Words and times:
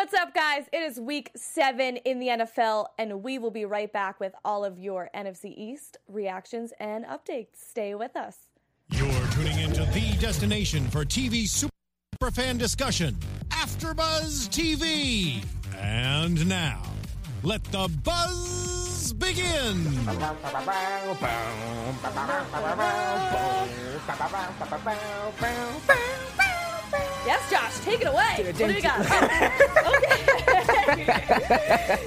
what's 0.00 0.14
up, 0.14 0.32
guys? 0.32 0.64
It 0.72 0.78
is 0.78 0.98
week 0.98 1.30
seven 1.36 1.98
in 1.98 2.20
the 2.20 2.28
NFL, 2.28 2.86
and 2.96 3.22
we 3.22 3.38
will 3.38 3.50
be 3.50 3.66
right 3.66 3.92
back 3.92 4.18
with 4.18 4.32
all 4.46 4.64
of 4.64 4.78
your 4.78 5.10
NFC 5.14 5.52
East 5.54 5.98
reactions 6.08 6.72
and 6.80 7.04
updates. 7.04 7.56
Stay 7.68 7.94
with 7.94 8.16
us. 8.16 8.48
You're 8.88 9.26
tuning 9.32 9.58
into 9.58 9.84
the 9.92 10.16
destination 10.18 10.88
for 10.88 11.04
TV 11.04 11.44
superfan 11.44 12.56
discussion, 12.56 13.14
AfterBuzz 13.50 14.48
TV. 14.48 15.44
And 15.76 16.48
now, 16.48 16.80
let 17.42 17.62
the 17.64 17.86
buzz 18.02 19.12
begin. 19.12 19.84
Yes, 27.26 27.50
Josh, 27.50 27.78
take 27.84 28.00
it 28.00 28.06
away. 28.06 28.44
What 28.44 28.56
do 28.56 28.66
we 28.66 28.80
got? 28.80 29.04
Oh, 29.82 29.94
okay. 29.94 30.16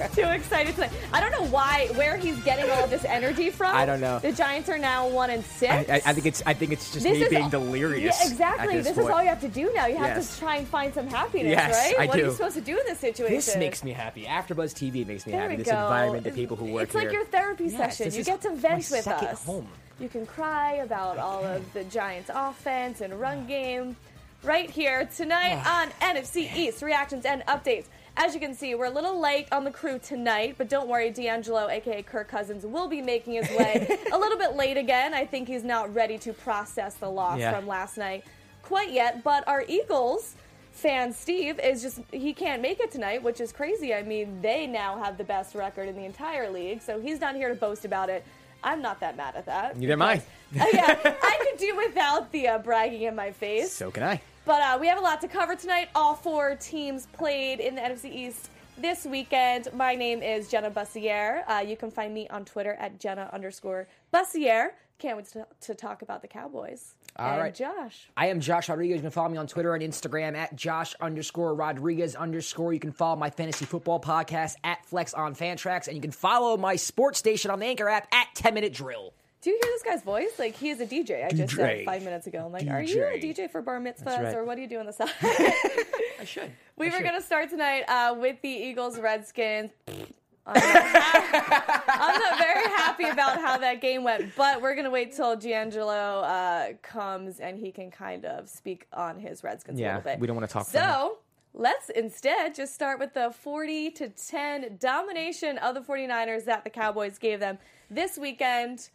Too 0.16 0.28
excited. 0.30 0.76
I 1.14 1.20
don't 1.20 1.32
know 1.32 1.46
why, 1.52 1.88
where 1.96 2.18
he's 2.18 2.42
getting 2.44 2.70
all 2.72 2.84
of 2.84 2.90
this 2.90 3.06
energy 3.06 3.50
from. 3.50 3.76
I 3.76 3.86
don't 3.86 4.02
know. 4.02 4.20
The 4.20 4.32
Giants 4.32 4.70
are 4.70 4.78
now 4.78 5.08
one 5.08 5.30
and 5.30 5.44
six. 5.46 5.72
I, 5.72 5.86
I, 5.96 6.02
I 6.08 6.14
think 6.14 6.26
it's 6.26 6.42
I 6.46 6.54
think 6.54 6.72
it's 6.72 6.92
just 6.92 7.04
This 7.04 7.18
me 7.20 7.24
is 7.24 7.30
being 7.30 7.44
all- 7.44 7.50
delirious. 7.50 8.20
Yeah, 8.22 8.28
exactly. 8.32 8.82
This, 8.82 8.98
is 8.98 9.08
all 9.08 9.22
you 9.22 9.30
have 9.30 9.42
to 9.42 9.48
do 9.48 9.72
now. 9.76 9.86
You 9.86 9.98
have 9.98 10.18
Yes. 10.18 10.34
to 10.36 10.40
try 10.40 10.58
and 10.58 10.68
find 10.68 10.94
some 10.94 11.08
happiness, 11.08 11.52
Yes, 11.52 11.74
right? 11.74 11.96
I 12.00 12.06
what 12.08 12.20
are 12.20 12.26
you 12.26 12.32
supposed 12.32 12.56
to 12.56 12.62
do 12.62 12.78
in 12.80 12.86
this 12.86 13.00
situation? 13.00 13.36
This 13.36 13.56
makes 13.56 13.84
me 13.84 13.92
happy. 13.92 14.24
AfterBuzz 14.26 14.74
TV 14.74 15.06
makes 15.06 15.26
me 15.26 15.32
There 15.34 15.42
happy. 15.42 15.58
This 15.58 15.68
go. 15.68 15.74
environment, 15.82 16.24
the 16.24 16.32
people 16.32 16.58
who 16.58 16.66
work 16.74 16.84
It's 16.86 16.94
here. 16.94 17.04
like 17.04 17.14
your 17.14 17.26
therapy 17.26 17.66
Yes, 17.66 17.98
session. 17.98 18.14
You 18.14 18.24
get 18.24 18.42
to 18.42 18.56
vent 18.56 18.88
with 18.90 19.08
us. 19.08 19.46
home. 19.46 19.68
You 20.00 20.10
can 20.10 20.26
cry 20.26 20.74
about 20.76 21.18
all 21.20 21.44
of 21.46 21.72
the 21.74 21.84
Giants' 21.86 22.30
offense 22.34 23.02
and 23.02 23.20
run 23.20 23.46
game 23.48 23.96
right 24.44 24.70
here 24.70 25.06
tonight 25.16 25.64
on 25.66 25.90
NFC 26.16 26.54
East 26.56 26.82
reactions 26.82 27.26
and 27.26 27.42
updates. 27.48 27.86
As 28.16 28.34
you 28.36 28.40
can 28.40 28.54
see, 28.54 28.76
we're 28.76 28.86
a 28.86 28.90
little 28.92 29.20
late 29.20 29.48
on 29.52 29.64
the 29.64 29.72
crew 29.72 29.98
tonight, 29.98 30.56
but 30.58 30.70
don't 30.70 30.88
worry, 30.88 31.10
D'Angelo, 31.10 31.68
aka 31.70 32.04
Kirk 32.04 32.28
Cousins, 32.28 32.64
will 32.66 32.88
be 32.88 33.02
making 33.02 33.34
his 33.34 33.50
way 33.58 33.98
a 34.12 34.18
little 34.18 34.38
bit 34.38 34.56
late 34.56 34.78
again. 34.78 35.14
I 35.16 35.26
think 35.26 35.48
he's 35.48 35.64
not 35.64 35.94
ready 35.96 36.18
to 36.20 36.34
process 36.34 36.94
the 36.96 37.10
loss 37.10 37.40
Yeah. 37.40 37.54
from 37.56 37.66
last 37.68 37.98
night 37.98 38.24
quite 38.62 38.92
yet. 38.92 39.24
But 39.24 39.48
our 39.48 39.64
Eagles 39.68 40.36
fan 40.74 41.12
Steve 41.14 41.60
is 41.60 41.82
just 41.82 42.02
he 42.12 42.34
can't 42.34 42.62
make 42.62 42.80
it 42.80 42.92
tonight, 42.92 43.24
which 43.24 43.42
is 43.42 43.52
crazy. 43.52 43.94
I 43.96 44.04
mean, 44.04 44.42
they 44.42 44.68
now 44.68 44.98
have 45.04 45.18
the 45.18 45.24
best 45.24 45.56
record 45.56 45.88
in 45.90 45.96
the 45.96 46.06
entire 46.06 46.52
league, 46.52 46.82
so 46.82 47.00
he's 47.02 47.20
not 47.20 47.36
here 47.36 47.50
to 47.50 47.56
boast 47.56 47.84
about 47.86 48.10
it. 48.10 48.24
I'm 48.64 48.82
not 48.82 49.00
that 49.02 49.18
mad 49.18 49.36
at 49.36 49.46
that. 49.48 49.76
Neither 49.76 49.94
am 49.94 50.02
I. 50.04 50.18
Uh, 50.18 50.66
yeah, 50.72 50.98
I 51.04 51.46
could 51.50 51.60
do 51.60 51.76
without 51.76 52.32
the 52.32 52.48
uh, 52.48 52.58
bragging 52.60 53.02
in 53.02 53.16
my 53.16 53.32
face. 53.32 53.74
So 53.74 53.90
can 53.92 54.04
I. 54.04 54.22
But 54.46 54.62
uh, 54.62 54.78
we 54.80 54.88
have 54.88 54.98
a 54.98 55.02
lot 55.02 55.22
to 55.22 55.28
cover 55.28 55.56
tonight. 55.56 55.90
All 55.96 56.16
four 56.16 56.56
teams 56.56 57.08
played 57.14 57.60
in 57.60 57.76
the 57.76 57.82
NFC 57.82 58.14
East 58.14 58.50
this 58.78 59.06
weekend. 59.06 59.70
My 59.74 59.96
name 59.96 60.22
is 60.22 60.50
Jenna 60.50 60.70
Bussier. 60.70 61.44
Uh, 61.48 61.64
you 61.66 61.78
can 61.78 61.90
find 61.90 62.14
me 62.14 62.28
on 62.28 62.44
Twitter 62.44 62.74
at 62.74 63.00
Jenna 63.00 63.30
underscore 63.32 63.88
Bussier. 64.14 64.72
Can't 65.00 65.16
wait 65.18 65.28
to, 65.28 65.48
to 65.62 65.76
talk 65.76 66.02
about 66.02 66.22
the 66.22 66.28
Cowboys. 66.28 66.96
All 67.16 67.32
and 67.32 67.42
right. 67.42 67.56
Josh. 67.56 68.10
I 68.18 68.28
am 68.28 68.42
Josh 68.42 68.68
Rodriguez. 68.68 68.98
You 68.98 69.02
can 69.02 69.12
follow 69.12 69.30
me 69.30 69.38
on 69.38 69.48
Twitter 69.48 69.74
and 69.76 69.84
Instagram 69.84 70.36
at 70.36 70.56
Josh 70.56 70.94
underscore 71.00 71.54
Rodriguez 71.54 72.16
underscore. 72.16 72.74
You 72.74 72.80
can 72.80 72.92
follow 72.92 73.16
my 73.16 73.30
fantasy 73.30 73.66
football 73.66 74.00
podcast 74.00 74.56
at 74.64 74.86
Flex 74.86 75.14
on 75.14 75.36
Fantrax, 75.36 75.88
and 75.88 75.96
you 75.96 76.02
can 76.02 76.12
follow 76.12 76.58
my 76.58 76.76
sports 76.76 77.20
station 77.20 77.50
on 77.50 77.60
the 77.60 77.66
Anchor 77.66 77.88
app 77.88 78.08
at 78.14 78.28
10 78.36 78.54
Minute 78.54 78.74
Drill. 78.74 79.14
Do 79.44 79.50
you 79.50 79.60
hear 79.62 79.72
this 79.74 79.84
guy's 79.84 80.04
voice? 80.04 80.40
Like 80.40 80.56
he 80.56 80.70
is 80.70 80.80
a 80.80 80.86
DJ. 80.86 81.26
I 81.26 81.30
just 81.30 81.54
said 81.56 81.80
DJ. 81.80 81.86
five 81.86 82.02
minutes 82.02 82.28
ago. 82.28 82.46
I'm 82.46 82.54
like, 82.54 82.66
are 82.68 82.82
you 82.82 83.04
a 83.04 83.20
DJ. 83.20 83.36
DJ 83.36 83.52
for 83.52 83.62
bar 83.62 83.78
mitzvahs 83.80 84.24
right. 84.24 84.36
or 84.36 84.46
what 84.46 84.56
do 84.56 84.62
you 84.62 84.70
do 84.70 84.80
on 84.80 84.86
the 84.86 84.94
side? 84.94 85.10
I 85.22 86.24
should. 86.26 86.50
we 86.78 86.88
I 86.88 86.90
were 86.90 86.98
should. 86.98 87.04
gonna 87.04 87.22
start 87.22 87.50
tonight 87.50 87.82
uh, 87.90 88.16
with 88.18 88.42
the 88.42 88.48
Eagles 88.48 88.98
Redskins. 89.00 89.72
I'm 90.46 90.56
not, 90.56 91.84
I'm 91.88 92.20
not 92.20 92.38
very 92.38 92.68
happy 92.70 93.04
about 93.06 93.40
how 93.40 93.58
that 93.58 93.82
game 93.82 94.04
went, 94.04 94.34
but 94.38 94.62
we're 94.62 94.76
gonna 94.76 94.90
wait 94.90 95.14
till 95.14 95.36
D'Angelo 95.36 96.22
uh, 96.22 96.74
comes 96.82 97.40
and 97.42 97.58
he 97.58 97.72
can 97.72 97.92
kind 97.92 98.24
of 98.26 98.48
speak 98.48 98.88
on 98.94 99.20
his 99.20 99.44
Redskins 99.44 99.78
a 99.78 99.82
Yeah, 99.82 99.98
little 99.98 100.12
bit. 100.12 100.20
we 100.20 100.28
don't 100.28 100.36
wanna 100.38 100.48
talk. 100.48 100.68
So 100.68 101.18
let's 101.54 101.90
instead 101.90 102.56
just 102.56 102.74
start 102.74 102.98
with 103.00 103.14
the 103.14 103.32
40 103.42 103.92
to 103.92 104.08
10 104.10 104.78
domination 104.80 105.58
of 105.58 105.76
the 105.76 105.82
49ers 105.82 106.46
that 106.46 106.64
the 106.64 106.70
Cowboys 106.70 107.18
gave 107.18 107.40
them 107.42 107.58
this 107.90 108.18
weekend. 108.18 108.90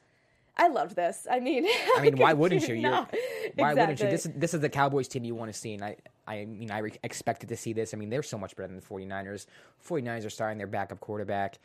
I 0.59 0.69
loved 0.69 0.97
this. 0.97 1.27
I 1.31 1.41
mean, 1.41 1.67
I 1.97 2.01
mean, 2.01 2.17
why 2.17 2.33
wouldn't 2.33 2.67
you? 2.69 2.77
Not. 2.81 3.15
why 3.55 3.75
wouldn't 3.75 4.01
you? 4.01 4.09
This 4.11 4.27
is 4.27 4.33
this 4.35 4.55
is 4.55 4.61
the 4.61 4.69
Cowboys 4.69 5.09
team 5.09 5.25
you 5.25 5.35
want 5.35 5.53
to 5.53 5.59
see, 5.59 5.75
and 5.75 5.85
I 5.85 5.97
I 6.27 6.45
mean 6.45 6.71
I 6.71 6.79
re- 6.79 6.99
expected 7.03 7.49
to 7.51 7.57
see 7.57 7.73
this. 7.73 7.95
I 7.95 7.97
mean 7.97 8.11
they're 8.11 8.23
so 8.23 8.39
much 8.39 8.57
better 8.57 8.67
than 8.69 8.77
the 8.77 8.83
49ers. 8.83 9.47
49ers 9.89 10.27
are 10.27 10.31
starting 10.31 10.59
their 10.59 10.67
backup 10.67 11.01
quarterback. 11.01 11.59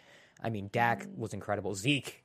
I 0.44 0.50
mean 0.50 0.70
Dak 0.72 1.06
Mm. 1.06 1.18
was 1.18 1.34
incredible. 1.34 1.74
Zeke, 1.76 2.24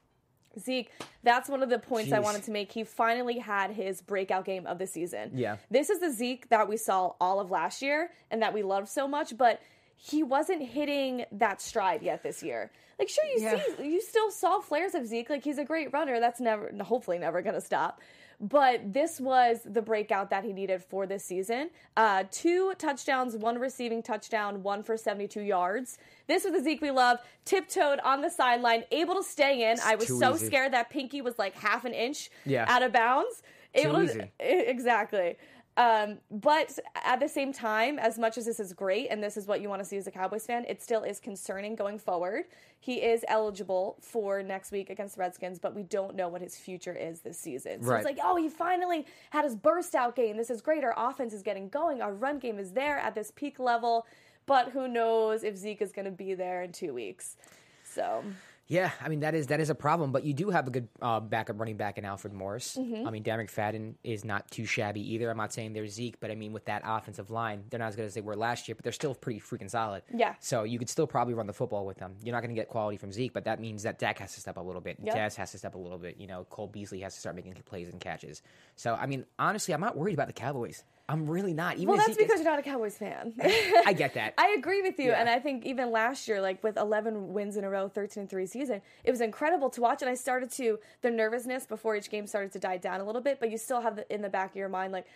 Zeke, 0.58 0.90
that's 1.22 1.48
one 1.48 1.62
of 1.62 1.70
the 1.70 1.78
points 1.78 2.12
I 2.12 2.18
wanted 2.20 2.42
to 2.44 2.50
make. 2.50 2.70
He 2.72 2.84
finally 2.84 3.38
had 3.38 3.70
his 3.70 4.02
breakout 4.02 4.44
game 4.44 4.66
of 4.66 4.78
the 4.78 4.86
season. 4.86 5.30
Yeah. 5.34 5.56
This 5.70 5.88
is 5.90 6.00
the 6.00 6.10
Zeke 6.12 6.48
that 6.50 6.68
we 6.68 6.76
saw 6.76 7.12
all 7.20 7.40
of 7.40 7.50
last 7.50 7.80
year 7.82 8.10
and 8.30 8.42
that 8.42 8.52
we 8.52 8.62
loved 8.62 8.88
so 8.88 9.06
much, 9.08 9.36
but 9.36 9.60
he 9.98 10.22
wasn't 10.22 10.62
hitting 10.62 11.24
that 11.32 11.60
stride 11.60 12.02
yet 12.02 12.22
this 12.22 12.42
year. 12.42 12.70
Like, 12.98 13.08
sure, 13.08 13.24
you 13.26 13.40
Yeah. 13.42 13.60
see, 13.76 13.88
you 13.90 14.00
still 14.00 14.30
saw 14.30 14.60
flares 14.60 14.94
of 14.94 15.06
Zeke. 15.06 15.28
Like, 15.30 15.44
he's 15.44 15.58
a 15.58 15.64
great 15.64 15.92
runner. 15.92 16.18
That's 16.20 16.40
never, 16.40 16.72
hopefully, 16.82 17.18
never 17.18 17.42
going 17.42 17.54
to 17.54 17.60
stop. 17.60 18.00
But 18.40 18.92
this 18.92 19.20
was 19.20 19.60
the 19.64 19.82
breakout 19.82 20.30
that 20.30 20.44
he 20.44 20.52
needed 20.52 20.82
for 20.84 21.06
this 21.06 21.24
season. 21.24 21.70
Uh, 21.96 22.22
two 22.30 22.72
touchdowns, 22.78 23.36
one 23.36 23.58
receiving 23.58 24.00
touchdown, 24.02 24.62
one 24.62 24.84
for 24.84 24.96
72 24.96 25.40
yards. 25.40 25.98
This 26.28 26.44
was 26.44 26.52
the 26.52 26.62
Zeke 26.62 26.80
we 26.80 26.92
love. 26.92 27.18
Tiptoed 27.44 27.98
on 28.00 28.20
the 28.20 28.30
sideline, 28.30 28.84
able 28.92 29.16
to 29.16 29.24
stay 29.24 29.68
in. 29.70 29.78
I 29.84 29.96
was 29.96 30.06
so 30.06 30.34
easy. 30.36 30.46
scared 30.46 30.72
that 30.72 30.88
Pinky 30.90 31.20
was 31.20 31.36
like 31.38 31.54
half 31.56 31.84
an 31.84 31.94
inch 31.94 32.30
Yeah. 32.44 32.64
out 32.68 32.82
of 32.84 32.92
bounds. 32.92 33.42
Able 33.74 34.06
to- 34.06 34.28
exactly. 34.40 35.36
Um, 35.78 36.18
but 36.28 36.76
at 37.04 37.20
the 37.20 37.28
same 37.28 37.52
time, 37.52 38.00
as 38.00 38.18
much 38.18 38.36
as 38.36 38.44
this 38.46 38.58
is 38.58 38.72
great 38.72 39.06
and 39.10 39.22
this 39.22 39.36
is 39.36 39.46
what 39.46 39.60
you 39.60 39.68
want 39.68 39.80
to 39.80 39.84
see 39.84 39.96
as 39.96 40.08
a 40.08 40.10
Cowboys 40.10 40.44
fan, 40.44 40.64
it 40.68 40.82
still 40.82 41.04
is 41.04 41.20
concerning 41.20 41.76
going 41.76 42.00
forward. 42.00 42.46
He 42.80 42.94
is 42.96 43.24
eligible 43.28 43.96
for 44.00 44.42
next 44.42 44.72
week 44.72 44.90
against 44.90 45.14
the 45.14 45.20
Redskins, 45.20 45.60
but 45.60 45.76
we 45.76 45.84
don't 45.84 46.16
know 46.16 46.26
what 46.26 46.42
his 46.42 46.56
future 46.56 46.92
is 46.94 47.20
this 47.20 47.38
season. 47.38 47.80
So 47.84 47.90
Right. 47.90 47.98
it's 47.98 48.04
like, 48.04 48.18
oh, 48.24 48.34
he 48.34 48.48
finally 48.48 49.06
had 49.30 49.44
his 49.44 49.54
burst 49.54 49.94
out 49.94 50.16
game. 50.16 50.36
This 50.36 50.50
is 50.50 50.60
great. 50.60 50.82
Our 50.82 50.94
offense 50.96 51.32
is 51.32 51.44
getting 51.44 51.68
going. 51.68 52.02
Our 52.02 52.12
run 52.12 52.40
game 52.40 52.58
is 52.58 52.72
there 52.72 52.98
at 52.98 53.14
this 53.14 53.30
peak 53.30 53.60
level. 53.60 54.04
But 54.46 54.70
who 54.70 54.88
knows 54.88 55.44
if 55.44 55.56
Zeke 55.56 55.80
is 55.82 55.92
going 55.92 56.06
to 56.06 56.10
be 56.10 56.34
there 56.34 56.62
in 56.64 56.72
two 56.72 56.92
weeks. 56.92 57.36
So 57.84 58.24
Yeah, 58.68 58.90
I 59.02 59.08
mean 59.08 59.20
that 59.20 59.34
is 59.34 59.46
that 59.46 59.60
is 59.60 59.70
a 59.70 59.74
problem, 59.74 60.12
but 60.12 60.24
you 60.24 60.34
do 60.34 60.50
have 60.50 60.66
a 60.66 60.70
good 60.70 60.88
uh, 61.00 61.20
backup 61.20 61.58
running 61.58 61.78
back 61.78 61.96
in 61.96 62.04
Alfred 62.04 62.34
Morris. 62.34 62.76
Mm-hmm. 62.78 63.08
I 63.08 63.10
mean, 63.10 63.24
Darren 63.24 63.48
McFadden 63.48 63.94
is 64.04 64.26
not 64.26 64.50
too 64.50 64.66
shabby 64.66 65.14
either. 65.14 65.30
I'm 65.30 65.38
not 65.38 65.54
saying 65.54 65.72
they're 65.72 65.86
Zeke, 65.86 66.20
but 66.20 66.30
I 66.30 66.34
mean 66.34 66.52
with 66.52 66.66
that 66.66 66.82
offensive 66.84 67.30
line, 67.30 67.64
they're 67.70 67.80
not 67.80 67.88
as 67.88 67.96
good 67.96 68.04
as 68.04 68.12
they 68.12 68.20
were 68.20 68.36
last 68.36 68.68
year, 68.68 68.74
but 68.74 68.84
they're 68.84 68.92
still 68.92 69.14
pretty 69.14 69.40
freaking 69.40 69.70
solid. 69.70 70.02
Yeah. 70.14 70.34
So 70.40 70.64
you 70.64 70.78
could 70.78 70.90
still 70.90 71.06
probably 71.06 71.32
run 71.32 71.46
the 71.46 71.54
football 71.54 71.86
with 71.86 71.96
them. 71.96 72.16
You're 72.22 72.34
not 72.34 72.42
going 72.42 72.54
to 72.54 72.60
get 72.60 72.68
quality 72.68 72.98
from 72.98 73.10
Zeke, 73.10 73.32
but 73.32 73.44
that 73.44 73.58
means 73.58 73.84
that 73.84 73.98
Dak 73.98 74.18
has 74.18 74.34
to 74.34 74.40
step 74.40 74.58
up 74.58 74.64
a 74.64 74.66
little 74.66 74.82
bit. 74.82 74.98
Yep. 75.02 75.14
Jazz 75.14 75.36
has 75.36 75.50
to 75.52 75.58
step 75.58 75.72
up 75.72 75.76
a 75.76 75.82
little 75.82 75.98
bit. 75.98 76.16
You 76.18 76.26
know, 76.26 76.44
Cole 76.50 76.66
Beasley 76.68 77.00
has 77.00 77.14
to 77.14 77.20
start 77.20 77.36
making 77.36 77.54
plays 77.64 77.88
and 77.88 77.98
catches. 77.98 78.42
So 78.76 78.94
I 78.94 79.06
mean, 79.06 79.24
honestly, 79.38 79.72
I'm 79.72 79.80
not 79.80 79.96
worried 79.96 80.14
about 80.14 80.26
the 80.26 80.34
Cowboys. 80.34 80.84
I'm 81.10 81.26
really 81.26 81.54
not. 81.54 81.76
Even 81.76 81.88
well, 81.88 81.96
that's 81.96 82.18
because 82.18 82.40
you're 82.40 82.50
not 82.50 82.58
a 82.58 82.62
Cowboys 82.62 82.98
fan. 82.98 83.32
I 83.86 83.94
get 83.94 84.12
that. 84.14 84.34
I 84.38 84.54
agree 84.58 84.82
with 84.82 84.98
you, 84.98 85.06
Yeah. 85.10 85.20
and 85.20 85.28
I 85.28 85.38
think 85.38 85.64
even 85.64 85.90
last 85.90 86.28
year, 86.28 86.40
like 86.42 86.62
with 86.62 86.76
11 86.76 87.32
wins 87.32 87.56
in 87.56 87.64
a 87.64 87.70
row, 87.70 87.88
13 87.88 88.22
and 88.22 88.30
three 88.30 88.44
season, 88.44 88.82
it 89.04 89.10
was 89.10 89.22
incredible 89.22 89.70
to 89.70 89.80
watch. 89.80 90.02
And 90.02 90.10
I 90.10 90.14
started 90.14 90.50
to 90.52 90.78
the 91.00 91.10
nervousness 91.10 91.64
before 91.64 91.96
each 91.96 92.10
game 92.10 92.26
started 92.26 92.52
to 92.52 92.58
die 92.58 92.76
down 92.76 93.00
a 93.00 93.04
little 93.04 93.22
bit, 93.22 93.40
but 93.40 93.50
you 93.50 93.56
still 93.56 93.80
have 93.80 93.96
the, 93.96 94.14
in 94.14 94.20
the 94.20 94.28
back 94.28 94.50
of 94.50 94.56
your 94.56 94.68
mind 94.68 94.92
like. 94.92 95.06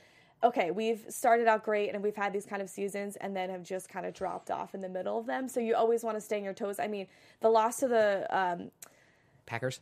Okay, 0.45 0.73
we've 0.73 1.05
started 1.09 1.47
out 1.47 1.63
great 1.63 1.95
and 1.95 2.03
we've 2.03 2.17
had 2.17 2.33
these 2.33 2.45
kind 2.45 2.61
of 2.61 2.69
seasons 2.69 3.15
and 3.15 3.37
then 3.37 3.49
have 3.49 3.63
just 3.63 3.89
kind 3.89 4.05
of 4.05 4.13
dropped 4.13 4.51
off 4.51 4.75
in 4.75 4.81
the 4.81 4.89
middle 4.89 5.17
of 5.17 5.25
them. 5.25 5.47
So 5.49 5.61
you 5.61 5.77
always 5.77 6.03
want 6.03 6.17
to 6.17 6.21
stay 6.21 6.37
on 6.39 6.43
your 6.43 6.53
toes. 6.53 6.81
I 6.81 6.89
mean, 6.89 7.07
the 7.43 7.49
loss 7.49 7.77
to 7.77 7.87
the 7.87 8.27
um, 8.37 8.73
Packers. 9.47 9.79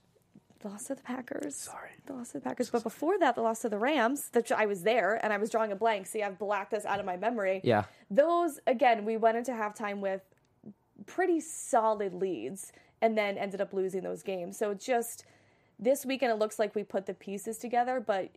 The 0.61 0.69
loss 0.69 0.85
to 0.85 0.95
the 0.95 1.03
Packers. 1.03 1.57
Sorry. 1.57 1.91
The 2.07 2.13
loss 2.13 2.29
to 2.29 2.35
the 2.35 2.41
Packers. 2.43 2.71
but 2.71 2.83
before 2.83 3.19
that, 3.19 3.35
the 3.35 3.41
loss 3.43 3.61
to 3.61 3.69
the 3.69 3.79
Rams, 3.79 4.29
that 4.33 4.51
I 4.53 4.67
was 4.67 4.83
there 4.83 5.19
and 5.23 5.33
I 5.33 5.39
was 5.39 5.51
drawing 5.51 5.73
a 5.73 5.77
blank. 5.77 6.07
See, 6.07 6.23
I've 6.23 6.39
blacked 6.39 6.71
this 6.73 6.85
out 6.85 7.01
of 7.01 7.07
my 7.07 7.17
memory. 7.17 7.61
Yeah. 7.65 7.85
Those, 8.11 8.61
again, 8.67 9.05
we 9.05 9.17
went 9.17 9.37
into 9.39 9.53
halftime 9.53 10.01
with 10.01 10.21
pretty 11.07 11.41
solid 11.41 12.13
leads 12.15 12.73
and 13.01 13.17
then 13.17 13.39
ended 13.39 13.61
up 13.61 13.73
losing 13.73 14.03
those 14.03 14.23
games. 14.23 14.59
So 14.59 14.71
it's 14.73 14.85
just 14.85 15.25
this 15.79 16.05
weekend, 16.05 16.31
it 16.33 16.39
looks 16.39 16.59
like 16.59 16.75
we 16.75 16.85
put 16.85 17.07
the 17.07 17.15
pieces 17.15 17.57
together, 17.57 17.99
but 18.07 18.29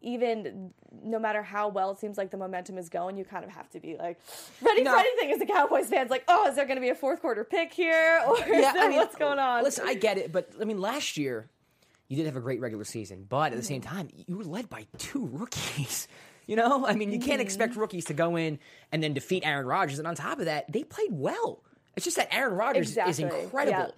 even 0.00 0.72
no 1.02 1.18
matter 1.18 1.42
how 1.42 1.68
well 1.68 1.90
it 1.90 1.98
seems 1.98 2.16
like 2.16 2.30
the 2.30 2.36
momentum 2.38 2.78
is 2.78 2.88
going, 2.88 3.18
you 3.18 3.24
kind 3.24 3.44
of 3.44 3.50
have 3.50 3.68
to 3.70 3.80
be 3.80 3.96
like 3.96 4.18
ready 4.62 4.82
No. 4.82 4.92
for 4.92 4.98
anything 4.98 5.30
as 5.32 5.40
a 5.42 5.46
Cowboys 5.46 5.88
fans. 5.88 6.10
Like, 6.10 6.24
oh, 6.28 6.48
is 6.48 6.56
there 6.56 6.64
going 6.64 6.76
to 6.76 6.80
be 6.82 6.88
a 6.90 6.94
fourth 6.94 7.20
quarter 7.20 7.44
pick 7.44 7.72
here, 7.74 8.22
or 8.28 8.38
is 8.38 8.72
there, 8.72 8.90
what's 8.92 9.16
going 9.16 9.38
on? 9.38 9.62
Listen, 9.62 9.84
I 9.86 9.94
get 9.94 10.16
it, 10.16 10.32
but 10.32 10.50
I 10.60 10.64
mean, 10.64 10.80
last 10.80 11.18
year 11.18 11.48
you 12.08 12.16
did 12.16 12.26
have 12.26 12.36
a 12.36 12.40
great 12.40 12.60
regular 12.60 12.84
season, 12.84 13.26
but 13.28 13.52
at 13.52 13.56
the 13.58 13.64
same 13.64 13.80
Mm-hmm. 13.82 13.96
time, 13.96 14.08
you 14.26 14.36
were 14.36 14.44
led 14.44 14.68
by 14.68 14.86
two 14.98 15.26
rookies. 15.26 16.08
You 16.48 16.54
know, 16.54 16.86
I 16.86 16.94
mean, 16.94 17.10
you 17.10 17.18
can't 17.18 17.32
Mm-hmm. 17.32 17.40
expect 17.40 17.74
rookies 17.74 18.04
to 18.04 18.14
go 18.14 18.36
in 18.36 18.60
and 18.92 19.02
then 19.02 19.14
defeat 19.14 19.44
Aaron 19.44 19.66
Rodgers. 19.66 19.98
And 19.98 20.06
on 20.06 20.14
top 20.14 20.38
of 20.38 20.44
that, 20.44 20.70
they 20.70 20.84
played 20.84 21.10
well. 21.10 21.60
It's 21.96 22.04
just 22.04 22.16
that 22.18 22.32
Aaron 22.32 22.54
Rodgers 22.54 22.96
is 22.96 23.18
incredible. 23.18 23.78
Yeah. 23.78 23.90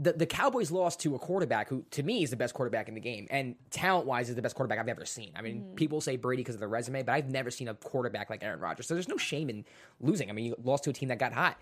The, 0.00 0.12
the 0.12 0.26
Cowboys 0.26 0.70
lost 0.70 1.00
to 1.00 1.16
a 1.16 1.18
quarterback 1.18 1.68
who, 1.68 1.84
to 1.90 2.04
me, 2.04 2.22
is 2.22 2.30
the 2.30 2.36
best 2.36 2.54
quarterback 2.54 2.86
in 2.88 2.94
the 2.94 3.00
game, 3.00 3.26
and 3.30 3.56
talent 3.70 4.06
wise, 4.06 4.28
is 4.28 4.36
the 4.36 4.42
best 4.42 4.54
quarterback 4.54 4.78
I've 4.78 4.86
ever 4.86 5.04
seen. 5.04 5.32
I 5.34 5.42
mean, 5.42 5.56
Mm-hmm. 5.62 5.74
people 5.74 6.00
say 6.00 6.16
Brady 6.16 6.42
because 6.44 6.54
of 6.54 6.60
the 6.60 6.68
resume, 6.68 7.02
but 7.02 7.10
I've 7.16 7.30
never 7.30 7.50
seen 7.50 7.66
a 7.66 7.74
quarterback 7.74 8.30
like 8.30 8.44
Aaron 8.44 8.60
Rodgers. 8.60 8.86
So 8.86 8.94
there's 8.94 9.08
no 9.08 9.16
shame 9.16 9.50
in 9.50 9.64
losing. 10.00 10.30
I 10.30 10.34
mean, 10.34 10.44
you 10.46 10.56
lost 10.62 10.84
to 10.84 10.90
a 10.90 10.92
team 10.92 11.08
that 11.08 11.18
got 11.18 11.32
hot. 11.32 11.56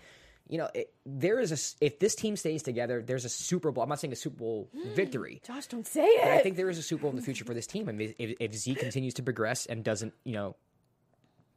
You 0.49 0.59
know, 0.59 0.69
it, 0.73 0.93
there 1.05 1.39
is 1.39 1.51
a 1.51 1.85
if 1.85 1.99
this 1.99 2.15
team 2.15 2.35
stays 2.35 2.63
together, 2.63 3.01
there's 3.01 3.25
a 3.25 3.29
Super 3.29 3.71
Bowl. 3.71 3.83
I'm 3.83 3.89
not 3.89 3.99
saying 3.99 4.13
a 4.13 4.15
Super 4.15 4.37
Bowl 4.37 4.69
mm. 4.75 4.95
victory, 4.95 5.41
Josh, 5.45 5.67
don't 5.67 5.85
say 5.85 6.05
it. 6.05 6.21
but 6.23 6.31
I 6.31 6.39
think 6.39 6.55
there 6.55 6.69
is 6.69 6.77
a 6.77 6.83
Super 6.83 7.01
Bowl 7.03 7.09
in 7.11 7.15
the 7.17 7.21
future 7.21 7.45
for 7.45 7.53
this 7.53 7.67
team. 7.67 7.89
I 7.89 7.91
mean, 7.91 8.13
if, 8.17 8.35
if 8.39 8.53
Zeke 8.53 8.79
continues 8.79 9.13
to 9.15 9.23
progress 9.23 9.65
and 9.65 9.83
doesn't, 9.83 10.13
you 10.23 10.33
know, 10.33 10.55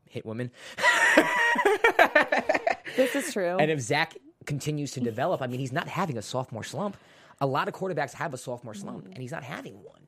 hit 0.09 0.27
women, 0.27 0.51
this 2.97 3.15
is 3.15 3.33
true. 3.33 3.57
and 3.59 3.71
if 3.71 3.81
Zach 3.81 4.17
continues 4.47 4.93
to 4.93 5.01
develop, 5.01 5.43
I 5.43 5.47
mean, 5.47 5.61
he's 5.61 5.73
not 5.73 5.89
having 5.89 6.19
a 6.19 6.23
sophomore 6.23 6.65
slump. 6.65 6.97
A 7.41 7.47
lot 7.47 7.69
of 7.69 7.75
quarterbacks 7.75 8.13
have 8.15 8.35
a 8.35 8.39
sophomore 8.39 8.75
slump, 8.75 9.05
mm. 9.05 9.13
and 9.13 9.19
he's 9.19 9.33
not 9.33 9.45
having 9.45 9.83
one. 9.83 10.01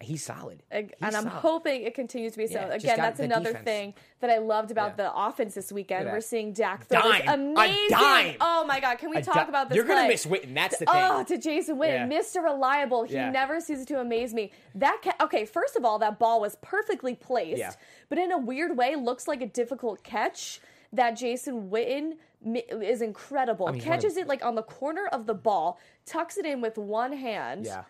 He's 0.00 0.24
solid. 0.24 0.62
He's 0.72 0.82
and 1.00 1.16
I'm 1.16 1.22
solid. 1.22 1.28
hoping 1.30 1.82
it 1.84 1.94
continues 1.94 2.32
to 2.32 2.38
be 2.38 2.46
so. 2.48 2.54
Yeah, 2.54 2.74
Again, 2.74 2.96
that's 2.96 3.20
another 3.20 3.50
defense. 3.52 3.64
thing 3.64 3.94
that 4.20 4.28
I 4.28 4.38
loved 4.38 4.70
about 4.72 4.94
Yeah. 4.98 5.04
the 5.04 5.14
offense 5.16 5.54
this 5.54 5.70
weekend. 5.72 6.06
We're 6.10 6.20
seeing 6.20 6.52
Dak 6.52 6.86
throw 6.86 7.00
Dime. 7.00 7.22
Amazing. 7.28 8.36
Oh 8.40 8.64
my 8.66 8.80
god, 8.80 8.98
can 8.98 9.08
we 9.10 9.18
A 9.18 9.22
talk 9.22 9.34
di- 9.36 9.48
about 9.48 9.68
this? 9.68 9.76
You're 9.76 9.84
gonna 9.86 10.08
miss 10.08 10.26
Witten. 10.26 10.52
That's 10.54 10.78
the 10.78 10.86
oh, 10.88 10.92
thing. 10.92 11.02
Oh, 11.04 11.24
to 11.24 11.38
Jason 11.38 11.76
Witten, 11.76 12.10
Yeah. 12.10 12.18
Mr. 12.20 12.42
Reliable. 12.42 13.04
He 13.04 13.14
never 13.14 13.60
ceases 13.60 13.86
to 13.86 14.00
amaze 14.00 14.34
me. 14.34 14.50
That 14.74 15.00
ca- 15.02 15.24
okay, 15.24 15.44
first 15.46 15.76
of 15.76 15.84
all, 15.84 15.98
that 16.00 16.18
ball 16.18 16.40
was 16.40 16.56
perfectly 16.60 17.14
placed, 17.14 17.78
but 18.08 18.18
in 18.18 18.32
a 18.32 18.38
weird 18.38 18.76
way, 18.76 18.96
looks 18.96 19.28
like 19.28 19.40
a 19.42 19.46
difficult 19.46 20.02
catch. 20.02 20.60
That 20.92 21.12
Jason 21.12 21.70
Witten 21.70 22.16
is 22.44 23.00
incredible. 23.00 23.66
mean, 23.66 23.74
one 23.76 23.80
of- 23.80 23.84
Catches 23.84 24.16
it 24.16 24.26
like 24.28 24.44
on 24.44 24.54
the 24.54 24.62
corner 24.62 25.06
of 25.06 25.26
the 25.26 25.34
ball, 25.34 25.78
tucks 26.06 26.36
it 26.36 26.44
in 26.46 26.60
with 26.60 26.78
one 26.78 27.12
hand. 27.12 27.66
yeah. 27.66 27.84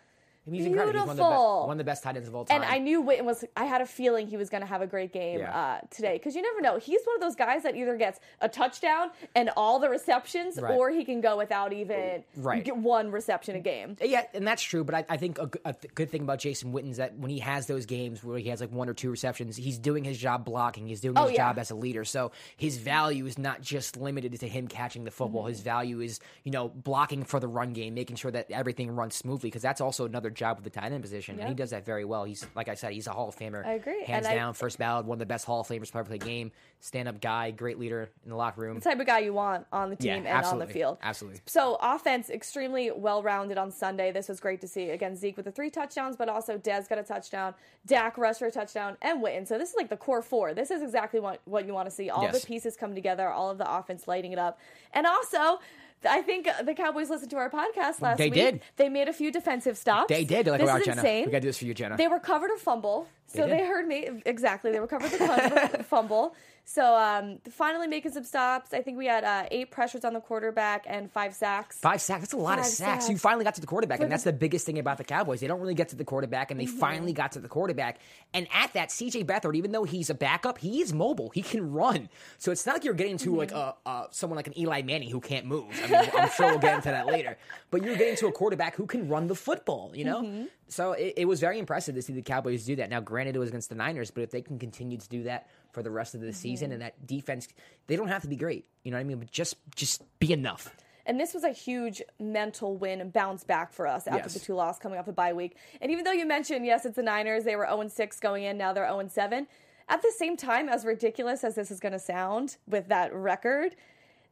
He's 0.51 0.67
incredible. 0.67 0.93
He's 1.01 1.07
one 1.07 1.11
of, 1.11 1.17
the 1.17 1.23
be- 1.23 1.29
Beautiful. 1.29 1.61
one 1.67 1.71
of 1.73 1.79
the 1.79 1.85
best 1.85 2.03
tight 2.03 2.17
ends 2.17 2.29
of 2.29 2.35
all 2.35 2.45
time. 2.45 2.63
And 2.63 2.71
I 2.71 2.79
knew 2.79 3.03
Witten 3.03 3.25
was. 3.25 3.45
I 3.57 3.65
had 3.65 3.81
a 3.81 3.87
feeling 3.87 4.27
he 4.27 4.37
was 4.37 4.51
going 4.51 4.61
to 4.61 4.67
have 4.67 4.83
a 4.83 4.87
great 4.87 5.13
game 5.13 5.39
Yeah. 5.41 5.57
uh, 5.57 5.81
today 5.91 6.15
because 6.15 6.35
you 6.37 6.43
never 6.43 6.61
know. 6.61 6.79
He's 6.79 7.01
one 7.05 7.17
of 7.17 7.23
those 7.23 7.35
guys 7.35 7.63
that 7.63 7.75
either 7.77 7.97
gets 7.97 8.21
a 8.41 8.49
touchdown 8.49 9.11
and 9.35 9.51
all 9.57 9.79
the 9.79 9.89
receptions, 9.89 10.59
Right. 10.61 10.75
or 10.77 10.91
he 10.91 11.05
can 11.05 11.21
go 11.21 11.37
without 11.39 11.73
even 11.73 12.25
Right. 12.37 12.77
one 12.77 13.11
reception 13.11 13.57
a 13.57 13.61
game. 13.61 13.97
Yeah, 14.03 14.25
and 14.35 14.47
that's 14.47 14.63
true. 14.63 14.85
But 14.85 14.95
I, 14.97 15.05
I 15.09 15.17
think 15.17 15.39
a 15.39 15.73
th- 15.73 15.95
good 15.95 16.11
thing 16.11 16.23
about 16.23 16.41
Jason 16.41 16.73
Witten 16.73 16.91
is 16.91 16.99
that 16.99 17.17
when 17.17 17.31
he 17.31 17.39
has 17.39 17.67
those 17.67 17.87
games 17.87 18.23
where 18.23 18.39
he 18.39 18.49
has 18.51 18.61
like 18.61 18.71
one 18.73 18.89
or 18.89 18.95
two 18.95 19.11
receptions, 19.11 19.57
he's 19.57 19.79
doing 19.79 20.05
his 20.05 20.19
job 20.19 20.45
blocking. 20.45 20.87
He's 20.87 21.01
doing 21.01 21.17
Oh, 21.19 21.25
his 21.25 21.33
yeah. 21.33 21.49
job 21.49 21.59
as 21.59 21.71
a 21.71 21.75
leader. 21.75 22.05
So 22.05 22.33
his 22.57 22.77
value 22.79 23.25
is 23.27 23.39
not 23.39 23.63
just 23.63 23.97
limited 23.97 24.39
to 24.41 24.49
him 24.49 24.69
catching 24.69 25.05
the 25.05 25.11
football. 25.11 25.43
Mm-hmm. 25.43 25.49
His 25.51 25.61
value 25.61 26.01
is 26.01 26.21
you 26.43 26.51
know 26.53 26.69
blocking 26.69 27.25
for 27.25 27.41
the 27.41 27.49
run 27.49 27.73
game, 27.73 27.95
making 27.95 28.17
sure 28.17 28.31
that 28.31 28.51
everything 28.51 28.91
runs 28.95 29.15
smoothly 29.15 29.49
because 29.49 29.63
that's 29.63 29.81
also 29.81 30.05
another 30.05 30.31
job 30.35 30.57
with 30.57 30.65
the 30.65 30.71
tight 30.81 30.93
end 30.93 31.03
position, 31.03 31.39
and 31.39 31.49
he 31.49 31.55
does 31.55 31.71
that 31.71 31.85
very 31.85 32.05
well. 32.05 32.25
He's 32.25 32.47
like 32.55 32.69
I 32.69 32.75
said, 32.75 32.93
he's 32.93 33.07
a 33.07 33.13
Hall 33.13 33.29
of 33.29 33.37
Famer. 33.37 33.65
I 33.65 33.73
agree. 33.75 34.05
hands 34.05 34.27
And 34.27 34.35
I- 34.35 34.37
down, 34.37 34.55
first 34.55 34.79
ballot, 34.79 35.07
one 35.07 35.17
of 35.17 35.21
the 35.21 35.27
best 35.27 35.45
Hall 35.47 35.61
of 35.61 35.67
Famers 35.69 35.91
to 35.93 35.99
ever 35.99 36.09
play 36.09 36.19
game. 36.19 36.53
Stand 36.81 37.09
up 37.09 37.21
guy, 37.21 37.51
great 37.51 37.79
leader 37.79 38.11
in 38.25 38.31
the 38.31 38.37
locker 38.37 38.61
room. 38.61 38.75
The 38.75 38.81
type 38.83 39.01
of 39.01 39.07
guy 39.07 39.21
you 39.21 39.33
want 39.33 39.67
on 39.73 39.89
the 39.91 39.97
team 39.97 40.25
Yeah, 40.25 40.37
and 40.39 40.47
on 40.47 40.59
the 40.59 40.67
field. 40.67 40.99
Absolutely. 41.03 41.41
So 41.47 41.79
offense 41.81 42.29
extremely 42.29 42.91
well 42.91 43.23
rounded 43.23 43.57
on 43.57 43.71
Sunday. 43.71 44.13
This 44.13 44.29
was 44.29 44.39
great 44.41 44.61
to 44.61 44.69
see. 44.69 44.91
Again, 44.91 45.17
Zeke 45.17 45.37
with 45.37 45.47
the 45.47 45.53
three 45.53 45.71
touchdowns, 45.71 46.17
but 46.17 46.29
also 46.29 46.59
Dez 46.59 46.89
got 46.89 46.99
a 46.99 47.03
touchdown, 47.03 47.55
Dak 47.87 48.19
rushed 48.19 48.41
for 48.41 48.47
a 48.47 48.51
touchdown, 48.51 48.97
and 49.01 49.23
Witten. 49.23 49.47
So 49.49 49.57
this 49.57 49.71
is 49.71 49.77
like 49.77 49.89
the 49.89 49.97
core 49.97 50.21
four. 50.23 50.53
This 50.53 50.71
is 50.71 50.83
exactly 50.83 51.21
what 51.21 51.41
what 51.47 51.67
you 51.67 51.73
want 51.73 51.89
to 51.89 51.95
see. 51.95 52.11
All 52.11 52.23
Yes. 52.25 52.41
the 52.41 52.47
pieces 52.47 52.77
come 52.77 52.95
together, 52.95 53.29
all 53.31 53.51
of 53.51 53.57
the 53.59 53.71
offense 53.73 54.07
lighting 54.07 54.33
it 54.33 54.39
up, 54.39 54.59
and 54.93 55.07
also. 55.07 55.61
I 56.07 56.23
think 56.23 56.49
the 56.65 56.75
Cowboys 56.75 57.11
listened 57.11 57.31
to 57.31 57.37
our 57.37 57.51
podcast 57.51 58.01
last 58.01 58.19
They 58.19 58.27
week. 58.27 58.35
did. 58.35 58.61
They 58.77 58.89
made 58.89 59.09
a 59.09 59.13
few 59.13 59.31
defensive 59.31 59.77
stops. 59.79 60.09
They 60.09 60.25
did. 60.25 60.47
They're 60.47 60.53
like, 60.53 60.61
this 60.61 60.69
wow, 60.71 60.77
is 60.79 60.85
Jenna, 60.85 61.01
insane. 61.01 61.25
we 61.27 61.31
got 61.33 61.39
to 61.39 61.41
do 61.43 61.49
this 61.49 61.59
for 61.59 61.65
you, 61.65 61.75
Jenna. 61.75 61.97
They 61.97 62.09
recovered 62.09 62.51
a 62.55 62.59
fumble. 62.59 63.09
So 63.27 63.43
They 63.43 63.59
they, 63.59 63.67
heard 63.67 63.87
me. 63.89 64.09
Exactly. 64.27 64.71
They 64.73 64.81
recovered 64.81 65.11
the 65.11 65.19
fumble- 65.19 65.83
fumble. 65.85 66.35
So 66.67 66.97
um, 66.97 67.39
finally 67.51 67.87
making 67.87 68.13
some 68.13 68.25
stops. 68.25 68.73
I 68.73 68.81
think 68.81 68.97
we 68.97 69.07
had 69.07 69.23
uh, 69.23 69.45
eight 69.51 69.71
pressures 69.71 70.03
on 70.05 70.15
the 70.15 70.21
quarterback 70.21 70.87
and 70.89 71.13
five 71.13 71.35
sacks. 71.35 71.77
Five 71.79 72.01
sacks. 72.01 72.23
That's 72.23 72.33
a 72.33 72.39
lot 72.39 72.59
of 72.59 72.65
sacks. 72.65 73.05
sacks. 73.05 73.11
You 73.11 73.19
finally 73.19 73.45
got 73.45 73.55
to 73.57 73.61
the 73.61 73.67
quarterback, 73.67 74.01
and 74.01 74.11
that's 74.11 74.25
the 74.25 74.33
biggest 74.33 74.65
thing 74.65 74.79
about 74.79 74.97
the 74.97 75.05
Cowboys. 75.05 75.41
They 75.41 75.47
don't 75.47 75.61
really 75.61 75.75
get 75.75 75.91
to 75.91 75.97
the 75.97 76.05
quarterback, 76.05 76.51
and 76.51 76.59
they 76.59 76.65
Mm-hmm. 76.65 76.79
finally 76.79 77.13
got 77.13 77.33
to 77.33 77.39
the 77.41 77.49
quarterback. 77.49 77.99
And 78.33 78.49
at 78.53 78.73
that, 78.73 78.89
CJ 78.89 79.27
Beathard, 79.27 79.55
even 79.57 79.73
though 79.73 79.85
he's 79.85 80.09
a 80.09 80.15
backup, 80.15 80.57
he 80.59 80.81
is 80.81 80.93
mobile. 80.95 81.29
He 81.31 81.43
can 81.43 81.71
run. 81.73 82.09
So 82.39 82.51
it's 82.51 82.65
not 82.65 82.73
like 82.77 82.85
you're 82.85 82.95
getting 82.95 83.19
to 83.19 83.37
like 83.37 83.51
Mm-hmm. 83.51 83.89
a, 83.89 83.91
uh, 83.91 84.07
someone 84.11 84.37
like 84.37 84.47
an 84.47 84.59
Eli 84.59 84.81
Manning 84.83 85.11
who 85.11 85.21
can't 85.21 85.45
move. 85.47 85.67
I 85.85 85.87
mean, 85.89 86.11
I'm 86.19 86.31
sure 86.31 86.47
we'll 86.49 86.59
get 86.59 86.77
into 86.77 86.89
that 86.91 87.07
later. 87.07 87.37
But 87.71 87.83
you're 87.85 87.97
getting 87.97 88.17
to 88.17 88.29
a 88.29 88.33
quarterback 88.33 88.75
who 88.75 88.87
can 88.87 89.07
run 89.09 89.27
the 89.27 89.35
football. 89.35 89.93
You 89.95 90.05
know. 90.07 90.23
Mm-hmm. 90.23 90.45
So 90.69 90.93
it, 90.93 91.15
it 91.19 91.25
was 91.27 91.41
very 91.41 91.59
impressive 91.59 91.95
to 91.95 92.03
see 92.03 92.13
the 92.13 92.23
Cowboys 92.23 92.65
do 92.65 92.77
that. 92.77 92.89
Now, 92.91 93.01
granted, 93.01 93.37
it 93.37 93.39
was 93.39 93.49
against 93.51 93.69
the 93.69 93.75
Niners, 93.75 94.11
but 94.11 94.23
if 94.23 94.31
they 94.31 94.41
can 94.43 94.59
continue 94.59 94.97
to 94.99 95.09
do 95.09 95.25
that 95.25 95.49
for 95.73 95.83
the 95.83 95.91
rest 95.91 96.15
of 96.15 96.21
the 96.21 96.33
season, 96.33 96.67
Mm-hmm. 96.69 96.73
and 96.75 96.83
that 96.83 97.07
defense, 97.07 97.49
they 97.87 97.97
don't 97.97 98.09
have 98.09 98.23
to 98.23 98.29
be 98.29 98.37
great. 98.37 98.65
You 98.83 98.91
know 98.91 98.97
what 98.97 99.03
I 99.03 99.05
mean? 99.05 99.19
But 99.19 99.31
just 99.31 99.57
just 99.77 100.03
be 100.19 100.33
enough. 100.33 100.75
And 101.07 101.21
this 101.21 101.35
was 101.35 101.45
a 101.45 101.51
huge 101.53 102.01
mental 102.19 102.79
win 102.79 103.03
and 103.03 103.13
bounce 103.13 103.45
back 103.45 103.75
for 103.75 103.87
us 103.87 104.07
after 104.07 104.21
Yes. 104.23 104.35
the 104.35 104.41
two 104.41 104.55
loss 104.55 104.79
coming 104.79 104.99
off 104.99 105.07
a 105.07 105.13
bye 105.13 105.35
week. 105.35 105.57
And 105.83 105.91
even 105.93 106.03
though 106.05 106.13
you 106.13 106.25
mentioned, 106.27 106.65
yes, 106.65 106.87
it's 106.87 106.97
the 106.97 107.03
Niners, 107.03 107.45
they 107.45 107.57
were 107.57 107.67
0 107.69 107.89
6 107.89 108.21
going 108.21 108.45
in, 108.45 108.57
now 108.57 108.73
they're 108.73 108.89
0 108.89 109.07
7. 109.09 109.47
At 109.87 110.01
the 110.01 110.13
same 110.17 110.35
time, 110.39 110.71
as 110.71 110.87
ridiculous 110.87 111.45
as 111.45 111.57
this 111.57 111.71
is 111.71 111.79
going 111.79 111.93
to 111.93 111.99
sound 111.99 112.57
with 112.67 112.89
that 112.89 113.13
record, 113.13 113.77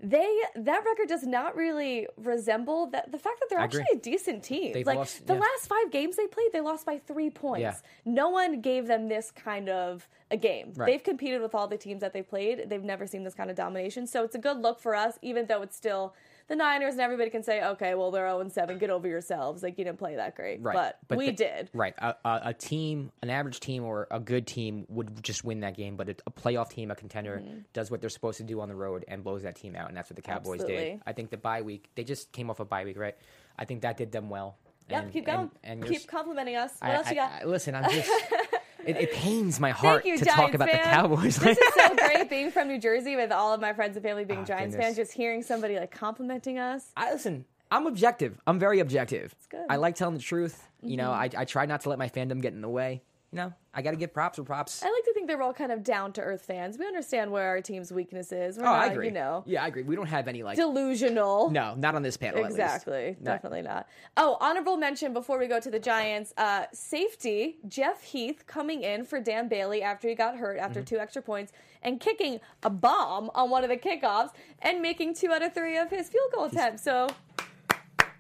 they 0.03 0.41
that 0.57 0.85
record 0.85 1.09
does 1.09 1.23
not 1.23 1.55
really 1.55 2.09
resemble 2.17 2.87
that 2.89 3.13
the 3.13 3.19
fact 3.19 3.39
that 3.39 3.49
they're 3.49 3.61
I 3.61 3.65
actually 3.65 3.83
agree. 3.93 3.99
a 3.99 4.17
decent 4.17 4.43
team. 4.43 4.73
They've 4.73 4.87
like 4.87 4.99
lost- 4.99 5.27
the 5.27 5.35
yeah. 5.35 5.41
last 5.41 5.69
five 5.69 5.93
games 5.93 6.17
they 6.17 6.27
played, 6.27 6.49
they 6.53 6.61
lost 6.61 6.85
by 6.85 6.99
three 6.99 7.31
points. 7.31 7.61
Yeah. 7.61 7.75
No 8.05 8.29
one 8.29 8.61
gave 8.61 8.89
them 8.89 9.09
this 9.09 9.31
kind 9.31 9.69
of 9.69 10.09
a 10.33 10.37
game. 10.37 10.73
Right. 10.75 10.87
They've 10.87 11.05
competed 11.05 11.41
with 11.41 11.55
all 11.55 11.69
the 11.69 11.77
teams 11.77 12.01
that 12.01 12.13
they've 12.13 12.29
played. 12.29 12.69
They've 12.69 12.83
never 12.83 13.07
seen 13.07 13.23
this 13.23 13.35
kind 13.35 13.49
of 13.49 13.57
domination. 13.57 14.07
So 14.09 14.25
it's 14.25 14.35
a 14.35 14.41
good 14.41 14.59
look 14.59 14.81
for 14.81 14.97
us, 14.97 15.19
even 15.23 15.47
though 15.47 15.63
it's 15.63 15.77
still 15.77 16.15
the 16.53 16.57
Niners 16.57 16.93
and 16.93 17.01
everybody 17.01 17.31
can 17.31 17.43
say, 17.43 17.63
okay, 17.65 17.95
well, 17.95 18.11
they're 18.11 18.27
0 18.29 18.47
7. 18.49 18.77
Get 18.79 18.91
over 18.91 19.09
yourselves. 19.09 19.63
Like, 19.63 19.79
you 19.79 19.85
didn't 19.85 19.99
play 19.99 20.17
that 20.17 20.37
great. 20.37 20.61
Right. 20.61 20.93
But, 21.09 21.17
we 21.17 21.27
the- 21.27 21.33
did. 21.33 21.71
Right. 21.73 21.95
A, 21.99 22.15
a, 22.25 22.41
a 22.47 22.55
team, 22.55 23.11
an 23.23 23.31
average 23.31 23.61
team 23.61 23.85
or 23.85 24.07
a 24.11 24.21
good 24.21 24.47
team 24.47 24.85
would 24.91 25.23
just 25.23 25.45
win 25.45 25.61
that 25.61 25.77
game, 25.77 25.97
but 25.97 26.09
a, 26.11 26.17
a 26.27 26.31
playoff 26.31 26.69
team, 26.71 26.91
a 26.91 26.95
contender, 26.95 27.39
Mm-hmm. 27.43 27.59
does 27.73 27.91
what 27.91 28.01
they're 28.03 28.11
supposed 28.11 28.37
to 28.39 28.45
do 28.45 28.61
on 28.61 28.69
the 28.69 28.75
road 28.75 29.05
and 29.09 29.25
blows 29.25 29.43
that 29.45 29.57
team 29.57 29.75
out, 29.75 29.89
and 29.89 29.97
that's 29.97 30.11
what 30.11 30.17
the 30.17 30.23
Cowboys 30.23 30.61
Absolutely. 30.61 30.85
did. 30.91 31.01
I 31.07 31.13
think 31.15 31.31
the 31.31 31.39
bye 31.39 31.63
week, 31.63 31.89
they 31.95 32.05
just 32.05 32.31
came 32.33 32.51
off 32.51 32.61
a 32.61 32.65
bye 32.67 32.85
week, 32.85 32.99
right? 32.99 33.17
I 33.59 33.65
think 33.65 33.81
that 33.83 33.97
did 33.97 34.13
them 34.13 34.29
well. 34.29 34.59
Yep, 34.91 35.03
And- 35.05 35.13
keep 35.13 35.25
going. 35.27 35.51
And, 35.65 35.83
and 35.83 35.91
keep 35.91 36.07
complimenting 36.07 36.57
us. 36.57 36.73
What 36.81 36.91
I- 36.91 36.95
else 36.95 37.07
you 37.07 37.13
I- 37.13 37.15
got? 37.15 37.33
I- 37.43 37.45
listen, 37.47 37.75
I'm 37.75 37.91
just. 37.91 38.11
it, 38.87 38.97
it 38.97 39.13
pains 39.13 39.59
my 39.61 39.71
heart 39.71 40.05
you, 40.05 40.19
to 40.19 40.25
Giants 40.25 40.41
talk 40.41 40.55
about 40.55 40.69
fan. 40.71 40.79
the 40.79 40.85
Cowboys. 40.85 41.37
This 41.37 41.59
is 41.59 41.75
so 41.75 41.95
great 41.97 42.29
being 42.31 42.51
from 42.51 42.69
New 42.69 42.79
Jersey 42.79 43.17
with 43.17 43.33
all 43.33 43.53
of 43.55 43.61
my 43.61 43.73
friends 43.73 43.97
and 43.97 44.05
family 44.05 44.25
being 44.25 44.41
Ah, 44.41 44.45
Giants 44.45 44.75
goodness. 44.75 44.87
fans, 44.87 44.97
just 44.97 45.13
hearing 45.13 45.43
somebody 45.43 45.79
like 45.79 45.91
complimenting 45.91 46.59
us. 46.59 46.85
I 46.97 47.13
listen. 47.13 47.45
I'm 47.71 47.87
objective. 47.87 48.39
I'm 48.47 48.59
very 48.59 48.81
objective. 48.81 49.35
good. 49.49 49.61
Mm-hmm. 49.61 49.73
I 49.73 49.77
like 49.77 49.95
telling 49.95 50.15
the 50.15 50.21
truth. 50.23 50.63
You 50.83 50.97
know, 50.99 51.11
I, 51.11 51.31
I 51.37 51.45
try 51.47 51.65
not 51.65 51.81
to 51.83 51.89
let 51.89 51.99
my 51.99 52.09
fandom 52.09 52.43
get 52.43 52.53
in 52.53 52.61
the 52.61 52.69
way. 52.69 53.03
You 53.33 53.37
know, 53.39 53.53
I 53.73 53.81
got 53.81 53.93
to 53.93 53.97
give 53.97 54.13
props 54.13 54.37
where 54.37 54.45
props. 54.45 54.83
I 54.83 54.91
like 54.91 55.05
to 55.05 55.15
think 55.15 55.27
they're 55.27 55.41
all 55.41 55.55
kind 55.55 55.73
of 55.73 55.83
down 55.83 56.13
to 56.15 56.21
earth 56.21 56.43
fans. 56.45 56.77
We 56.77 56.87
understand 56.87 57.31
where 57.33 57.49
our 57.49 57.63
team's 57.63 57.91
weakness 57.91 58.31
is. 58.31 58.59
We're 58.59 58.65
oh, 58.65 58.67
not, 58.67 58.83
I 58.83 58.93
agree. 58.93 59.07
you 59.07 59.13
know, 59.13 59.43
Yeah, 59.47 59.65
I 59.65 59.69
agree. 59.69 59.83
We 59.85 59.97
don't 59.97 60.07
have 60.09 60.29
any 60.29 60.43
like. 60.43 60.57
delusional. 60.59 61.51
no, 61.51 61.75
not 61.77 61.95
on 61.95 62.03
this 62.03 62.19
panel. 62.19 62.45
Exactly. 62.45 63.17
No. 63.21 63.31
Definitely 63.31 63.63
not. 63.63 63.89
Oh, 64.19 64.37
honorable 64.39 64.77
mention 64.77 65.15
before 65.15 65.39
we 65.39 65.47
go 65.47 65.59
to 65.61 65.71
the 65.71 65.79
Giants. 65.79 66.35
Uh, 66.37 66.65
safety, 66.75 67.57
Jeff 67.69 68.03
Heath 68.03 68.45
coming 68.47 68.83
in 68.83 69.03
for 69.05 69.19
Dan 69.19 69.49
Bailey 69.49 69.83
after 69.83 70.09
he 70.09 70.15
got 70.15 70.37
hurt 70.37 70.59
after 70.59 70.81
Mm-hmm. 70.81 70.95
two 70.97 70.99
extra 70.99 71.23
points 71.23 71.53
and 71.83 72.01
kicking 72.01 72.39
a 72.65 72.71
bomb 72.71 73.31
on 73.35 73.49
one 73.49 73.65
of 73.65 73.71
the 73.71 73.77
kickoffs 73.79 74.31
and 74.61 74.83
making 74.83 75.15
two 75.15 75.33
out 75.33 75.43
of 75.43 75.55
three 75.55 75.79
of 75.79 75.89
his 75.89 76.09
field 76.11 76.31
goal 76.35 76.45
attempts. 76.45 76.83
So, 76.83 77.09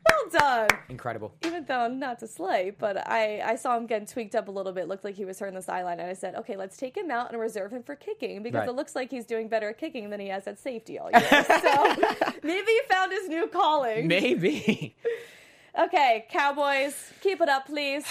well 0.08 0.40
done. 0.40 0.68
Incredible. 0.88 1.34
Even 1.44 1.64
though 1.64 1.88
not 1.88 2.18
to 2.20 2.26
slay, 2.26 2.72
but 2.76 3.06
I, 3.08 3.40
I 3.40 3.56
saw 3.56 3.76
him 3.76 3.86
getting 3.86 4.06
tweaked 4.06 4.34
up 4.34 4.48
a 4.48 4.50
little 4.50 4.72
bit. 4.72 4.88
Looked 4.88 5.04
like 5.04 5.14
he 5.14 5.24
was 5.24 5.38
hurt 5.38 5.48
on 5.48 5.54
the 5.54 5.62
sideline, 5.62 6.00
and 6.00 6.08
I 6.10 6.14
said, 6.14 6.34
okay, 6.36 6.56
let's 6.56 6.76
take 6.76 6.96
him 6.96 7.10
out 7.10 7.30
and 7.32 7.40
reserve 7.40 7.72
him 7.72 7.82
for 7.82 7.94
kicking 7.96 8.42
because 8.42 8.60
Right. 8.60 8.68
it 8.68 8.72
looks 8.74 8.94
like 8.96 9.10
he's 9.10 9.24
doing 9.26 9.48
better 9.48 9.68
at 9.70 9.78
kicking 9.78 10.10
than 10.10 10.20
he 10.20 10.28
has 10.28 10.46
at 10.46 10.58
safety 10.58 10.98
all 10.98 11.10
year. 11.10 11.20
so 11.44 11.96
maybe 12.42 12.66
he 12.70 12.80
found 12.88 13.12
his 13.12 13.28
new 13.28 13.46
calling. 13.48 14.06
Maybe. 14.08 14.96
Okay, 15.78 16.26
Cowboys, 16.30 16.94
keep 17.22 17.40
it 17.40 17.48
up, 17.48 17.66
please. 17.66 18.04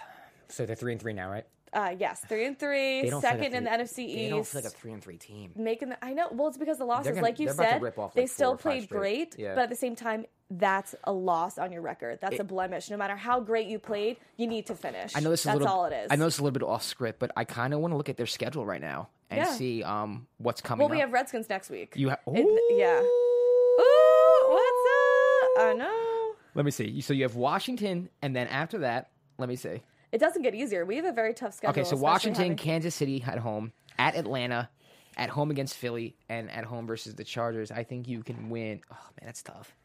so 0.48 0.66
they're 0.66 0.76
three 0.76 0.92
and 0.92 1.00
three 1.00 1.12
now, 1.12 1.30
right? 1.30 1.44
Uh, 1.72 1.94
yes, 1.98 2.20
three 2.26 2.46
and 2.46 2.58
three, 2.58 3.02
They 3.02 3.10
don't 3.10 3.20
feel 3.20 3.30
like 3.30 3.40
a 3.40 3.42
second 3.42 3.54
in 3.56 3.64
the 3.64 3.70
three- 3.70 3.78
NFC 4.06 4.08
East. 4.08 4.16
They 4.16 4.28
don't 4.30 4.46
feel 4.46 4.60
like 4.62 4.72
a 4.72 4.74
three 4.74 4.92
and 4.92 5.02
three 5.04 5.16
team. 5.18 5.52
Making 5.54 5.90
the, 5.90 6.02
I 6.04 6.14
know. 6.14 6.28
Well, 6.32 6.48
it's 6.48 6.56
because 6.56 6.78
the 6.78 6.84
losses, 6.86 7.10
gonna- 7.12 7.22
like 7.22 7.38
you 7.38 7.46
they're 7.46 7.54
about 7.54 7.62
to 7.64 7.70
said, 7.72 7.82
rip 7.82 7.98
off, 7.98 8.14
they 8.14 8.22
like, 8.22 8.28
four 8.30 8.34
still 8.34 8.50
or 8.52 8.56
five 8.56 8.62
played 8.62 8.82
straight. 8.84 9.30
great, 9.32 9.38
Yeah. 9.38 9.54
but 9.54 9.64
at 9.64 9.68
the 9.68 9.76
same 9.76 9.94
time, 9.94 10.24
that's 10.50 10.94
a 11.04 11.12
loss 11.12 11.58
on 11.58 11.72
your 11.72 11.82
record. 11.82 12.18
That's 12.20 12.40
a 12.40 12.44
blemish. 12.44 12.88
No 12.90 12.96
matter 12.96 13.16
how 13.16 13.40
great 13.40 13.66
you 13.66 13.78
played, 13.78 14.16
you 14.36 14.46
need 14.46 14.66
to 14.66 14.74
finish. 14.74 15.12
I 15.14 15.20
know 15.20 15.30
this 15.30 15.40
is 15.40 15.44
that's 15.44 15.56
a 15.56 15.58
little, 15.58 15.74
all 15.74 15.84
it 15.86 15.92
is. 15.92 16.08
I 16.10 16.16
know 16.16 16.24
this 16.24 16.34
is 16.34 16.40
a 16.40 16.42
little 16.42 16.58
bit 16.58 16.62
off 16.66 16.82
script, 16.82 17.18
but 17.18 17.30
I 17.36 17.44
kind 17.44 17.74
of 17.74 17.80
want 17.80 17.92
to 17.92 17.96
look 17.96 18.08
at 18.08 18.16
their 18.16 18.26
schedule 18.26 18.64
right 18.64 18.80
now 18.80 19.08
and 19.30 19.38
Yeah. 19.38 19.52
see 19.52 19.82
um 19.82 20.26
what's 20.38 20.60
coming. 20.60 20.80
Well, 20.80 20.88
we 20.88 20.96
up. 20.96 21.02
have 21.08 21.12
Redskins 21.12 21.48
next 21.48 21.68
week. 21.70 21.92
you. 21.96 22.10
Ha- 22.10 22.18
It- 22.28 22.78
yeah. 22.78 23.00
Ooh. 23.00 23.80
Ooh, 23.80 24.52
what's 24.52 25.58
up? 25.58 25.66
I 25.66 25.74
know. 25.76 26.32
Let 26.54 26.64
me 26.64 26.70
see. 26.70 27.00
So 27.00 27.12
you 27.12 27.22
have 27.22 27.36
Washington, 27.36 28.08
and 28.22 28.34
then 28.34 28.48
after 28.48 28.78
that, 28.78 29.10
let 29.38 29.48
me 29.48 29.56
see. 29.56 29.82
It 30.10 30.18
doesn't 30.18 30.42
get 30.42 30.54
easier. 30.54 30.84
We 30.86 30.96
have 30.96 31.04
a 31.04 31.12
very 31.12 31.34
tough 31.34 31.54
schedule. 31.54 31.70
Okay, 31.80 31.84
so 31.88 31.96
Washington, 31.96 32.42
having- 32.44 32.56
Kansas 32.56 32.94
City 32.94 33.22
at 33.26 33.38
home, 33.38 33.72
at 33.98 34.16
Atlanta, 34.16 34.70
at 35.16 35.28
home 35.28 35.50
against 35.50 35.76
Philly, 35.76 36.16
and 36.28 36.50
at 36.50 36.64
home 36.64 36.86
versus 36.86 37.14
the 37.14 37.24
Chargers. 37.24 37.70
I 37.70 37.84
think 37.84 38.08
you 38.08 38.22
can 38.22 38.48
win. 38.50 38.80
Oh 38.90 38.96
man, 39.20 39.26
that's 39.26 39.42
tough. 39.42 39.76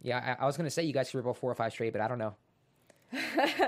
Yeah, 0.00 0.36
I, 0.38 0.42
I 0.42 0.46
was 0.46 0.56
gonna 0.56 0.70
say 0.70 0.82
you 0.82 0.92
guys 0.92 1.10
could 1.10 1.18
rip 1.18 1.26
off 1.26 1.38
four 1.38 1.50
or 1.50 1.54
five 1.54 1.72
straight, 1.72 1.92
but 1.92 2.02
I 2.02 2.08
don't 2.08 2.18
know. 2.18 2.34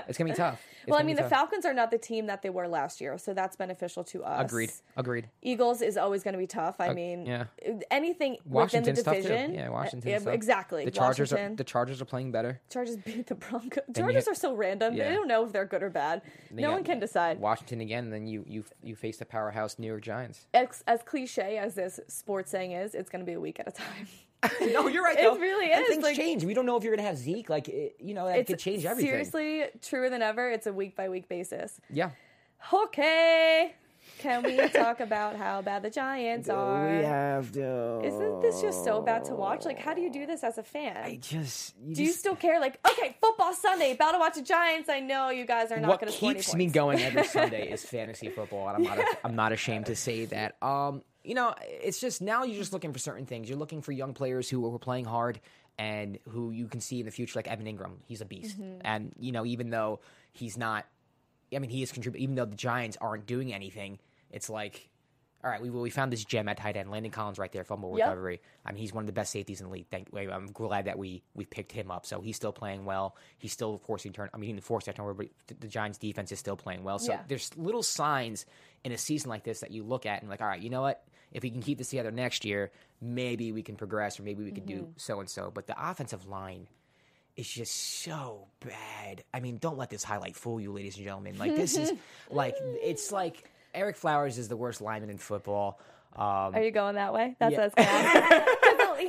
it's 0.07 0.17
gonna 0.17 0.31
be 0.31 0.35
tough. 0.35 0.59
It's 0.81 0.91
Well, 0.91 0.99
I 0.99 1.03
mean, 1.03 1.15
the 1.15 1.23
tough. 1.23 1.31
Falcons 1.31 1.65
are 1.65 1.73
not 1.73 1.91
the 1.91 1.97
team 1.97 2.27
that 2.27 2.41
they 2.41 2.49
were 2.49 2.67
last 2.67 2.99
year, 2.99 3.17
so 3.17 3.33
that's 3.33 3.55
beneficial 3.55 4.03
to 4.05 4.23
us. 4.23 4.45
Agreed. 4.45 4.71
Agreed. 4.97 5.29
Eagles 5.41 5.81
is 5.81 5.97
always 5.97 6.23
going 6.23 6.33
to 6.33 6.39
be 6.39 6.47
tough. 6.47 6.75
I 6.79 6.93
mean, 6.93 7.25
yeah. 7.25 7.45
anything 7.89 8.37
Washington's 8.45 8.97
within 8.99 9.03
the 9.03 9.03
tough 9.03 9.15
too. 9.15 9.21
division. 9.23 9.53
Yeah, 9.55 9.69
uh, 9.71 10.25
yeah, 10.25 10.31
exactly. 10.31 10.85
The 10.85 10.91
Chargers 10.91 11.31
are 11.31 11.55
the 11.55 11.63
Chargers 11.63 12.01
are 12.01 12.05
playing 12.05 12.31
better. 12.31 12.61
Chargers 12.69 12.97
beat 12.97 13.27
the 13.27 13.35
Broncos. 13.35 13.83
Chargers 13.95 14.25
ha- 14.25 14.31
are 14.31 14.35
so 14.35 14.55
random. 14.55 14.95
Yeah. 14.95 15.09
They 15.09 15.15
don't 15.15 15.27
know 15.27 15.45
if 15.45 15.51
they're 15.51 15.65
good 15.65 15.83
or 15.83 15.89
bad. 15.89 16.21
No 16.51 16.71
one 16.71 16.83
can 16.83 16.99
decide. 16.99 17.39
Washington 17.39 17.81
again, 17.81 18.09
then 18.09 18.27
you 18.27 18.43
you 18.47 18.63
you 18.83 18.95
face 18.95 19.17
the 19.17 19.25
powerhouse 19.25 19.77
New 19.77 19.87
York 19.87 20.01
Giants. 20.01 20.47
As, 20.53 20.83
as 20.87 21.01
cliche 21.03 21.57
as 21.57 21.75
this 21.75 21.99
sports 22.07 22.51
saying 22.51 22.71
is, 22.71 22.95
it's 22.95 23.09
going 23.09 23.21
to 23.21 23.25
be 23.25 23.33
a 23.33 23.39
week 23.39 23.59
at 23.59 23.67
a 23.67 23.71
time. 23.71 24.07
no, 24.61 24.87
you're 24.87 25.03
right. 25.03 25.17
It 25.17 25.23
though. 25.23 25.37
really 25.37 25.71
And 25.71 25.81
is, 25.83 25.87
Things 25.89 26.03
like- 26.03 26.15
change. 26.15 26.43
We 26.43 26.53
don't 26.53 26.65
know 26.65 26.77
if 26.77 26.83
you're 26.83 26.95
gonna 26.95 27.07
have 27.07 27.17
Zeke. 27.17 27.49
Like 27.49 27.67
it, 27.69 27.95
you 27.99 28.13
know, 28.13 28.27
it 28.27 28.45
could 28.47 28.59
change 28.59 28.85
everything. 28.85 29.09
seriously 29.11 29.65
truer 29.81 30.09
than 30.09 30.21
ever. 30.21 30.49
It's 30.51 30.67
a 30.67 30.73
week 30.73 30.95
by 30.95 31.09
week 31.09 31.27
basis. 31.29 31.79
Yeah. 31.89 32.11
Okay. 32.73 33.73
Can 34.19 34.43
we 34.43 34.55
talk 34.69 35.01
about 35.01 35.35
how 35.35 35.61
bad 35.61 35.83
the 35.83 35.89
Giants 35.89 36.47
are? 36.49 36.87
We 36.97 37.03
have 37.03 37.51
to. 37.53 38.01
Isn't 38.03 38.41
this 38.41 38.61
just 38.61 38.83
so 38.83 39.01
bad 39.01 39.25
to 39.25 39.33
watch? 39.35 39.65
Like, 39.65 39.77
how 39.79 39.93
do 39.93 40.01
you 40.01 40.09
do 40.11 40.25
this 40.25 40.43
as 40.43 40.57
a 40.57 40.63
fan? 40.63 40.95
I 40.95 41.17
just. 41.17 41.75
You 41.83 41.95
do 41.95 42.03
you 42.03 42.11
still 42.11 42.35
care? 42.35 42.59
Like, 42.59 42.79
okay, 42.89 43.15
football 43.19 43.53
Sunday, 43.53 43.91
about 43.91 44.13
to 44.13 44.19
watch 44.19 44.35
the 44.35 44.41
Giants. 44.41 44.89
I 44.89 44.99
know 45.01 45.29
you 45.31 45.45
guys 45.45 45.71
are 45.71 45.79
not 45.79 45.89
what 45.89 45.99
going 46.01 46.11
to 46.13 46.25
any 46.25 46.35
keeps 46.35 46.53
me 46.55 46.67
going 46.67 47.01
every 47.01 47.23
Sunday 47.27 47.69
is 47.71 47.83
fantasy 47.83 48.29
football, 48.29 48.69
and 48.69 48.77
I'm 48.87 48.97
not. 48.97 49.05
I'm 49.23 49.35
not 49.35 49.51
ashamed 49.51 49.87
to 49.87 49.95
say 49.95 50.25
that. 50.25 50.55
Um, 50.61 51.01
you 51.25 51.35
know, 51.35 51.53
it's 51.61 51.99
just 51.99 52.21
now 52.21 52.43
you're 52.43 52.57
just 52.57 52.73
looking 52.73 52.93
for 52.93 52.99
certain 52.99 53.25
things. 53.25 53.49
You're 53.49 53.57
looking 53.57 53.81
for 53.81 53.91
young 53.91 54.13
players 54.13 54.49
who 54.49 54.73
are 54.73 54.79
playing 54.79 55.05
hard 55.05 55.39
and 55.77 56.19
who 56.29 56.51
you 56.51 56.67
can 56.67 56.79
see 56.81 56.99
in 56.99 57.05
the 57.05 57.11
future, 57.11 57.37
like 57.37 57.47
Evan 57.47 57.65
Engram. 57.65 57.93
He's 58.07 58.21
a 58.21 58.25
beast, 58.25 58.59
Mm-hmm. 58.59 58.79
and 58.81 59.11
you 59.19 59.31
know, 59.31 59.45
even 59.45 59.69
though 59.69 59.99
he's 60.31 60.57
not, 60.57 60.85
I 61.53 61.59
mean, 61.59 61.69
he 61.69 61.81
is 61.83 61.91
contributing. 61.91 62.23
Even 62.23 62.35
though 62.35 62.45
the 62.45 62.55
Giants 62.55 62.97
aren't 63.01 63.25
doing 63.25 63.53
anything, 63.53 63.99
it's 64.31 64.49
like. 64.49 64.89
All 65.43 65.51
right, 65.51 65.61
we 65.61 65.69
we 65.69 65.91
found 65.91 66.11
this 66.11 66.25
gem 66.25 66.47
at 66.49 66.57
tight 66.57 66.75
end, 66.75 66.89
Landon 66.89 67.11
Collins, 67.11 67.37
right 67.37 67.51
there, 67.51 67.63
fumble 67.63 67.95
Yep. 67.95 68.07
recovery. 68.07 68.41
I 68.65 68.71
mean, 68.71 68.81
he's 68.81 68.91
one 68.91 69.03
of 69.03 69.05
the 69.05 69.13
best 69.13 69.31
safeties 69.31 69.61
in 69.61 69.67
the 69.67 69.71
league. 69.73 69.85
Thank, 69.91 70.07
I'm 70.11 70.47
glad 70.47 70.85
that 70.85 70.97
we 70.97 71.21
we 71.35 71.45
picked 71.45 71.71
him 71.71 71.91
up. 71.91 72.07
So 72.07 72.19
he's 72.19 72.35
still 72.35 72.51
playing 72.51 72.83
well. 72.85 73.15
He's 73.37 73.51
still 73.53 73.77
forcing 73.85 74.11
turn. 74.11 74.27
I 74.33 74.37
mean, 74.37 74.47
he 74.47 74.53
didn't 74.53 74.63
force 74.65 74.85
that 74.85 74.95
turnover, 74.95 75.13
but 75.13 75.27
the, 75.45 75.53
the 75.53 75.67
Giants' 75.67 75.99
defense 75.99 76.31
is 76.31 76.39
still 76.39 76.55
playing 76.57 76.83
well. 76.83 76.97
So 76.97 77.11
Yeah. 77.11 77.21
there's 77.27 77.55
little 77.57 77.83
signs 77.83 78.47
in 78.83 78.91
a 78.91 78.97
season 78.97 79.29
like 79.29 79.43
this 79.43 79.59
that 79.59 79.69
you 79.69 79.83
look 79.83 80.07
at 80.07 80.21
and 80.21 80.31
like, 80.31 80.41
all 80.41 80.47
right, 80.47 80.59
you 80.59 80.71
know 80.71 80.81
what? 80.81 81.03
If 81.35 81.43
we 81.43 81.49
can 81.51 81.61
keep 81.61 81.77
this 81.77 81.89
together 81.89 82.11
next 82.11 82.45
year, 82.45 82.71
maybe 83.01 83.51
we 83.51 83.61
can 83.61 83.75
progress, 83.75 84.17
or 84.19 84.23
maybe 84.23 84.45
we 84.45 84.51
can 84.51 84.65
do 84.65 84.87
so 84.95 85.19
and 85.19 85.29
so. 85.29 85.51
But 85.53 85.67
the 85.67 85.75
offensive 85.77 86.27
line 86.27 86.67
is 87.35 87.45
just 87.45 87.75
so 88.03 88.47
bad. 88.61 89.25
I 89.33 89.41
mean, 89.41 89.57
don't 89.57 89.77
let 89.77 89.89
this 89.89 90.01
highlight 90.01 90.37
fool 90.37 90.61
you, 90.61 90.71
ladies 90.71 90.95
and 90.95 91.03
gentlemen. 91.03 91.37
Like 91.37 91.53
this 91.53 91.77
is 91.77 91.91
like 92.31 92.55
it's 92.61 93.11
like 93.11 93.49
Ereck 93.75 93.97
Flowers 93.97 94.37
is 94.37 94.47
the 94.47 94.55
worst 94.55 94.79
lineman 94.79 95.09
in 95.09 95.17
football. 95.17 95.77
Um, 96.15 96.55
Are 96.55 96.63
you 96.63 96.71
going 96.71 96.95
that 96.95 97.13
way? 97.13 97.35
That's 97.37 97.51
Yeah. 97.51 97.65
was 97.65 97.73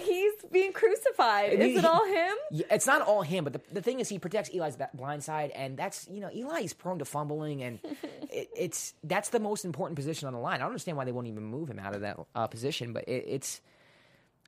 He's 0.01 0.33
being 0.51 0.73
crucified. 0.73 1.53
Is 1.53 1.73
he- 1.73 1.77
it 1.77 1.85
all 1.85 2.05
him? 2.05 2.37
It's 2.71 2.87
not 2.87 3.03
all 3.03 3.23
him, 3.23 3.45
but 3.45 3.53
the, 3.53 3.61
the 3.73 3.83
thing 3.83 4.01
is, 4.01 4.09
he 4.09 4.19
protects 4.19 4.51
Eli's 4.51 4.77
blind 4.95 5.25
side, 5.25 5.51
and 5.51 5.77
that's 5.77 6.09
you 6.11 6.21
know 6.21 6.31
Eli 6.35 6.61
is 6.61 6.73
prone 6.73 6.99
to 6.99 7.05
fumbling, 7.05 7.63
and 7.63 7.79
it, 8.31 8.49
it's 8.57 8.95
that's 9.05 9.31
the 9.31 9.41
most 9.41 9.65
important 9.65 9.97
position 9.97 10.27
on 10.27 10.33
the 10.35 10.41
line. 10.41 10.57
I 10.57 10.59
don't 10.59 10.69
understand 10.69 10.97
why 10.97 11.05
they 11.05 11.13
won't 11.13 11.27
even 11.27 11.45
move 11.45 11.69
him 11.71 11.79
out 11.79 11.95
of 11.95 12.03
that 12.03 12.19
uh, 12.35 12.47
position, 12.47 12.93
but 12.93 13.05
it, 13.09 13.25
it's 13.27 13.61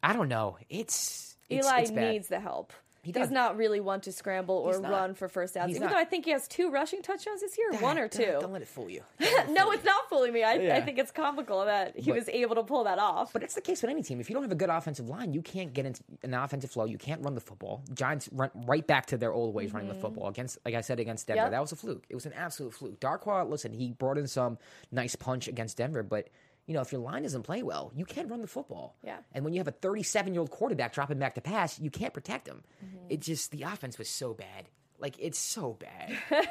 I 0.02 0.12
don't 0.12 0.28
know. 0.28 0.57
It's, 0.69 1.37
it's 1.49 1.67
Eli 1.67 1.81
it's 1.81 1.90
needs 1.90 2.28
the 2.28 2.40
help. 2.40 2.73
He 3.09 3.12
does. 3.12 3.31
Not 3.31 3.57
really 3.57 3.81
want 3.81 4.03
to 4.03 4.12
scramble 4.12 4.57
or 4.57 4.73
He's 4.73 4.81
not. 4.81 4.91
run 4.91 5.15
for 5.15 5.29
first 5.29 5.55
downs. 5.55 5.69
He's 5.69 5.77
Even 5.77 5.87
not. 5.87 5.95
though 5.95 6.00
I 6.00 6.05
think 6.05 6.27
he 6.27 6.31
has 6.33 6.47
two 6.47 6.71
rushing 6.71 7.00
touchdowns 7.00 7.41
this 7.41 7.57
year, 7.57 7.73
one 7.81 7.99
or 7.99 8.07
Don't- 8.09 8.25
2 8.27 8.38
Don't 8.41 8.53
let 8.53 8.61
it 8.62 8.69
fool 8.69 8.91
you. 8.91 9.03
no, 9.49 9.71
it's 9.73 9.85
not 9.85 10.09
fooling 10.11 10.33
me. 10.35 10.43
I, 10.43 10.53
I 10.53 10.55
Yeah. 10.57 10.85
think 10.85 10.99
it's 10.99 11.11
comical 11.11 11.65
that 11.65 11.97
he 11.99 12.11
But- 12.11 12.17
was 12.19 12.29
able 12.29 12.55
to 12.57 12.62
pull 12.62 12.85
that 12.85 12.99
off. 12.99 13.33
But 13.33 13.43
it's 13.43 13.55
the 13.55 13.61
case 13.62 13.81
with 13.83 13.91
any 13.91 14.03
team. 14.03 14.21
If 14.21 14.29
you 14.29 14.35
don't 14.35 14.43
have 14.43 14.53
a 14.53 14.57
good 14.57 14.69
offensive 14.69 15.09
line, 15.09 15.33
you 15.33 15.41
can't 15.41 15.73
get 15.73 15.87
into 15.87 16.03
an 16.23 16.35
offensive 16.35 16.71
flow. 16.71 16.85
You 16.85 16.99
can't 16.99 17.23
run 17.25 17.35
the 17.35 17.41
football. 17.41 17.83
Giants 17.95 18.29
run 18.33 18.50
right 18.67 18.87
back 18.87 19.07
to 19.07 19.17
their 19.17 19.33
old 19.33 19.55
ways 19.55 19.73
running 19.73 19.88
the 19.88 19.95
football 19.95 20.29
against, 20.29 20.59
like 20.67 20.75
I 20.75 20.83
said, 20.83 21.00
against 21.00 21.27
Denver. 21.29 21.38
Mm-hmm. 21.41 21.47
Yep. 21.47 21.53
That 21.53 21.61
was 21.62 21.73
a 21.73 21.77
fluke. 21.77 22.05
It 22.11 22.15
was 22.15 22.27
an 22.27 22.35
absolute 22.35 22.75
fluke. 22.75 23.00
Darkwa, 23.00 23.49
listen, 23.49 23.73
he 23.73 23.93
brought 23.93 24.19
in 24.19 24.27
some 24.27 24.59
nice 24.93 25.17
punch 25.17 25.49
against 25.49 25.79
Denver, 25.79 26.03
but 26.03 26.29
you 26.68 26.75
know 26.75 26.82
if 26.82 26.92
your 26.92 27.00
line 27.00 27.22
doesn't 27.22 27.42
play 27.42 27.62
well, 27.62 27.90
you 27.96 28.04
can't 28.04 28.30
run 28.30 28.42
the 28.42 28.46
football. 28.46 28.94
Yeah. 29.02 29.16
And 29.32 29.42
when 29.42 29.54
you 29.54 29.58
have 29.58 29.68
a 29.68 29.72
37 29.72 30.34
year 30.34 30.40
old 30.40 30.50
quarterback 30.50 30.92
dropping 30.92 31.18
back 31.18 31.34
to 31.34 31.40
pass, 31.40 31.80
you 31.80 31.90
can't 31.90 32.12
protect 32.12 32.46
him. 32.46 32.62
Mm-hmm. 32.84 33.06
It 33.08 33.20
just 33.20 33.50
the 33.50 33.62
offense 33.62 33.98
was 33.98 34.08
so 34.08 34.34
bad. 34.34 34.68
Like 35.00 35.17
it's 35.19 35.38
so 35.38 35.75
bad. 35.78 36.17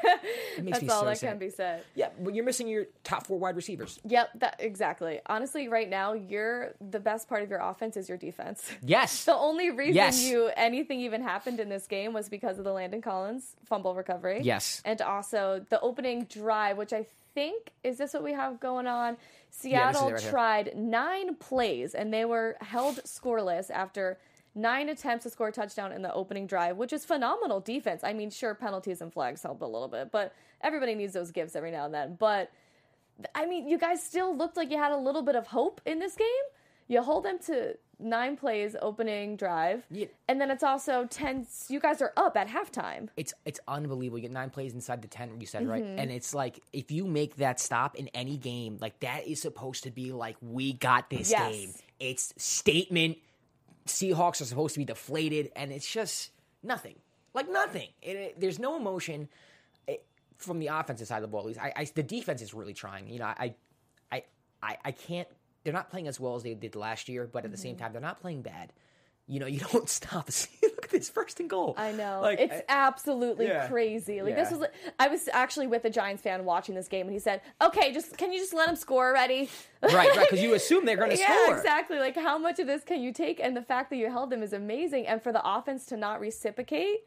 It 0.57 0.63
makes 0.63 0.77
That's 0.79 0.83
me 0.83 0.89
all 0.89 0.99
so 1.01 1.05
that 1.05 1.17
sad. 1.19 1.29
can 1.29 1.37
be 1.39 1.49
said. 1.51 1.83
Yeah, 1.93 2.09
but 2.19 2.33
you're 2.33 2.43
missing 2.45 2.67
your 2.67 2.85
top 3.03 3.27
four 3.27 3.37
wide 3.37 3.55
receivers. 3.55 3.99
Yep, 4.05 4.29
that 4.39 4.55
exactly. 4.59 5.19
Honestly, 5.27 5.67
right 5.67 5.87
now, 5.87 6.13
you're 6.13 6.73
the 6.81 6.99
best 6.99 7.29
part 7.29 7.43
of 7.43 7.49
your 7.51 7.59
offense 7.59 7.95
is 7.97 8.09
your 8.09 8.17
defense. 8.17 8.67
Yes. 8.81 9.25
The 9.25 9.35
only 9.35 9.69
reason 9.69 9.95
Yes. 9.95 10.23
you 10.23 10.49
anything 10.57 11.01
even 11.01 11.21
happened 11.21 11.59
in 11.59 11.69
this 11.69 11.85
game 11.87 12.13
was 12.13 12.29
because 12.29 12.57
of 12.57 12.63
the 12.63 12.71
Landon 12.71 13.01
Collins 13.01 13.55
fumble 13.65 13.93
recovery. 13.95 14.39
Yes. 14.43 14.81
And 14.85 14.99
also 15.01 15.63
the 15.69 15.79
opening 15.81 16.23
drive, 16.23 16.77
which 16.77 16.93
I 16.93 17.05
think 17.35 17.71
is 17.83 17.97
this 17.99 18.13
what 18.13 18.23
we 18.23 18.31
have 18.33 18.59
going 18.59 18.87
on? 18.87 19.17
Seattle 19.51 20.07
it 20.07 20.11
right 20.13 20.21
here. 20.21 20.29
tried 20.31 20.75
nine 20.77 21.35
plays 21.35 21.93
and 21.93 22.11
they 22.13 22.25
were 22.25 22.57
held 22.61 22.95
scoreless 23.03 23.69
after 23.69 24.17
nine 24.57 24.89
attempts 24.89 25.23
to 25.23 25.29
score 25.29 25.49
a 25.49 25.51
touchdown 25.51 25.91
in 25.91 26.01
the 26.01 26.13
opening 26.13 26.47
drive, 26.47 26.75
which 26.77 26.91
is 26.91 27.05
phenomenal 27.05 27.59
defense. 27.61 28.03
I 28.03 28.13
mean, 28.13 28.29
sure, 28.31 28.55
penalties 28.55 29.01
and 29.01 29.13
flags 29.13 29.43
help 29.43 29.61
a 29.61 29.65
little 29.65 29.87
bit, 29.87 30.11
but 30.11 30.33
everybody 30.61 30.95
needs 30.95 31.13
those 31.13 31.31
gifts 31.31 31.55
every 31.55 31.71
now 31.71 31.85
and 31.85 31.93
then. 31.93 32.15
But 32.19 32.51
I 33.33 33.45
mean, 33.45 33.67
you 33.67 33.77
guys 33.77 34.03
still 34.03 34.35
looked 34.35 34.57
like 34.57 34.69
you 34.71 34.77
had 34.77 34.91
a 34.91 34.97
little 34.97 35.21
bit 35.21 35.35
of 35.35 35.47
hope 35.47 35.79
in 35.85 35.99
this 35.99 36.15
game. 36.15 36.27
You 36.89 37.01
hold 37.03 37.25
them 37.25 37.37
to 37.47 37.75
nine 37.99 38.37
plays 38.37 38.73
opening 38.81 39.35
drive, 39.35 39.85
Yeah. 39.91 40.05
and 40.29 40.39
then 40.39 40.49
it's 40.51 40.63
also 40.63 41.05
ten. 41.09 41.45
You 41.67 41.79
guys 41.81 42.01
are 42.01 42.13
up 42.15 42.37
at 42.37 42.47
halftime. 42.47 43.09
it's 43.17 43.33
it's 43.43 43.59
unbelievable. 43.67 44.19
You 44.19 44.21
get 44.23 44.31
nine 44.31 44.49
plays 44.51 44.73
inside 44.73 45.01
the 45.01 45.07
ten, 45.09 45.41
you 45.41 45.47
said 45.47 45.67
right, 45.67 45.83
Mm-hmm. 45.83 45.99
and 45.99 46.11
it's 46.11 46.33
like 46.33 46.61
if 46.71 46.89
you 46.91 47.05
make 47.05 47.35
that 47.37 47.59
stop 47.59 47.95
in 47.95 48.07
any 48.09 48.37
game, 48.37 48.77
like 48.79 48.99
that 49.01 49.27
is 49.27 49.41
supposed 49.41 49.83
to 49.83 49.91
be 49.91 50.11
like 50.13 50.37
we 50.41 50.73
got 50.73 51.09
this 51.09 51.29
Yes. 51.31 51.51
game. 51.51 51.73
It's 51.99 52.33
statement. 52.37 53.17
Seahawks 53.87 54.41
are 54.41 54.45
supposed 54.45 54.73
to 54.75 54.79
be 54.79 54.85
deflated, 54.85 55.51
and 55.55 55.71
it's 55.71 55.91
just 55.91 56.31
nothing, 56.63 56.95
like 57.33 57.49
nothing. 57.49 57.89
It, 58.01 58.15
it- 58.15 58.39
there's 58.39 58.59
no 58.59 58.75
emotion 58.77 59.27
eh, 59.87 59.95
from 60.37 60.59
the 60.59 60.67
offensive 60.67 61.07
side 61.07 61.17
of 61.17 61.21
the 61.23 61.27
ball. 61.27 61.41
At 61.41 61.47
least 61.47 61.59
I, 61.61 61.73
I, 61.75 61.85
the 61.93 62.03
defense 62.03 62.41
is 62.41 62.53
really 62.53 62.73
trying. 62.73 63.07
You 63.09 63.19
know, 63.19 63.25
I, 63.25 63.53
I, 64.11 64.23
I, 64.61 64.77
I 64.85 64.91
can't. 64.91 65.27
They're 65.63 65.73
not 65.73 65.89
playing 65.89 66.07
as 66.07 66.19
well 66.19 66.35
as 66.35 66.43
they 66.43 66.53
did 66.53 66.75
last 66.75 67.09
year, 67.09 67.27
but 67.31 67.43
at 67.43 67.51
the 67.51 67.57
same 67.57 67.75
Mm-hmm. 67.75 67.83
time, 67.83 67.91
they're 67.93 68.01
not 68.01 68.21
playing 68.21 68.41
bad. 68.41 68.71
You 69.27 69.39
know, 69.41 69.45
you 69.47 69.59
don't 69.73 69.89
stop. 69.89 70.27
Look 70.27 70.56
at 70.93 70.99
this 70.99 71.09
first 71.09 71.39
and 71.39 71.49
goal. 71.49 71.73
I 71.77 71.91
know 71.91 72.21
Like, 72.21 72.39
it's 72.39 72.53
I- 72.53 72.63
absolutely 72.67 73.47
yeah. 73.47 73.67
crazy. 73.67 74.21
Like 74.21 74.35
this 74.35 74.51
Yeah. 74.51 74.57
was, 74.57 74.67
I 74.99 75.07
was 75.07 75.29
actually 75.31 75.67
with 75.67 75.85
a 75.85 75.89
Giants 75.89 76.21
fan 76.23 76.43
watching 76.45 76.75
this 76.75 76.87
game, 76.87 77.05
and 77.07 77.13
he 77.13 77.19
said, 77.19 77.41
"Okay, 77.61 77.91
just 77.93 78.17
can 78.17 78.31
you 78.33 78.39
just 78.39 78.53
let 78.53 78.67
him 78.69 78.75
score 78.75 79.07
already?" 79.09 79.49
right, 79.81 79.93
right, 79.93 80.27
because 80.29 80.41
you 80.43 80.53
assume 80.59 80.85
they're 80.85 80.97
going 80.97 81.11
to 81.11 81.17
yeah, 81.17 81.43
score. 81.45 81.57
exactly. 81.57 81.99
Like 81.99 82.15
how 82.15 82.37
much 82.37 82.59
of 82.59 82.67
this 82.67 82.83
can 82.83 83.01
you 83.01 83.11
take? 83.13 83.39
And 83.39 83.55
the 83.55 83.61
fact 83.61 83.89
that 83.89 83.97
you 83.97 84.09
held 84.09 84.29
them 84.29 84.41
is 84.43 84.53
amazing, 84.53 85.07
and 85.07 85.21
for 85.21 85.31
the 85.31 85.41
offense 85.47 85.85
to 85.87 85.97
not 85.97 86.19
reciprocate 86.19 86.99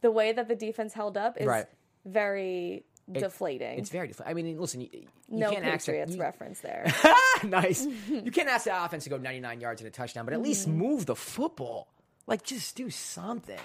the 0.00 0.10
way 0.10 0.32
that 0.32 0.48
the 0.48 0.56
defense 0.56 0.92
held 0.94 1.16
up 1.16 1.36
is 1.40 1.46
Right. 1.46 1.66
very 2.04 2.84
deflating. 3.10 3.78
It's 3.78 3.90
very. 3.90 4.08
Def- 4.08 4.20
I 4.24 4.34
mean, 4.34 4.58
listen, 4.60 4.80
you, 4.80 4.88
you 4.92 5.06
no 5.28 5.50
can't 5.50 5.64
ask 5.64 5.86
Patriots 5.86 6.14
you, 6.14 6.20
reference 6.20 6.60
there. 6.60 6.92
nice. 7.44 7.86
you 8.08 8.30
can't 8.30 8.48
ask 8.48 8.64
the 8.64 8.84
offense 8.84 9.04
to 9.04 9.10
go 9.10 9.16
99 9.18 9.60
yards 9.60 9.80
and 9.80 9.88
a 9.88 9.90
touchdown, 9.90 10.24
but 10.24 10.34
at 10.34 10.40
least 10.42 10.68
Mm-hmm. 10.68 10.78
move 10.78 11.06
the 11.06 11.16
football. 11.16 11.88
Like, 12.26 12.42
just 12.44 12.76
do 12.76 12.90
something. 12.90 13.58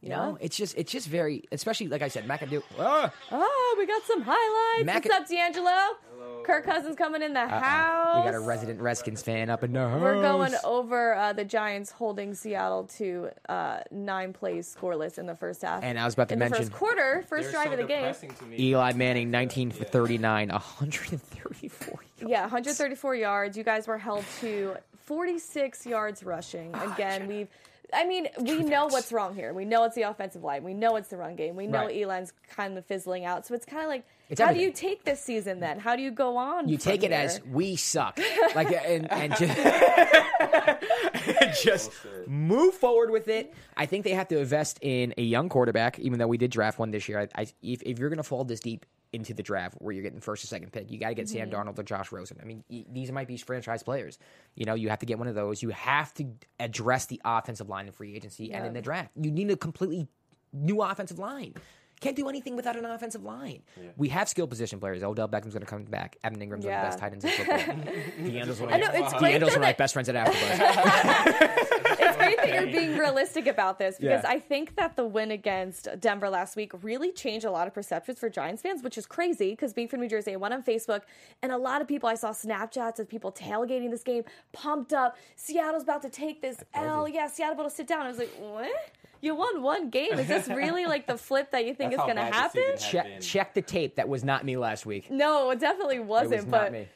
You 0.00 0.10
Yeah. 0.10 0.16
know, 0.16 0.38
it's 0.40 0.56
just, 0.56 0.78
it's 0.78 0.92
just 0.92 1.08
very, 1.08 1.42
especially 1.50 1.88
like 1.88 2.02
I 2.02 2.08
said, 2.08 2.24
McAdoo. 2.28 2.62
Ah, 2.78 3.12
oh, 3.32 3.74
we 3.76 3.84
got 3.86 4.02
some 4.04 4.22
highlights. 4.22 4.86
Mac- 4.86 5.04
What's 5.04 5.16
up, 5.22 5.28
D'Angelo? 5.28 5.66
Hello. 6.12 6.42
Kirk 6.44 6.64
Cousins 6.64 6.94
coming 6.96 7.20
in 7.20 7.32
the 7.32 7.46
house. 7.48 8.24
we 8.24 8.30
got 8.30 8.34
a 8.34 8.40
resident 8.40 8.80
Redskins 8.80 9.22
fan 9.22 9.50
up 9.50 9.64
in 9.64 9.72
the 9.72 9.80
house. 9.80 10.00
We're 10.00 10.22
going 10.22 10.54
over 10.64 11.16
uh, 11.16 11.32
the 11.32 11.44
Giants 11.44 11.90
holding 11.90 12.32
Seattle 12.34 12.84
to 12.98 13.30
uh, 13.48 13.80
nine 13.90 14.32
plays 14.32 14.72
scoreless 14.80 15.18
in 15.18 15.26
the 15.26 15.34
first 15.34 15.62
half. 15.62 15.82
And 15.82 15.98
I 15.98 16.04
was 16.04 16.14
about 16.14 16.28
to 16.28 16.34
in 16.34 16.38
mention- 16.38 16.64
the 16.66 16.70
first 16.70 16.78
quarter, 16.78 17.24
1st 17.28 17.50
drive 17.50 17.66
so 17.66 17.72
of 17.72 17.78
the 17.78 17.84
game. 17.84 17.98
depressing 18.02 18.30
to 18.34 18.44
me. 18.44 18.56
Eli 18.60 18.92
Manning, 18.92 19.32
19 19.32 19.72
for 19.72 19.82
39, 19.82 20.48
134 20.50 22.00
Yeah, 22.24 22.42
134 22.42 23.14
yards. 23.16 23.56
You 23.58 23.64
guys 23.64 23.88
were 23.88 23.98
held 23.98 24.24
to 24.42 24.76
46 25.06 25.86
yards 25.86 26.22
rushing. 26.22 26.70
Ah, 26.74 26.94
Again, 26.94 27.26
we've. 27.26 27.48
I 27.92 28.06
mean, 28.06 28.28
we 28.40 28.62
know 28.62 28.86
what's 28.86 29.12
wrong 29.12 29.34
here. 29.34 29.54
We 29.54 29.64
know 29.64 29.84
it's 29.84 29.94
the 29.94 30.02
offensive 30.02 30.44
line. 30.44 30.62
We 30.62 30.74
know 30.74 30.96
it's 30.96 31.08
the 31.08 31.16
run 31.16 31.36
game. 31.36 31.56
We 31.56 31.66
know 31.66 31.86
Right. 31.86 32.02
Elan's 32.02 32.32
kind 32.54 32.76
of 32.76 32.84
fizzling 32.84 33.24
out. 33.24 33.46
So 33.46 33.54
it's 33.54 33.64
kind 33.64 33.82
of 33.82 33.88
like, 33.88 34.04
It's 34.28 34.40
how 34.40 34.52
do 34.52 34.60
you 34.60 34.72
take 34.72 35.04
this 35.04 35.20
season 35.20 35.60
then? 35.60 35.78
How 35.78 35.96
do 35.96 36.02
you 36.02 36.10
go 36.10 36.36
on? 36.36 36.68
You 36.68 36.76
take 36.76 37.02
it 37.02 37.12
here? 37.12 37.20
as 37.20 37.40
we 37.44 37.76
suck, 37.76 38.18
like 38.54 38.70
and 38.72 39.10
and 39.10 39.34
just, 39.36 39.56
just 41.62 41.90
move 42.26 42.74
forward 42.74 43.10
with 43.10 43.28
it. 43.28 43.54
I 43.76 43.86
think 43.86 44.04
they 44.04 44.14
have 44.14 44.28
to 44.28 44.38
invest 44.38 44.78
in 44.82 45.14
a 45.16 45.22
young 45.22 45.48
quarterback, 45.48 45.98
even 45.98 46.18
though 46.18 46.28
we 46.28 46.38
did 46.38 46.50
draft 46.50 46.78
one 46.78 46.90
this 46.90 47.08
year. 47.08 47.20
I, 47.20 47.42
I, 47.42 47.46
if, 47.62 47.82
if 47.82 47.98
you're 47.98 48.10
going 48.10 48.18
to 48.18 48.22
fall 48.22 48.44
this 48.44 48.60
deep 48.60 48.84
into 49.12 49.34
the 49.34 49.42
draft 49.42 49.76
where 49.78 49.92
you're 49.92 50.02
getting 50.02 50.20
first 50.20 50.44
or 50.44 50.46
second 50.46 50.72
pick, 50.72 50.90
you 50.90 50.98
got 50.98 51.08
to 51.08 51.14
get 51.14 51.28
Sam 51.28 51.48
mm-hmm. 51.48 51.68
Darnold 51.68 51.78
or 51.78 51.82
Josh 51.82 52.12
Rosen. 52.12 52.38
I 52.42 52.44
mean, 52.44 52.64
y- 52.68 52.84
these 52.90 53.10
might 53.10 53.28
be 53.28 53.36
franchise 53.36 53.82
players. 53.82 54.18
You 54.54 54.64
know, 54.64 54.74
you 54.74 54.90
have 54.90 54.98
to 55.00 55.06
get 55.06 55.18
one 55.18 55.28
of 55.28 55.34
those. 55.34 55.62
You 55.62 55.70
have 55.70 56.12
to 56.14 56.26
address 56.60 57.06
the 57.06 57.20
offensive 57.24 57.68
line 57.68 57.86
in 57.86 57.92
free 57.92 58.14
agency 58.14 58.52
and 58.52 58.66
in 58.66 58.74
the 58.74 58.82
draft. 58.82 59.10
You 59.16 59.30
need 59.30 59.50
a 59.50 59.56
completely 59.56 60.08
new 60.52 60.82
offensive 60.82 61.18
line. 61.18 61.54
Can't 62.00 62.14
do 62.16 62.28
anything 62.28 62.54
without 62.56 62.76
an 62.76 62.84
offensive 62.84 63.24
line. 63.24 63.62
We 63.96 64.08
have 64.10 64.28
skill 64.28 64.46
position 64.46 64.78
players. 64.80 65.02
Odell 65.02 65.26
Beckham's 65.28 65.54
going 65.54 65.60
to 65.64 65.66
come 65.66 65.84
back. 65.84 66.16
Evan 66.22 66.38
Engram's 66.38 66.64
one 66.64 66.74
of 66.74 66.78
Yeah. 66.78 66.82
the 66.82 66.86
best 66.88 66.98
tight 66.98 67.12
ends 67.12 67.24
in 67.24 67.30
football. 67.30 67.56
Deandra's 68.20 68.60
one 68.60 68.68
of 68.68 68.74
I 68.74 68.78
know, 68.78 68.86
my- 69.00 69.04
it's 69.06 69.14
great 69.14 69.34
Deandra's 69.34 69.40
one 69.40 69.48
of 69.48 69.52
that- 69.54 69.60
my 69.60 69.72
best 69.72 69.92
friends 69.94 70.08
at 70.08 70.14
AfterBuzz. 70.14 71.38
it's 72.00 72.16
great 72.16 72.36
that 72.36 72.48
you're 72.54 72.66
being 72.66 72.96
realistic 72.96 73.46
about 73.46 73.78
this 73.78 73.96
because 73.98 74.22
Yeah. 74.22 74.30
I 74.30 74.38
think 74.38 74.76
that 74.76 74.96
the 74.96 75.04
win 75.06 75.30
against 75.30 75.88
Denver 76.00 76.28
last 76.30 76.56
week 76.56 76.72
really 76.82 77.12
changed 77.12 77.44
a 77.44 77.50
lot 77.50 77.66
of 77.66 77.74
perceptions 77.74 78.18
for 78.18 78.28
Giants 78.30 78.62
fans, 78.62 78.82
which 78.82 78.96
is 78.98 79.06
crazy 79.06 79.50
because 79.50 79.72
being 79.72 79.88
from 79.88 80.00
New 80.00 80.08
Jersey, 80.08 80.32
I 80.32 80.36
went 80.36 80.54
on 80.54 80.62
Facebook 80.62 81.02
and 81.42 81.50
a 81.52 81.58
lot 81.58 81.80
of 81.80 81.88
people 81.88 82.08
I 82.08 82.14
saw 82.14 82.30
Snapchats 82.30 82.98
of 82.98 83.08
people 83.08 83.32
tailgating 83.32 83.90
this 83.90 84.02
game, 84.02 84.24
pumped 84.52 84.92
up. 84.92 85.16
Seattle's 85.36 85.82
about 85.82 86.02
to 86.02 86.10
take 86.10 86.40
this 86.42 86.62
L. 86.74 87.08
Yeah, 87.08 87.26
Seattle 87.28 87.54
about 87.54 87.70
to 87.70 87.74
sit 87.74 87.86
down. 87.86 88.06
I 88.06 88.08
was 88.08 88.18
like, 88.18 88.32
what? 88.38 88.70
You 89.20 89.34
won 89.34 89.62
one 89.62 89.90
game. 89.90 90.12
Is 90.18 90.28
this 90.28 90.48
really 90.48 90.86
like 90.86 91.06
the 91.06 91.16
flip 91.18 91.50
that 91.50 91.66
you 91.66 91.74
think 91.74 91.90
That's 91.92 92.02
is 92.02 92.14
going 92.14 92.16
to 92.16 92.22
happen? 92.36 92.62
check, 92.78 93.20
check 93.20 93.54
the 93.54 93.62
tape. 93.62 93.96
That 93.96 94.08
was 94.08 94.22
not 94.24 94.44
me 94.44 94.56
last 94.56 94.86
week. 94.86 95.10
No, 95.10 95.50
it 95.50 95.58
definitely 95.60 95.98
wasn't. 96.00 96.44
was 96.44 96.46
not 96.46 96.50
but 96.50 96.72
me. 96.72 96.88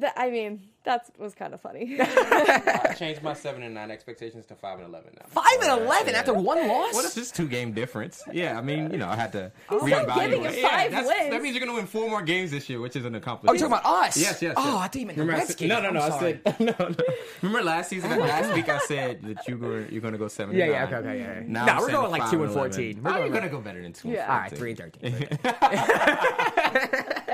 th- 0.00 0.12
I 0.16 0.30
mean, 0.30 0.68
that 0.84 1.10
was 1.18 1.34
kind 1.34 1.52
of 1.54 1.60
funny. 1.60 1.96
I 2.00 2.94
changed 2.98 3.22
my 3.22 3.34
seven 3.34 3.62
and 3.62 3.74
nine 3.74 3.90
expectations 3.90 4.46
to 4.46 4.54
five 4.54 4.78
and 4.78 4.88
eleven 4.88 5.10
now. 5.18 5.26
Five 5.28 5.60
and 5.62 5.82
eleven 5.82 6.12
Yeah. 6.12 6.18
after 6.20 6.34
one 6.34 6.66
loss. 6.68 6.94
What 6.94 7.04
is 7.04 7.14
this 7.14 7.30
two 7.30 7.48
game 7.48 7.72
difference. 7.72 8.22
Yeah, 8.32 8.58
I 8.58 8.62
mean, 8.62 8.90
you 8.90 8.98
know, 8.98 9.08
I 9.08 9.16
had 9.16 9.32
to 9.32 9.50
still 9.66 9.80
giving 9.80 10.04
reevaluate. 10.06 10.54
you 10.56 10.60
Yeah, 10.62 10.68
five 10.68 10.90
that's- 10.90 11.06
wins. 11.06 11.30
That 11.30 11.42
means 11.42 11.56
you're 11.56 11.64
going 11.64 11.74
to 11.76 11.80
win 11.80 11.86
four 11.86 12.08
more 12.08 12.22
games 12.22 12.50
this 12.50 12.68
year, 12.68 12.80
which 12.80 12.96
is 12.96 13.04
an 13.04 13.14
oh, 13.14 13.18
accomplishment. 13.18 13.58
you're 13.60 13.68
talking 13.68 13.84
about 13.86 14.06
us? 14.08 14.16
Yes, 14.16 14.40
yes. 14.42 14.54
Oh, 14.56 14.64
yes. 14.64 14.74
I 14.74 14.78
thought 14.88 14.94
you 14.96 15.06
meant 15.06 15.16
the 15.16 15.22
Remember 15.22 15.40
I 15.42 15.44
Redskins. 15.44 15.68
no, 15.68 15.80
no, 15.80 15.90
no. 15.90 16.00
I'm 16.00 16.12
I 16.12 16.18
sorry. 16.18 16.40
said 16.46 16.60
no, 16.60 16.74
no. 16.78 16.94
Remember 17.42 17.62
last 17.64 17.90
season? 17.90 18.10
last 18.20 18.54
week 18.54 18.68
I 18.68 18.78
said 18.78 19.22
that 19.22 19.48
you 19.48 19.56
were 19.58 19.86
you're 19.88 20.00
going 20.02 20.12
to 20.12 20.18
go 20.18 20.28
seven. 20.28 20.54
Yeah, 20.54 20.64
and 20.64 20.72
yeah, 20.72 20.84
nine. 20.84 20.94
okay, 20.94 20.96
okay, 21.08 21.18
yeah, 21.18 21.34
yeah. 21.40 21.42
Now 21.46 21.66
No, 21.66 21.72
I'm 21.72 21.80
we're 21.80 21.90
going 21.90 22.10
like 22.10 22.30
two 22.30 22.42
and 22.44 22.52
11. 22.52 22.72
14. 22.72 23.02
We're 23.02 23.10
Oh, 23.10 23.12
going 23.12 23.24
you're 23.24 23.32
like- 23.32 23.40
going 23.40 23.50
to 23.50 23.56
go 23.56 23.60
better 23.62 23.82
than 23.82 23.92
two. 23.92 24.08
Yeah. 24.10 24.22
and 24.24 24.30
All 24.32 24.38
right, 24.38 24.50
three 24.52 24.70
and 24.70 24.78
thirteen. 24.78 25.28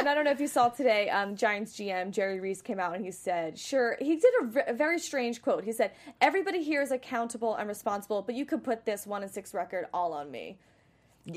And 0.00 0.09
I 0.09 0.14
don't 0.14 0.25
know 0.25 0.30
if 0.30 0.40
you 0.40 0.47
saw 0.49 0.69
today, 0.71 1.11
um, 1.11 1.37
Giants 1.37 1.76
GM 1.76 2.11
Jerry 2.11 2.40
Reese 2.40 2.62
came 2.62 2.80
out 2.80 2.95
and 2.95 3.04
he 3.04 3.11
said, 3.11 3.39
"Sure." 3.59 3.97
He 4.00 4.16
did 4.16 4.32
a, 4.42 4.47
v- 4.47 4.61
a 4.68 4.73
very 4.73 4.99
strange 4.99 5.42
quote. 5.42 5.64
He 5.64 5.73
said, 5.73 5.92
"Everybody 6.20 6.62
here 6.62 6.82
is 6.82 6.90
accountable 6.90 7.54
and 7.54 7.68
responsible, 7.68 8.23
but 8.23 8.35
you 8.35 8.44
could 8.44 8.64
put 8.64 8.85
this 8.85 9.06
one 9.06 9.23
and 9.23 9.30
six 9.30 9.54
record 9.54 9.87
all 9.92 10.12
on 10.12 10.30
me." 10.30 10.59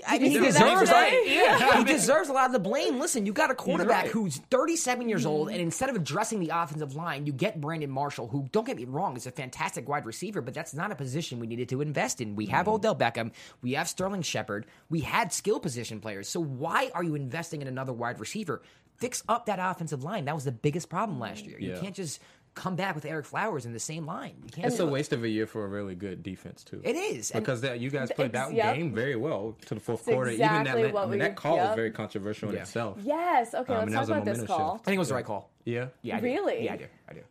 I 0.08 0.18
mean, 0.18 0.32
he 0.32 0.38
see 0.38 0.40
that 0.40 0.54
deserves 0.54 0.90
today? 0.90 1.50
like, 1.60 1.78
he 1.78 1.84
deserves 1.94 2.30
a 2.30 2.34
lot 2.34 2.46
of 2.46 2.54
the 2.54 2.60
blame. 2.60 3.00
Listen, 3.00 3.26
you 3.26 3.34
got 3.34 3.52
a 3.52 3.56
quarterback 3.56 4.04
right. 4.04 4.12
who's 4.12 4.38
37 4.50 5.10
years 5.10 5.26
old, 5.26 5.48
mm-hmm. 5.48 5.56
and 5.56 5.62
instead 5.62 5.90
of 5.90 5.96
addressing 5.96 6.40
the 6.40 6.50
offensive 6.54 6.96
line, 6.96 7.26
you 7.26 7.34
get 7.34 7.60
Brandon 7.60 7.90
Marshall, 7.90 8.30
who 8.30 8.48
don't 8.54 8.66
get 8.66 8.78
me 8.78 8.86
wrong, 8.86 9.18
is 9.18 9.28
a 9.28 9.32
fantastic 9.32 9.88
wide 9.90 10.06
receiver, 10.06 10.42
but 10.42 10.54
that's 10.54 10.74
not 10.74 10.92
a 10.92 10.96
position 10.96 11.40
we 11.40 11.48
needed 11.48 11.68
to 11.70 11.82
invest 11.82 12.22
in. 12.22 12.36
We 12.36 12.46
have 12.48 12.66
mm-hmm. 12.66 12.76
Odell 12.76 12.96
Beckham, 12.96 13.32
we 13.62 13.74
have 13.74 13.90
Sterling 13.90 14.22
Shepard, 14.22 14.66
we 14.90 15.02
had 15.02 15.34
skill 15.34 15.60
position 15.60 16.00
players. 16.00 16.30
So 16.30 16.40
why 16.40 16.90
are 16.96 17.04
you 17.04 17.16
investing 17.16 17.62
in 17.62 17.68
another 17.68 17.94
wide 17.94 18.20
receiver? 18.20 18.62
Fix 19.04 19.24
up 19.28 19.46
that 19.48 19.60
offensive 19.62 20.04
line. 20.04 20.26
That 20.26 20.36
was 20.36 20.46
the 20.46 20.52
biggest 20.52 20.90
problem 20.90 21.20
last 21.20 21.46
year. 21.46 21.60
You 21.60 21.78
can't 21.80 21.94
just 21.96 22.22
come 22.56 22.76
back 22.76 22.96
with 22.96 23.04
Ereck 23.04 23.26
Flowers 23.26 23.66
in 23.66 23.74
the 23.74 23.80
same 23.80 24.06
line. 24.06 24.36
You 24.46 24.50
can't. 24.52 24.68
It's 24.68 24.80
a 24.80 24.86
waste 24.86 25.12
of 25.12 25.24
a 25.24 25.28
year 25.28 25.48
for 25.48 25.66
a 25.66 25.68
really 25.68 25.96
good 25.96 26.24
defense 26.24 26.64
too. 26.64 26.82
It 26.84 26.96
is. 26.96 27.32
Because 27.32 27.62
that, 27.62 27.80
you 27.80 27.90
guys 27.90 28.12
played 28.12 28.32
that 28.34 28.54
yep. 28.54 28.76
game 28.76 28.94
very 28.94 29.16
well 29.16 29.58
to 29.66 29.74
the 29.74 29.80
fourth 29.80 30.02
It's 30.02 30.14
quarter. 30.14 30.30
exactly 30.32 30.72
Even 30.72 30.82
that, 30.84 30.94
what 30.94 31.02
I 31.02 31.06
mean, 31.06 31.12
we- 31.12 31.18
that 31.20 31.36
call 31.36 31.56
yep. 31.58 31.68
was 31.70 31.76
very 31.76 31.92
controversial 31.92 32.50
in 32.50 32.56
itself. 32.58 33.00
Yes. 33.04 33.54
Okay. 33.54 33.74
Um, 33.74 33.90
let's 33.90 34.08
talk 34.08 34.18
about 34.18 34.26
this 34.26 34.44
call. 34.44 34.76
shift. 34.76 34.84
I 34.84 34.86
think 34.86 34.96
it 34.96 35.00
was 35.00 35.08
the 35.10 35.16
right 35.16 35.26
call. 35.26 35.50
Yeah, 35.66 35.88
Yeah, 36.02 36.18
I 36.18 36.20
do. 36.20 36.26
Really? 36.26 36.66
Yeah, 36.66 36.74
I 36.74 36.78
do. 36.78 36.86
I 37.10 37.14
do. 37.14 37.22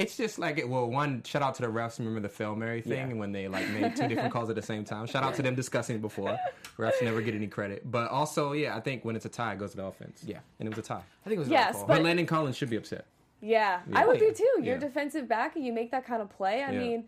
It's 0.00 0.16
just 0.16 0.38
like 0.38 0.58
it. 0.58 0.68
Well, 0.68 0.88
one 0.90 1.22
shout 1.24 1.42
out 1.42 1.54
to 1.56 1.62
the 1.62 1.68
refs. 1.68 1.98
Remember 1.98 2.20
the 2.20 2.28
fail 2.28 2.56
Mary 2.56 2.80
thing 2.80 3.10
Yeah. 3.10 3.16
when 3.16 3.32
they 3.32 3.48
like 3.48 3.68
made 3.70 3.94
two 3.96 4.08
different 4.08 4.32
calls 4.32 4.48
at 4.48 4.56
the 4.56 4.62
same 4.62 4.84
time. 4.84 5.06
Shout 5.06 5.22
out 5.22 5.34
to 5.34 5.42
them 5.42 5.54
discussing 5.54 5.96
it 5.96 6.02
before. 6.02 6.38
Refs 6.78 7.02
never 7.02 7.20
get 7.20 7.34
any 7.34 7.46
credit, 7.46 7.90
but 7.90 8.10
also 8.10 8.52
yeah, 8.52 8.76
I 8.76 8.80
think 8.80 9.04
when 9.04 9.14
it's 9.16 9.26
a 9.26 9.28
tie, 9.28 9.52
it 9.52 9.58
goes 9.58 9.72
to 9.72 9.76
the 9.76 9.84
offense. 9.84 10.22
Yeah. 10.26 10.38
and 10.58 10.66
it 10.66 10.70
was 10.74 10.78
a 10.84 10.88
tie. 10.88 10.94
I 11.24 11.28
think 11.28 11.36
it 11.36 11.38
was 11.40 11.48
the 11.48 11.54
Yes, 11.54 11.66
right 11.66 11.72
call. 11.74 11.86
But, 11.86 11.94
But- 11.96 12.02
Landon 12.04 12.26
Collins 12.26 12.56
should 12.56 12.70
be 12.70 12.76
upset. 12.76 13.04
Yeah, 13.42 13.80
Yeah. 13.88 13.98
I 14.00 14.06
would 14.06 14.18
be 14.20 14.32
too. 14.32 14.44
You're 14.56 14.74
Yeah. 14.74 14.76
defensive 14.78 15.28
back 15.28 15.56
and 15.56 15.64
you 15.64 15.72
make 15.72 15.90
that 15.92 16.04
kind 16.06 16.20
of 16.22 16.28
play. 16.30 16.62
I 16.62 16.72
Yeah. 16.72 16.78
mean, 16.78 17.04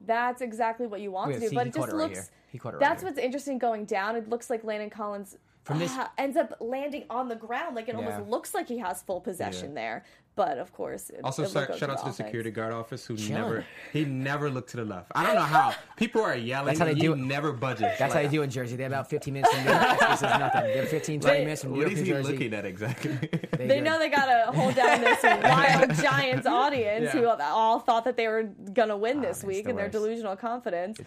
that's 0.00 0.40
exactly 0.42 0.86
what 0.86 1.00
you 1.00 1.10
want 1.10 1.28
Oh, 1.28 1.30
yeah, 1.30 1.36
to 1.36 1.40
do. 1.42 1.48
see, 1.48 1.54
but 1.56 1.64
he 1.66 1.70
it 1.70 1.74
just 1.74 1.88
it 1.88 1.92
right 1.92 1.96
looks. 1.98 2.14
here. 2.18 2.26
He 2.48 2.58
caught 2.58 2.74
it 2.74 2.76
right 2.76 2.80
that's 2.80 3.02
here. 3.02 3.10
what's 3.10 3.18
interesting 3.20 3.58
going 3.58 3.84
down. 3.86 4.14
It 4.16 4.28
looks 4.28 4.50
like 4.50 4.62
Landon 4.64 4.90
Collins 4.90 5.36
From 5.66 5.80
this- 5.80 5.96
uh, 5.98 6.06
ends 6.16 6.36
up 6.36 6.56
landing 6.60 7.04
on 7.10 7.26
the 7.28 7.34
ground. 7.34 7.74
Like 7.74 7.88
it 7.88 7.96
Yeah. 7.98 8.06
almost 8.06 8.30
looks 8.30 8.54
like 8.54 8.68
he 8.68 8.78
has 8.78 9.02
full 9.02 9.20
possession 9.20 9.70
Yeah. 9.70 9.74
there. 9.82 10.04
But 10.36 10.58
of 10.58 10.70
course, 10.72 11.08
it, 11.10 11.20
Also, 11.24 11.42
it 11.44 11.50
shout 11.50 11.68
goes 11.68 11.78
shout 11.78 11.88
out 11.90 11.96
to 11.98 12.04
the 12.04 12.10
offense. 12.10 12.16
security 12.18 12.50
guard 12.50 12.72
office 12.72 13.06
who 13.06 13.16
Chilling. 13.16 13.42
never 13.42 13.64
he 13.92 14.04
never 14.04 14.48
looked 14.50 14.68
to 14.70 14.76
the 14.76 14.84
left. 14.84 15.10
I 15.14 15.24
don't 15.26 15.34
know 15.34 15.40
how 15.40 15.74
people 15.96 16.20
are 16.22 16.36
yelling. 16.36 16.66
That's 16.66 16.78
how 16.78 16.84
they 16.84 16.90
and 16.92 17.00
do 17.00 17.14
he 17.14 17.20
it. 17.20 17.24
never 17.26 17.52
budges. 17.52 17.98
That's 17.98 18.12
how 18.14 18.20
they 18.22 18.28
do 18.28 18.42
in 18.42 18.50
Jersey. 18.50 18.76
They 18.76 18.82
have 18.84 18.92
about 18.92 19.08
15 19.10 19.32
minutes 19.34 19.52
from 19.52 19.64
New 19.64 19.70
York. 19.72 19.98
This 20.00 20.12
is 20.16 20.22
nothing. 20.22 20.62
They 20.64 20.76
have 20.76 20.88
15, 20.88 21.20
20 21.20 21.36
They- 21.38 21.44
minutes 21.44 21.62
from 21.62 21.72
New 21.72 21.78
What 21.78 21.88
York, 21.88 21.92
is 21.94 21.98
New 22.00 22.04
he 22.04 22.10
Jersey. 22.12 22.32
looking 22.32 22.54
at 22.54 22.64
exactly? 22.66 23.12
They 23.56 23.66
They 23.66 23.80
know 23.80 23.98
they 23.98 24.10
gotta 24.10 24.52
hold 24.52 24.74
down 24.76 25.00
this 25.00 25.22
wild 25.22 25.94
Giants 25.94 26.46
audience 26.46 27.10
who 27.12 27.26
all 27.26 27.80
thought 27.80 28.04
that 28.04 28.16
they 28.18 28.28
were 28.28 28.42
gonna 28.74 28.96
win 28.96 29.22
this 29.22 29.38
it's 29.38 29.44
week 29.46 29.64
the 29.64 29.70
in 29.70 29.76
their 29.76 29.88
delusional 29.88 30.36
confidence. 30.36 31.00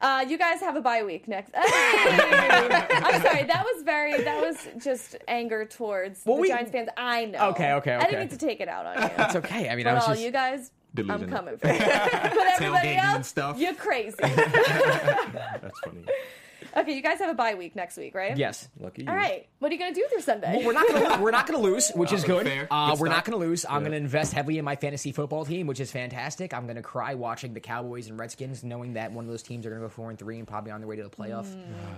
Uh, 0.00 0.24
you 0.28 0.36
guys 0.36 0.60
have 0.60 0.76
a 0.76 0.80
bye 0.80 1.02
week 1.02 1.26
next. 1.26 1.50
I'm 1.56 3.22
sorry. 3.22 3.44
That 3.44 3.64
was 3.64 3.82
very. 3.82 4.22
That 4.22 4.40
was 4.40 4.68
just 4.82 5.16
anger 5.26 5.64
towards 5.64 6.22
Well, 6.26 6.36
the 6.36 6.42
we- 6.42 6.48
Giants 6.48 6.70
fans. 6.70 6.88
I 6.96 7.24
know. 7.26 7.48
Okay, 7.50 7.72
okay, 7.74 7.94
I 7.94 8.04
didn't 8.04 8.18
mean 8.20 8.28
to 8.28 8.36
take 8.38 8.60
it 8.60 8.68
out 8.68 8.84
on 8.86 9.02
you. 9.02 9.08
It's 9.18 9.36
okay. 9.36 9.68
I 9.70 9.74
mean, 9.76 9.86
I 9.86 9.94
was 9.94 10.02
all 10.04 10.10
just. 10.10 10.22
you 10.22 10.30
guys, 10.30 10.70
I'm 10.98 11.28
coming 11.28 11.56
for 11.56 11.68
you. 11.72 11.78
but 11.78 11.88
everybody 11.92 12.88
Tailgating 12.88 12.98
and 12.98 13.16
else, 13.16 13.28
stuff. 13.28 13.58
you're 13.58 13.74
crazy. 13.74 14.16
That's 14.20 15.80
funny. 15.80 16.04
Okay, 16.76 16.94
you 16.94 17.02
guys 17.02 17.18
have 17.18 17.30
a 17.30 17.34
bye 17.34 17.54
week 17.54 17.74
next 17.76 17.96
week, 17.96 18.14
right? 18.14 18.36
yes. 18.36 18.68
Lucky 18.78 19.02
you. 19.04 19.08
All 19.10 19.16
right. 19.16 19.46
What 19.58 19.70
are 19.70 19.74
you 19.74 19.80
gonna 19.80 19.94
do 19.94 20.06
through 20.10 20.20
Sunday? 20.20 20.56
Well, 20.56 20.66
we're 20.66 20.72
not 20.72 20.86
gonna 20.88 21.22
we're 21.22 21.30
not 21.30 21.46
gonna 21.46 21.62
lose, 21.62 21.90
which 21.90 22.12
is 22.12 22.24
good. 22.24 22.46
Fair. 22.46 22.68
Uh, 22.70 22.90
Good 22.92 23.00
we're 23.00 23.06
not 23.08 23.14
start. 23.14 23.24
gonna 23.26 23.36
lose. 23.38 23.64
I'm 23.64 23.80
Yeah. 23.82 23.88
gonna 23.88 23.96
invest 23.96 24.32
heavily 24.32 24.58
in 24.58 24.64
my 24.64 24.76
fantasy 24.76 25.12
football 25.12 25.44
team, 25.44 25.66
which 25.66 25.80
is 25.80 25.90
fantastic. 25.90 26.52
I'm 26.54 26.66
gonna 26.66 26.82
cry 26.82 27.14
watching 27.14 27.54
the 27.54 27.60
Cowboys 27.60 28.08
and 28.08 28.18
Redskins, 28.18 28.62
knowing 28.62 28.94
that 28.94 29.12
one 29.12 29.24
of 29.24 29.30
those 29.30 29.42
teams 29.42 29.64
are 29.66 29.70
gonna 29.70 29.80
go 29.82 29.88
four 29.88 30.10
and 30.10 30.18
three 30.18 30.38
and 30.38 30.46
probably 30.46 30.70
on 30.72 30.80
their 30.80 30.88
way 30.88 30.96
to 30.96 31.02
the 31.02 31.08
playoff. 31.10 31.46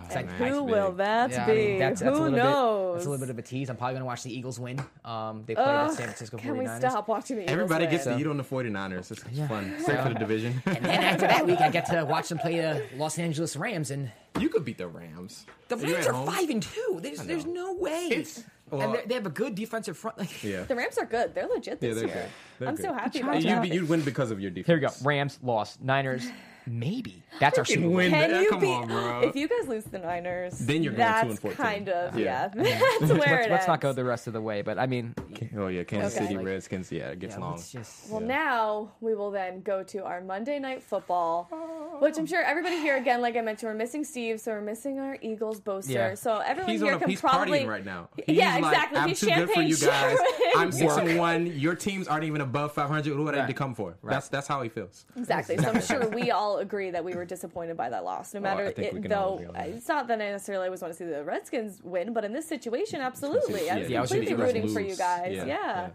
It's 0.04 0.14
like, 0.14 0.26
nice. 0.26 0.38
Who 0.52 0.64
big. 0.64 0.74
will 0.74 0.92
that 0.92 1.30
yeah, 1.30 1.44
I 1.44 1.46
be? 1.46 1.54
mean, 1.54 1.78
that's, 1.78 2.00
that's 2.00 2.16
Who 2.16 2.22
a 2.22 2.24
little 2.24 2.38
knows? 2.38 2.86
Bit, 2.90 2.94
that's 2.94 3.06
a 3.06 3.10
little 3.10 3.26
bit 3.26 3.30
of 3.30 3.38
a 3.38 3.42
tease. 3.42 3.68
I'm 3.70 3.76
probably 3.76 3.94
gonna 3.94 4.04
watch 4.06 4.22
the 4.22 4.32
Eagles 4.36 4.60
win. 4.60 4.80
Um, 5.04 5.42
they 5.46 5.54
play 5.54 5.64
the 5.64 5.88
San 5.90 6.04
Francisco 6.06 6.36
49ers. 6.38 6.42
Can 6.42 6.56
we 6.58 6.66
stop 6.66 7.08
watching 7.08 7.36
the 7.36 7.42
Eagles 7.42 7.52
Everybody 7.52 7.84
win? 7.86 7.90
gets 7.90 8.04
to 8.04 8.18
eat 8.18 8.26
on 8.26 8.36
the 8.36 8.44
49ers. 8.44 9.10
It's 9.10 9.48
fun. 9.48 9.74
Safe 9.80 10.00
for 10.00 10.08
the 10.10 10.14
division. 10.18 10.62
And 10.66 10.84
then 10.84 11.02
after 11.02 11.26
that 11.26 11.44
week, 11.46 11.60
I 11.60 11.68
get 11.70 11.86
to 11.86 12.04
watch 12.04 12.28
them 12.28 12.38
play 12.38 12.60
the 12.60 12.84
Los 12.96 13.18
Angeles 13.18 13.56
Rams, 13.56 13.90
and 13.90 14.10
you 14.40 14.48
could 14.48 14.64
beat 14.64 14.78
the 14.78 14.88
Rams. 14.88 15.46
the 15.68 15.76
You're 15.76 15.94
Rams 15.94 16.06
at 16.06 16.12
are 16.12 16.16
home. 16.16 16.26
five 16.26 16.50
and 16.50 16.62
two. 16.62 16.98
There's 17.02 17.20
there's 17.24 17.46
no 17.46 17.74
way. 17.74 18.08
It's- 18.10 18.44
well- 18.70 18.82
and 18.82 18.94
they're- 18.94 19.02
they 19.06 19.14
have 19.14 19.26
a 19.26 19.30
good 19.30 19.54
defensive 19.54 19.96
front. 19.96 20.18
Like, 20.18 20.42
Yeah. 20.44 20.62
The 20.64 20.74
Rams 20.76 20.98
are 20.98 21.06
good. 21.06 21.34
They're 21.34 21.46
legit 21.46 21.78
Yeah, 21.80 21.88
this 21.90 21.98
they're 21.98 22.06
year. 22.06 22.14
good. 22.14 22.26
They're 22.58 22.68
I'm 22.68 22.74
good. 22.76 22.84
so 22.84 22.92
happy 22.92 23.18
The 23.20 23.24
about 23.24 23.36
You, 23.42 23.48
that. 23.48 23.68
you 23.68 23.86
win 23.86 24.02
because 24.02 24.30
of 24.30 24.40
your 24.40 24.50
defense. 24.50 24.66
Here 24.66 24.76
we 24.76 24.80
go. 24.80 24.90
Rams 25.08 25.38
lost. 25.42 25.82
Niners 25.82 26.26
maybe. 26.70 27.22
That's 27.40 27.58
our 27.58 27.64
Super 27.64 27.80
Bowl. 27.84 27.92
win. 27.92 28.10
Can 28.10 28.42
you 28.42 28.50
Come 28.50 28.60
be? 28.60 28.66
on, 28.66 28.88
bro. 28.88 29.20
If 29.22 29.34
you 29.34 29.48
guys 29.48 29.66
lose 29.68 29.84
the 29.84 29.98
Niners, 30.00 30.58
Then 30.58 30.82
you're 30.82 30.92
going 30.92 30.98
that's 30.98 31.22
2 31.24 31.30
and 31.30 31.38
14. 31.40 31.56
kind 31.56 31.88
of 31.88 32.18
Yeah. 32.18 32.50
yeah. 32.54 32.78
that's 33.00 33.10
where 33.10 33.18
let's, 33.20 33.46
it 33.46 33.50
let's 33.50 33.66
not 33.66 33.72
ends. 33.74 33.82
go 33.84 33.92
the 33.94 34.04
rest 34.04 34.26
of 34.26 34.34
the 34.34 34.42
way, 34.42 34.60
but 34.60 34.78
I 34.78 34.84
mean, 34.86 35.14
Oh 35.56 35.68
yeah, 35.68 35.84
Kansas 35.84 36.14
Okay. 36.14 36.24
City 36.26 36.36
Like- 36.36 36.44
Redskins. 36.44 36.92
Yeah, 36.92 37.08
it 37.08 37.20
gets 37.20 37.36
Yeah, 37.36 37.40
long. 37.40 37.52
let's 37.52 37.72
just. 37.72 38.10
Well, 38.10 38.20
Yeah. 38.20 38.26
now 38.26 38.92
we 39.00 39.14
will 39.14 39.30
then 39.30 39.62
go 39.62 39.82
to 39.84 40.04
our 40.04 40.20
Monday 40.20 40.58
night 40.58 40.82
football, 40.82 41.48
oh. 41.50 41.87
Which 42.00 42.18
I'm 42.18 42.26
sure 42.26 42.42
everybody 42.42 42.76
here 42.76 42.96
again, 42.96 43.20
like 43.20 43.36
I 43.36 43.40
mentioned, 43.40 43.70
we're 43.70 43.76
missing 43.78 44.04
Steve, 44.04 44.40
so 44.40 44.52
we're 44.52 44.60
missing 44.60 44.98
our 44.98 45.16
Eagles 45.20 45.60
boaster. 45.60 45.92
Yeah. 45.92 46.14
So 46.14 46.38
everyone 46.38 46.70
He's 46.72 46.80
here 46.80 46.92
on 46.92 46.96
a, 46.96 47.00
can 47.00 47.10
he's 47.10 47.20
probably 47.20 47.60
partying 47.60 47.68
right 47.68 47.84
now. 47.84 48.08
Yeah, 48.26 48.54
like, 48.56 48.64
exactly. 48.64 48.98
I'm 48.98 49.08
He's 49.08 49.20
too 49.20 49.26
good 49.26 49.50
for 49.50 49.62
you 49.62 49.74
champagne 49.76 50.16
guys. 50.16 50.52
I'm 50.56 50.72
six 50.72 50.96
and 50.96 51.18
one. 51.18 51.46
Your 51.46 51.74
teams 51.74 52.08
aren't 52.08 52.24
even 52.24 52.40
above 52.40 52.72
500. 52.72 53.18
What 53.18 53.34
are 53.34 53.38
Right. 53.38 53.46
they 53.46 53.52
come 53.52 53.74
for? 53.74 53.96
That's 54.02 54.28
that's 54.28 54.46
how 54.48 54.62
he 54.62 54.68
feels. 54.68 55.06
Exactly. 55.16 55.56
So 55.58 55.68
I'm 55.70 55.80
sure 55.80 56.08
we 56.08 56.30
all 56.30 56.58
agree 56.58 56.90
that 56.90 57.04
we 57.04 57.14
were 57.14 57.24
disappointed 57.24 57.76
by 57.76 57.88
that 57.90 58.04
loss. 58.04 58.34
No 58.34 58.40
matter 58.40 58.64
I 58.64 58.66
it, 58.68 58.76
though, 59.08 59.34
agree 59.34 59.46
on 59.46 59.54
that. 59.54 59.68
it's 59.68 59.88
not 59.88 60.06
that 60.08 60.20
I 60.20 60.30
necessarily 60.30 60.66
always 60.66 60.80
want 60.82 60.92
to 60.92 60.98
see 60.98 61.04
the 61.04 61.22
Redskins 61.24 61.80
win, 61.82 62.12
but 62.12 62.24
in 62.24 62.32
this 62.32 62.46
situation, 62.46 63.00
absolutely, 63.00 63.70
I 63.70 63.78
was 63.80 63.88
Yeah, 63.90 64.00
completely 64.00 64.34
rooting 64.34 64.68
for 64.72 64.80
you 64.80 64.96
guys. 64.96 65.34
Yeah, 65.34 65.44
Yeah. 65.46 65.56
yeah. 65.56 65.88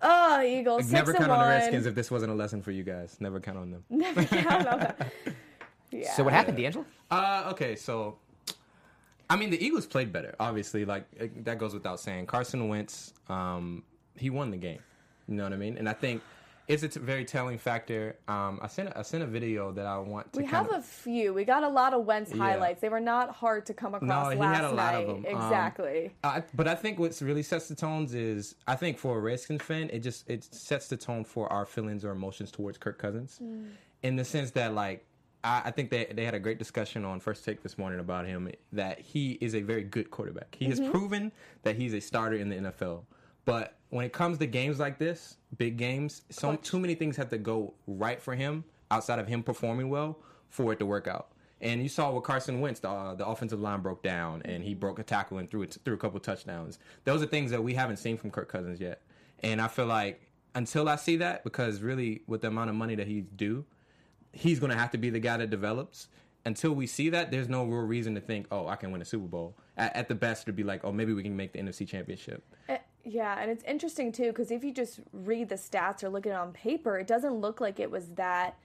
Oh, 0.00 0.40
Eagles. 0.42 0.82
Six 0.82 0.92
Never 0.92 1.12
count 1.12 1.30
on 1.30 1.40
the. 1.40 1.44
Redskins 1.48 1.86
if 1.86 1.94
this 1.94 2.10
wasn't 2.10 2.30
a 2.32 2.34
lesson 2.34 2.62
for 2.62 2.70
you 2.70 2.84
guys. 2.84 3.16
Never 3.20 3.40
count 3.40 3.58
on 3.58 3.70
them. 3.70 3.84
Never 3.90 4.24
count 4.24 4.66
on 4.66 4.78
them. 4.80 4.94
Yeah. 5.90 6.12
So 6.16 6.22
what 6.22 6.34
happened, 6.34 6.58
D'Angelo? 6.58 6.84
Uh, 7.10 7.48
okay, 7.52 7.74
so 7.74 8.18
I 9.30 9.36
mean 9.36 9.48
the 9.50 9.64
Eagles 9.64 9.86
played 9.86 10.12
better. 10.12 10.34
Obviously, 10.38 10.84
like 10.84 11.06
it- 11.16 11.44
that 11.46 11.58
goes 11.58 11.72
without 11.74 11.98
saying. 11.98 12.26
Carson 12.26 12.68
Wentz, 12.68 13.14
um, 13.28 13.82
he 14.16 14.28
won 14.30 14.50
the 14.50 14.56
game. 14.58 14.80
You 15.26 15.34
know 15.36 15.44
what 15.44 15.52
I 15.52 15.56
mean? 15.56 15.78
And 15.78 15.88
I 15.88 15.94
think 15.94 16.22
it's 16.68 16.82
a 16.82 16.88
t- 16.88 17.00
very 17.00 17.24
telling 17.24 17.56
factor. 17.58 18.16
Um, 18.28 18.58
I 18.62 18.68
sent 18.68 18.94
I 18.94 19.02
sent 19.02 19.22
a 19.22 19.26
video 19.26 19.72
that 19.72 19.86
I 19.86 19.98
want 19.98 20.32
to. 20.34 20.38
We 20.40 20.46
have 20.46 20.70
a 20.70 20.82
few. 20.82 21.32
We 21.32 21.44
got 21.44 21.62
a 21.62 21.68
lot 21.68 21.94
of 21.94 22.04
Wentz 22.04 22.30
Yeah. 22.30 22.36
highlights. 22.42 22.80
They 22.80 22.90
were 22.90 23.00
not 23.00 23.30
hard 23.34 23.66
to 23.66 23.74
come 23.74 23.94
across 23.94 24.24
No, 24.26 24.30
he 24.30 24.36
last 24.36 24.56
had 24.56 24.64
a 24.64 24.72
lot 24.72 24.92
night. 24.94 25.00
of 25.00 25.06
them. 25.06 25.16
Um, 25.16 25.24
Exactly. 25.44 26.12
I, 26.22 26.42
but 26.54 26.68
I 26.68 26.74
think 26.74 26.98
what 26.98 27.18
really 27.22 27.42
sets 27.42 27.68
the 27.68 27.74
tones 27.74 28.14
is 28.14 28.54
I 28.66 28.76
think 28.76 28.98
for 28.98 29.16
a 29.16 29.20
Redskins 29.20 29.62
fan, 29.62 29.88
it 29.92 30.00
just 30.00 30.28
it 30.28 30.44
sets 30.44 30.88
the 30.88 30.96
tone 30.98 31.24
for 31.24 31.50
our 31.52 31.64
feelings 31.64 32.04
or 32.04 32.10
emotions 32.12 32.50
towards 32.50 32.76
Kirk 32.78 32.98
Cousins, 32.98 33.40
in 34.02 34.16
the 34.16 34.24
sense 34.24 34.50
that 34.52 34.74
like 34.74 35.04
I, 35.42 35.62
I 35.66 35.70
think 35.70 35.88
they 35.90 36.04
they 36.12 36.24
had 36.26 36.34
a 36.34 36.40
great 36.40 36.58
discussion 36.58 37.04
on 37.06 37.18
First 37.20 37.44
Take 37.44 37.62
this 37.62 37.78
morning 37.78 38.00
about 38.00 38.26
him 38.26 38.50
that 38.72 39.00
he 39.00 39.32
is 39.40 39.54
a 39.54 39.62
very 39.62 39.84
good 39.84 40.10
quarterback. 40.10 40.54
He 40.58 40.66
has 40.66 40.80
proven 40.80 41.32
that 41.62 41.76
he's 41.76 41.94
a 41.94 42.00
starter 42.00 42.36
in 42.36 42.50
the 42.50 42.56
NFL, 42.56 43.04
but 43.48 43.78
when 43.88 44.04
it 44.04 44.12
comes 44.12 44.36
to 44.36 44.46
games 44.46 44.78
like 44.78 44.98
this, 44.98 45.38
big 45.56 45.78
games, 45.78 46.20
so 46.28 46.54
too 46.56 46.78
many 46.78 46.94
things 46.94 47.16
have 47.16 47.30
to 47.30 47.38
go 47.38 47.72
right 47.86 48.20
for 48.20 48.34
him 48.34 48.62
outside 48.90 49.18
of 49.18 49.26
him 49.26 49.42
performing 49.42 49.88
well 49.88 50.18
for 50.50 50.70
it 50.74 50.78
to 50.80 50.84
work 50.84 51.08
out. 51.08 51.32
And 51.62 51.82
you 51.82 51.88
saw 51.88 52.12
with 52.12 52.24
Carson 52.24 52.60
Wentz, 52.60 52.80
the, 52.80 52.90
uh, 52.90 53.14
the 53.14 53.26
offensive 53.26 53.58
line 53.58 53.80
broke 53.80 54.02
down, 54.02 54.42
and 54.44 54.62
he 54.62 54.74
broke 54.74 54.98
a 54.98 55.02
tackle 55.02 55.38
and 55.38 55.50
threw 55.50 55.62
it 55.62 55.78
threw 55.82 55.94
a 55.94 55.96
couple 55.96 56.20
touchdowns. 56.20 56.78
Those 57.04 57.22
are 57.22 57.26
things 57.26 57.50
that 57.50 57.64
we 57.64 57.72
haven't 57.72 57.96
seen 57.96 58.18
from 58.18 58.30
Kirk 58.30 58.50
Cousins 58.50 58.80
yet. 58.80 59.00
And 59.42 59.62
I 59.62 59.68
feel 59.68 59.86
like 59.86 60.30
until 60.54 60.86
I 60.86 60.96
see 60.96 61.16
that, 61.16 61.42
because 61.42 61.80
really 61.80 62.20
with 62.26 62.42
the 62.42 62.48
amount 62.48 62.68
of 62.68 62.76
money 62.76 62.96
that 62.96 63.06
he's 63.06 63.24
due, 63.34 63.64
he's 64.32 64.60
going 64.60 64.72
to 64.72 64.78
have 64.78 64.90
to 64.90 64.98
be 64.98 65.08
the 65.08 65.20
guy 65.20 65.38
that 65.38 65.48
develops. 65.48 66.08
Until 66.44 66.72
we 66.72 66.86
see 66.86 67.08
that, 67.10 67.30
there's 67.30 67.48
no 67.48 67.64
real 67.64 67.86
reason 67.86 68.14
to 68.14 68.20
think, 68.20 68.46
oh, 68.50 68.68
I 68.68 68.76
can 68.76 68.92
win 68.92 69.00
a 69.00 69.06
Super 69.06 69.26
Bowl. 69.26 69.56
At, 69.78 69.96
at 69.96 70.08
the 70.08 70.14
best, 70.14 70.44
it'd 70.44 70.54
be 70.54 70.64
like, 70.64 70.84
oh, 70.84 70.92
maybe 70.92 71.14
we 71.14 71.22
can 71.22 71.34
make 71.34 71.52
the 71.52 71.60
NFC 71.60 71.88
Championship. 71.88 72.44
Yeah, 73.10 73.38
and 73.40 73.50
it's 73.50 73.64
interesting 73.64 74.12
too 74.12 74.26
because 74.28 74.50
if 74.50 74.62
you 74.64 74.72
just 74.72 75.00
read 75.12 75.48
the 75.48 75.54
stats 75.54 76.02
or 76.04 76.08
look 76.10 76.26
at 76.26 76.32
it 76.32 76.36
on 76.36 76.52
paper, 76.52 76.98
it 76.98 77.06
doesn't 77.06 77.34
look 77.34 77.60
like 77.60 77.80
it 77.80 77.90
was 77.90 78.08
that, 78.16 78.58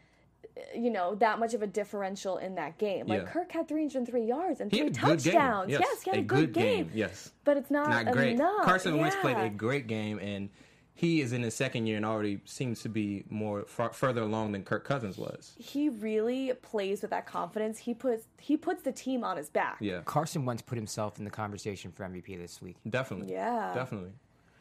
you 0.76 0.90
know, 0.90 1.16
that 1.16 1.40
much 1.40 1.54
of 1.54 1.62
a 1.62 1.68
differential 1.68 2.38
in 2.38 2.56
that 2.56 2.78
game. 2.78 3.08
Like 3.08 3.22
Yeah. 3.22 3.28
Kirk 3.30 3.52
had 3.52 3.68
303 3.68 4.24
yards 4.26 4.60
and 4.60 4.72
He 4.72 4.80
three 4.80 4.88
had 4.88 4.98
a 4.98 5.00
good 5.00 5.24
game. 5.24 5.34
touchdowns. 5.34 5.72
Yes, 5.72 5.82
Yes, 5.82 6.02
he 6.04 6.10
had 6.10 6.20
a, 6.20 6.24
good, 6.24 6.54
game. 6.54 6.92
Yes. 6.94 7.32
But 7.44 7.58
it's 7.58 7.72
not, 7.72 7.90
not 7.90 8.14
great. 8.14 8.34
enough. 8.34 8.66
Carson 8.66 8.98
Wentz 8.98 9.16
played 9.22 9.38
a 9.38 9.50
great 9.50 9.88
game, 9.88 10.20
and 10.20 10.50
he 10.96 11.22
is 11.22 11.34
in 11.34 11.42
his 11.42 11.56
second 11.56 11.88
year 11.88 11.98
and 11.98 12.06
already 12.06 12.40
seems 12.46 12.82
to 12.84 12.90
be 12.90 13.24
more 13.30 13.64
far, 13.66 13.92
further 13.94 14.22
along 14.22 14.52
than 14.52 14.64
Kirk 14.64 14.84
Cousins 14.86 15.18
was. 15.18 15.56
He 15.58 15.90
really 15.90 16.54
plays 16.62 17.02
with 17.02 17.10
that 17.10 17.26
confidence. 17.26 17.80
He 17.80 17.96
puts 17.96 18.28
he 18.40 18.58
puts 18.58 18.84
the 18.84 18.92
team 18.92 19.24
on 19.24 19.38
his 19.38 19.50
back. 19.50 19.78
Yeah, 19.80 20.02
Carson 20.06 20.46
Wentz 20.46 20.62
put 20.62 20.78
himself 20.78 21.18
in 21.18 21.26
the 21.26 21.32
conversation 21.32 21.92
for 21.92 22.04
MVP 22.04 22.38
this 22.38 22.62
week. 22.62 22.76
definitely. 22.88 23.32
Yeah. 23.34 23.74
definitely. 23.74 24.12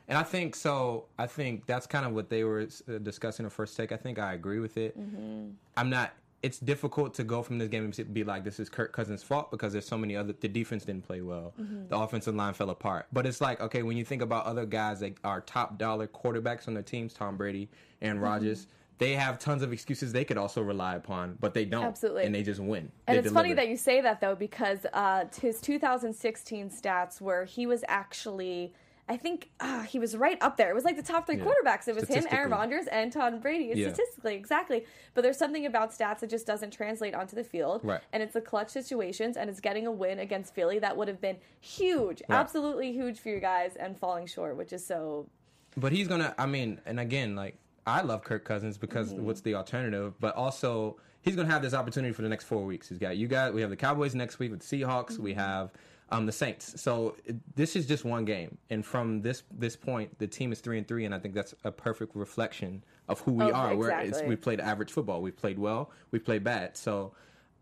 And 0.08 0.18
I 0.18 0.22
think 0.22 0.54
so. 0.54 1.06
I 1.18 1.26
think 1.26 1.66
that's 1.66 1.86
kind 1.86 2.04
of 2.04 2.12
what 2.12 2.28
they 2.28 2.44
were 2.44 2.66
uh, 2.88 2.98
discussing 2.98 3.44
in 3.44 3.50
first 3.50 3.76
take. 3.76 3.92
I 3.92 3.96
think 3.96 4.18
I 4.18 4.34
agree 4.34 4.58
with 4.58 4.76
it. 4.76 4.98
Mm-hmm. 4.98 5.50
I'm 5.76 5.90
not. 5.90 6.12
It's 6.42 6.58
difficult 6.58 7.14
to 7.14 7.24
go 7.24 7.40
from 7.40 7.58
this 7.58 7.68
game 7.68 7.84
and 7.84 8.14
be 8.14 8.24
like, 8.24 8.42
this 8.42 8.58
is 8.58 8.68
Kirk 8.68 8.92
Cousins' 8.92 9.22
fault 9.22 9.52
because 9.52 9.72
there's 9.72 9.86
so 9.86 9.96
many 9.96 10.16
other. 10.16 10.32
The 10.32 10.48
defense 10.48 10.84
didn't 10.84 11.06
play 11.06 11.20
well. 11.20 11.54
Mm-hmm. 11.60 11.88
The 11.88 11.96
offensive 11.96 12.34
line 12.34 12.52
fell 12.54 12.70
apart. 12.70 13.06
But 13.12 13.26
it's 13.26 13.40
like, 13.40 13.60
okay, 13.60 13.84
when 13.84 13.96
you 13.96 14.04
think 14.04 14.22
about 14.22 14.44
other 14.46 14.66
guys 14.66 15.00
that 15.00 15.14
are 15.22 15.40
top 15.40 15.78
dollar 15.78 16.08
quarterbacks 16.08 16.66
on 16.66 16.74
their 16.74 16.82
teams, 16.82 17.14
Tom 17.14 17.36
Brady, 17.36 17.68
Aaron 18.00 18.16
Mm-hmm. 18.16 18.24
Rodgers, 18.24 18.66
they 19.02 19.14
have 19.14 19.38
tons 19.38 19.62
of 19.62 19.72
excuses 19.72 20.12
they 20.12 20.24
could 20.24 20.38
also 20.38 20.62
rely 20.62 20.94
upon, 20.94 21.36
but 21.40 21.54
they 21.54 21.64
don't. 21.64 21.84
Absolutely. 21.84 22.24
And 22.24 22.34
they 22.34 22.42
just 22.42 22.60
win. 22.60 22.90
And 23.06 23.16
They 23.16 23.20
it's 23.20 23.32
funny 23.32 23.52
that 23.52 23.68
you 23.68 23.76
say 23.76 24.00
that 24.00 24.20
though, 24.20 24.36
because 24.36 24.86
uh, 24.92 25.24
his 25.40 25.60
2016 25.60 26.70
stats 26.70 27.20
were 27.20 27.44
he 27.44 27.66
was 27.66 27.84
actually, 27.88 28.72
I 29.08 29.16
think 29.16 29.50
uh, 29.60 29.82
he 29.82 29.98
was 29.98 30.16
right 30.16 30.38
up 30.40 30.56
there. 30.56 30.70
It 30.70 30.74
was 30.74 30.84
like 30.84 30.96
the 30.96 31.02
top 31.02 31.26
three 31.26 31.36
Yeah. 31.36 31.44
quarterbacks. 31.44 31.88
It 31.88 31.94
was 31.96 32.08
him, 32.08 32.24
Aaron 32.30 32.50
Rodgers, 32.50 32.86
and 32.86 33.12
Tom 33.12 33.40
Brady. 33.40 33.72
Yeah. 33.74 33.92
Statistically, 33.92 34.36
exactly. 34.36 34.84
But 35.14 35.22
there's 35.22 35.36
something 35.36 35.66
about 35.66 35.90
stats 35.90 36.20
that 36.20 36.30
just 36.30 36.46
doesn't 36.46 36.70
translate 36.70 37.12
onto 37.14 37.34
the 37.34 37.42
field. 37.44 37.80
Right. 37.84 38.00
And 38.12 38.22
it's 38.22 38.32
the 38.32 38.40
clutch 38.40 38.70
situations, 38.70 39.36
and 39.36 39.50
it's 39.50 39.60
getting 39.60 39.86
a 39.86 39.90
win 39.92 40.20
against 40.20 40.54
Philly 40.54 40.78
that 40.78 40.96
would 40.96 41.08
have 41.08 41.20
been 41.20 41.36
huge, 41.60 42.22
Right. 42.28 42.36
absolutely 42.38 42.92
huge 42.92 43.18
for 43.18 43.28
you 43.30 43.40
guys, 43.40 43.74
and 43.76 43.98
falling 43.98 44.26
short, 44.26 44.56
which 44.56 44.72
is 44.72 44.86
so. 44.86 45.28
But 45.76 45.92
he's 45.92 46.06
gonna. 46.08 46.34
I 46.38 46.46
mean, 46.46 46.80
and 46.86 47.00
again, 47.00 47.34
like 47.34 47.56
I 47.86 48.02
love 48.02 48.22
Kirk 48.22 48.44
Cousins 48.44 48.78
because 48.78 49.12
Mm-hmm. 49.12 49.24
what's 49.24 49.40
the 49.40 49.56
alternative? 49.56 50.14
But 50.20 50.36
also, 50.36 50.96
he's 51.22 51.34
gonna 51.34 51.50
have 51.50 51.62
this 51.62 51.74
opportunity 51.74 52.12
for 52.14 52.22
the 52.22 52.28
next 52.28 52.44
four 52.44 52.64
weeks. 52.64 52.88
He's 52.88 52.98
got 52.98 53.16
you 53.16 53.26
guys. 53.26 53.52
We 53.52 53.62
have 53.62 53.70
the 53.70 53.76
Cowboys 53.76 54.14
next 54.14 54.38
week 54.38 54.52
with 54.52 54.60
the 54.66 54.80
Seahawks. 54.80 55.18
We 55.18 55.32
Mm-hmm. 55.32 55.40
have 55.40 55.72
um, 56.12 56.26
the 56.26 56.32
Saints. 56.32 56.80
So 56.80 57.16
it, 57.24 57.36
this 57.56 57.74
is 57.74 57.86
just 57.86 58.04
one 58.04 58.24
game, 58.24 58.56
and 58.70 58.84
from 58.86 59.22
this 59.22 59.42
this 59.50 59.74
point, 59.76 60.16
the 60.18 60.26
team 60.26 60.52
is 60.52 60.60
three 60.60 60.78
and 60.78 60.86
three, 60.86 61.04
and 61.04 61.14
I 61.14 61.18
think 61.18 61.34
that's 61.34 61.54
a 61.64 61.72
perfect 61.72 62.14
reflection 62.14 62.84
of 63.08 63.20
who 63.20 63.32
we 63.32 63.44
Oh, 63.44 63.50
are. 63.52 63.74
We're, 63.76 63.90
it's, 63.90 64.08
exactly. 64.08 64.28
we 64.28 64.36
played 64.36 64.60
average 64.60 64.92
football. 64.92 65.20
We 65.22 65.30
played 65.32 65.58
well. 65.58 65.90
We 66.12 66.18
played 66.20 66.44
bad. 66.44 66.76
So. 66.76 67.12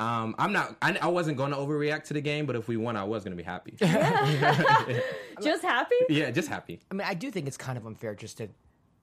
Um, 0.00 0.34
I'm 0.38 0.50
not. 0.54 0.76
I, 0.80 0.96
I 1.02 1.08
wasn't 1.08 1.36
going 1.36 1.50
to 1.50 1.58
overreact 1.58 2.04
to 2.04 2.14
the 2.14 2.22
game, 2.22 2.46
but 2.46 2.56
if 2.56 2.68
we 2.68 2.78
won, 2.78 2.96
I 2.96 3.04
was 3.04 3.22
going 3.22 3.36
to 3.36 3.36
be 3.36 3.42
happy. 3.42 3.74
Just 5.42 5.62
happy? 5.62 5.94
yeah, 6.08 6.30
just 6.30 6.48
happy. 6.48 6.80
I 6.90 6.94
mean, 6.94 7.06
I 7.06 7.12
do 7.14 7.30
think 7.30 7.46
it's 7.46 7.58
kind 7.58 7.76
of 7.76 7.86
unfair 7.86 8.14
just 8.14 8.38
to 8.38 8.48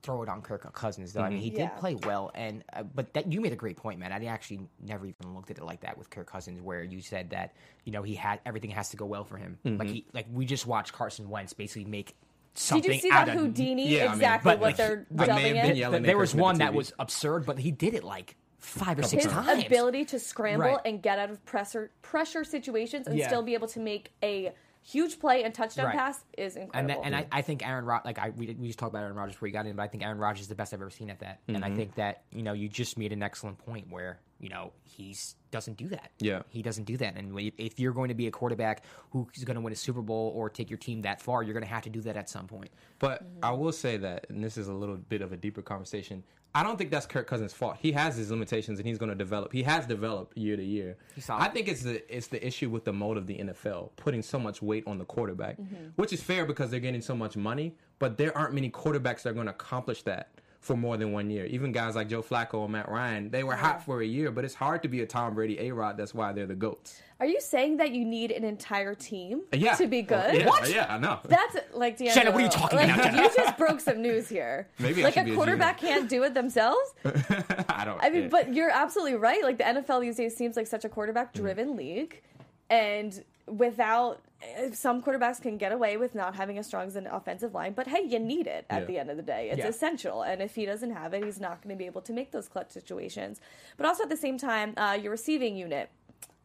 throw 0.02 0.22
it 0.22 0.28
on 0.28 0.42
Kirk 0.42 0.70
Cousins, 0.72 1.12
though. 1.12 1.22
I 1.22 1.30
mean, 1.30 1.40
he 1.40 1.50
Yeah. 1.50 1.68
did 1.70 1.76
play 1.78 1.94
well, 1.94 2.30
and 2.34 2.64
uh, 2.72 2.82
but 2.84 3.12
that 3.14 3.32
you 3.32 3.40
made 3.40 3.52
a 3.52 3.56
great 3.56 3.76
point, 3.76 3.98
man. 3.98 4.12
I 4.12 4.24
actually 4.26 4.60
never 4.80 5.06
even 5.06 5.34
looked 5.34 5.50
at 5.50 5.58
it 5.58 5.64
like 5.64 5.80
that 5.80 5.98
with 5.98 6.10
Kirk 6.10 6.26
Cousins, 6.30 6.60
where 6.60 6.82
you 6.82 7.00
said 7.00 7.30
that 7.30 7.54
you 7.84 7.92
know 7.92 8.02
he 8.02 8.14
had 8.14 8.40
everything 8.46 8.70
has 8.70 8.90
to 8.90 8.96
go 8.96 9.06
well 9.06 9.24
for 9.24 9.36
him. 9.36 9.58
Like 9.64 9.88
he, 9.88 10.04
like 10.12 10.26
we 10.32 10.44
just 10.46 10.66
watched 10.66 10.92
Carson 10.92 11.28
Wentz 11.28 11.52
basically 11.52 11.84
make 11.84 12.14
Did 12.54 12.84
you 12.84 12.94
see 13.00 13.10
that 13.10 13.28
of 13.28 13.34
Houdini? 13.34 13.88
Yeah, 13.88 13.98
I 13.98 14.04
mean, 14.06 14.14
exactly 14.14 14.52
but, 14.52 14.60
what 14.60 14.66
like, 14.68 14.76
they're 14.76 15.06
I 15.18 15.26
dubbing 15.26 15.56
have 15.56 15.62
been 15.66 15.70
it. 15.72 15.76
yelling 15.76 16.02
There 16.02 16.16
was 16.18 16.32
with 16.32 16.38
the 16.38 16.42
one 16.42 16.58
that 16.58 16.74
was 16.74 16.92
absurd, 16.98 17.44
but 17.46 17.58
he 17.58 17.70
did 17.70 17.94
it 17.94 18.04
like 18.04 18.36
five 18.58 18.98
or 18.98 19.02
six 19.04 19.24
his 19.24 19.32
times. 19.32 19.64
ability 19.64 20.04
to 20.06 20.18
scramble 20.18 20.66
Right. 20.66 20.78
and 20.84 21.00
get 21.02 21.18
out 21.18 21.30
of 21.30 21.44
pressure 21.44 21.90
pressure 22.02 22.42
situations 22.44 23.06
and 23.06 23.16
Yeah. 23.16 23.28
still 23.28 23.42
be 23.42 23.54
able 23.54 23.68
to 23.68 23.80
make 23.80 24.12
a 24.22 24.52
huge 24.82 25.18
play 25.18 25.44
and 25.44 25.54
touchdown 25.54 25.86
Right. 25.86 25.96
pass 25.96 26.24
is 26.36 26.56
And 26.56 26.64
incredible. 26.64 27.02
that, 27.02 27.06
and 27.06 27.16
I, 27.16 27.26
I 27.30 27.42
think 27.42 27.66
Aaron 27.66 27.84
Rod 27.84 28.02
like 28.04 28.18
I 28.18 28.30
we, 28.30 28.54
we 28.58 28.68
just 28.68 28.78
talked 28.78 28.92
about 28.92 29.02
Aaron 29.02 29.16
Rodgers 29.16 29.34
before 29.34 29.48
he 29.48 29.52
got 29.52 29.66
in, 29.66 29.76
but 29.76 29.82
I 29.82 29.88
think 29.88 30.04
Aaron 30.04 30.18
Rodgers 30.18 30.42
is 30.42 30.48
the 30.48 30.54
best 30.54 30.72
I've 30.72 30.80
ever 30.80 30.90
seen 30.90 31.10
at 31.10 31.20
that. 31.20 31.40
And 31.48 31.64
I 31.64 31.68
mm-hmm. 31.68 31.76
think 31.76 31.94
that 31.96 32.22
you 32.32 32.42
know 32.42 32.52
you 32.52 32.68
just 32.68 32.96
made 32.98 33.12
an 33.12 33.22
excellent 33.22 33.58
point 33.58 33.90
where 33.90 34.20
you 34.40 34.48
know 34.48 34.72
he 34.84 35.14
doesn't 35.50 35.76
do 35.76 35.88
that. 35.88 36.10
Yeah. 36.18 36.42
he 36.48 36.62
doesn't 36.62 36.84
do 36.84 36.96
that. 36.98 37.16
And 37.16 37.38
if 37.56 37.80
you're 37.80 37.92
going 37.92 38.08
to 38.08 38.14
be 38.14 38.26
a 38.26 38.30
quarterback 38.30 38.84
who's 39.10 39.44
going 39.44 39.54
to 39.54 39.60
win 39.60 39.72
a 39.72 39.76
Super 39.76 40.02
Bowl 40.02 40.32
or 40.34 40.50
take 40.50 40.68
your 40.70 40.78
team 40.78 41.02
that 41.02 41.22
far, 41.22 41.42
you're 41.42 41.54
going 41.54 41.64
to 41.64 41.70
have 41.70 41.82
to 41.84 41.90
do 41.90 42.00
that 42.02 42.16
at 42.16 42.28
some 42.28 42.46
point. 42.46 42.70
But 42.98 43.22
I 43.42 43.52
will 43.52 43.72
say 43.72 43.96
that, 43.96 44.26
and 44.28 44.44
this 44.44 44.56
is 44.58 44.68
a 44.68 44.74
little 44.74 44.96
bit 44.96 45.22
of 45.22 45.32
a 45.32 45.36
deeper 45.36 45.62
conversation. 45.62 46.22
I 46.54 46.62
don't 46.62 46.76
think 46.78 46.90
that's 46.90 47.06
Kirk 47.06 47.26
Cousins' 47.26 47.52
fault. 47.52 47.76
He 47.78 47.92
has 47.92 48.16
his 48.16 48.30
limitations, 48.30 48.78
and 48.78 48.88
he's 48.88 48.98
going 48.98 49.10
to 49.10 49.14
develop. 49.14 49.52
He 49.52 49.62
has 49.64 49.86
developed 49.86 50.36
year 50.36 50.56
to 50.56 50.64
year. 50.64 50.96
I 51.28 51.48
think 51.48 51.68
it's 51.68 51.82
the 51.82 52.02
it's 52.16 52.28
the 52.28 52.44
issue 52.44 52.70
with 52.70 52.84
the 52.84 52.92
mode 52.92 53.16
of 53.18 53.26
the 53.26 53.34
NFL, 53.38 53.90
putting 53.96 54.22
so 54.22 54.38
much 54.38 54.62
weight 54.62 54.84
on 54.86 54.98
the 54.98 55.04
quarterback, 55.04 55.58
Mm-hmm. 55.58 55.90
which 55.96 56.12
is 56.12 56.22
fair 56.22 56.44
because 56.46 56.70
they're 56.70 56.80
getting 56.80 57.02
so 57.02 57.14
much 57.14 57.36
money. 57.36 57.74
But 57.98 58.16
there 58.16 58.36
aren't 58.36 58.54
many 58.54 58.70
quarterbacks 58.70 59.22
that 59.22 59.30
are 59.30 59.34
going 59.34 59.46
to 59.46 59.52
accomplish 59.52 60.02
that 60.04 60.30
for 60.60 60.76
more 60.76 60.96
than 60.96 61.12
one 61.12 61.30
year. 61.30 61.46
Even 61.46 61.70
guys 61.70 61.94
like 61.94 62.08
Joe 62.08 62.22
Flacco 62.22 62.64
and 62.64 62.72
Matt 62.72 62.88
Ryan, 62.88 63.30
they 63.30 63.44
were 63.44 63.54
hot 63.54 63.84
for 63.84 64.00
a 64.02 64.06
year, 64.06 64.30
but 64.32 64.44
it's 64.44 64.54
hard 64.54 64.82
to 64.82 64.88
be 64.88 65.02
a 65.02 65.06
Tom 65.06 65.34
Brady, 65.34 65.58
A 65.60 65.70
Rod. 65.72 65.96
That's 65.96 66.14
why 66.14 66.32
they're 66.32 66.46
the 66.46 66.54
goats. 66.56 67.00
Are 67.20 67.26
you 67.26 67.40
saying 67.40 67.78
that 67.78 67.90
you 67.90 68.04
need 68.04 68.30
an 68.30 68.44
entire 68.44 68.94
team 68.94 69.42
Yeah, 69.52 69.74
to 69.74 69.88
be 69.88 70.02
good? 70.02 70.34
Yeah, 70.34 70.46
What? 70.46 70.70
Yeah, 70.70 70.86
I 70.88 70.98
know. 70.98 71.18
That's 71.24 71.56
like 71.74 71.96
D'Angelo. 71.98 72.14
Jenna, 72.14 72.30
what 72.30 72.40
are 72.40 72.44
you 72.44 72.50
talking 72.50 72.78
like, 72.78 72.94
about, 72.94 73.12
You 73.16 73.30
just 73.34 73.58
broke 73.58 73.80
some 73.80 74.00
news 74.02 74.28
here. 74.28 74.68
Maybe 74.78 75.02
like 75.02 75.14
should 75.14 75.22
a 75.22 75.24
be 75.24 75.32
a 75.32 75.34
quarterback 75.34 75.78
GM. 75.78 75.88
can't 75.88 76.08
do 76.08 76.22
it 76.22 76.34
themselves. 76.34 76.94
I 77.04 77.82
don't. 77.84 77.98
I 78.02 78.10
mean, 78.10 78.22
yeah. 78.22 78.28
but 78.30 78.54
you're 78.54 78.70
absolutely 78.70 79.16
right. 79.16 79.42
Like 79.42 79.58
the 79.58 79.64
NFL 79.64 80.00
these 80.02 80.16
days 80.16 80.36
seems 80.36 80.56
like 80.56 80.68
such 80.68 80.84
a 80.84 80.88
quarterback-driven 80.88 81.68
Mm-hmm. 81.70 81.76
league, 81.78 82.22
and 82.70 83.24
without 83.48 84.20
eh, 84.42 84.70
some 84.72 85.02
quarterbacks 85.02 85.40
can 85.42 85.56
get 85.56 85.72
away 85.72 85.96
with 85.96 86.14
not 86.14 86.36
having 86.36 86.56
as 86.58 86.66
strong 86.66 86.86
as 86.86 86.94
an 86.96 87.06
offensive 87.08 87.52
line. 87.54 87.72
But 87.72 87.88
hey, 87.88 88.04
you 88.06 88.18
need 88.20 88.46
it 88.46 88.64
at 88.70 88.82
Yeah. 88.82 88.86
the 88.86 88.98
end 88.98 89.10
of 89.10 89.16
the 89.16 89.22
day. 89.24 89.48
It's 89.50 89.58
Yeah. 89.58 89.66
essential, 89.68 90.22
and 90.22 90.40
if 90.40 90.54
he 90.54 90.66
doesn't 90.66 90.90
have 90.92 91.14
it, 91.14 91.24
he's 91.24 91.40
not 91.40 91.62
going 91.62 91.74
to 91.74 91.78
be 91.78 91.86
able 91.86 92.02
to 92.02 92.12
make 92.12 92.30
those 92.30 92.46
clutch 92.46 92.70
situations. 92.70 93.40
But 93.76 93.86
also 93.86 94.04
at 94.04 94.08
the 94.10 94.16
same 94.16 94.38
time, 94.38 94.74
uh, 94.76 94.96
your 95.02 95.10
receiving 95.10 95.56
unit. 95.56 95.90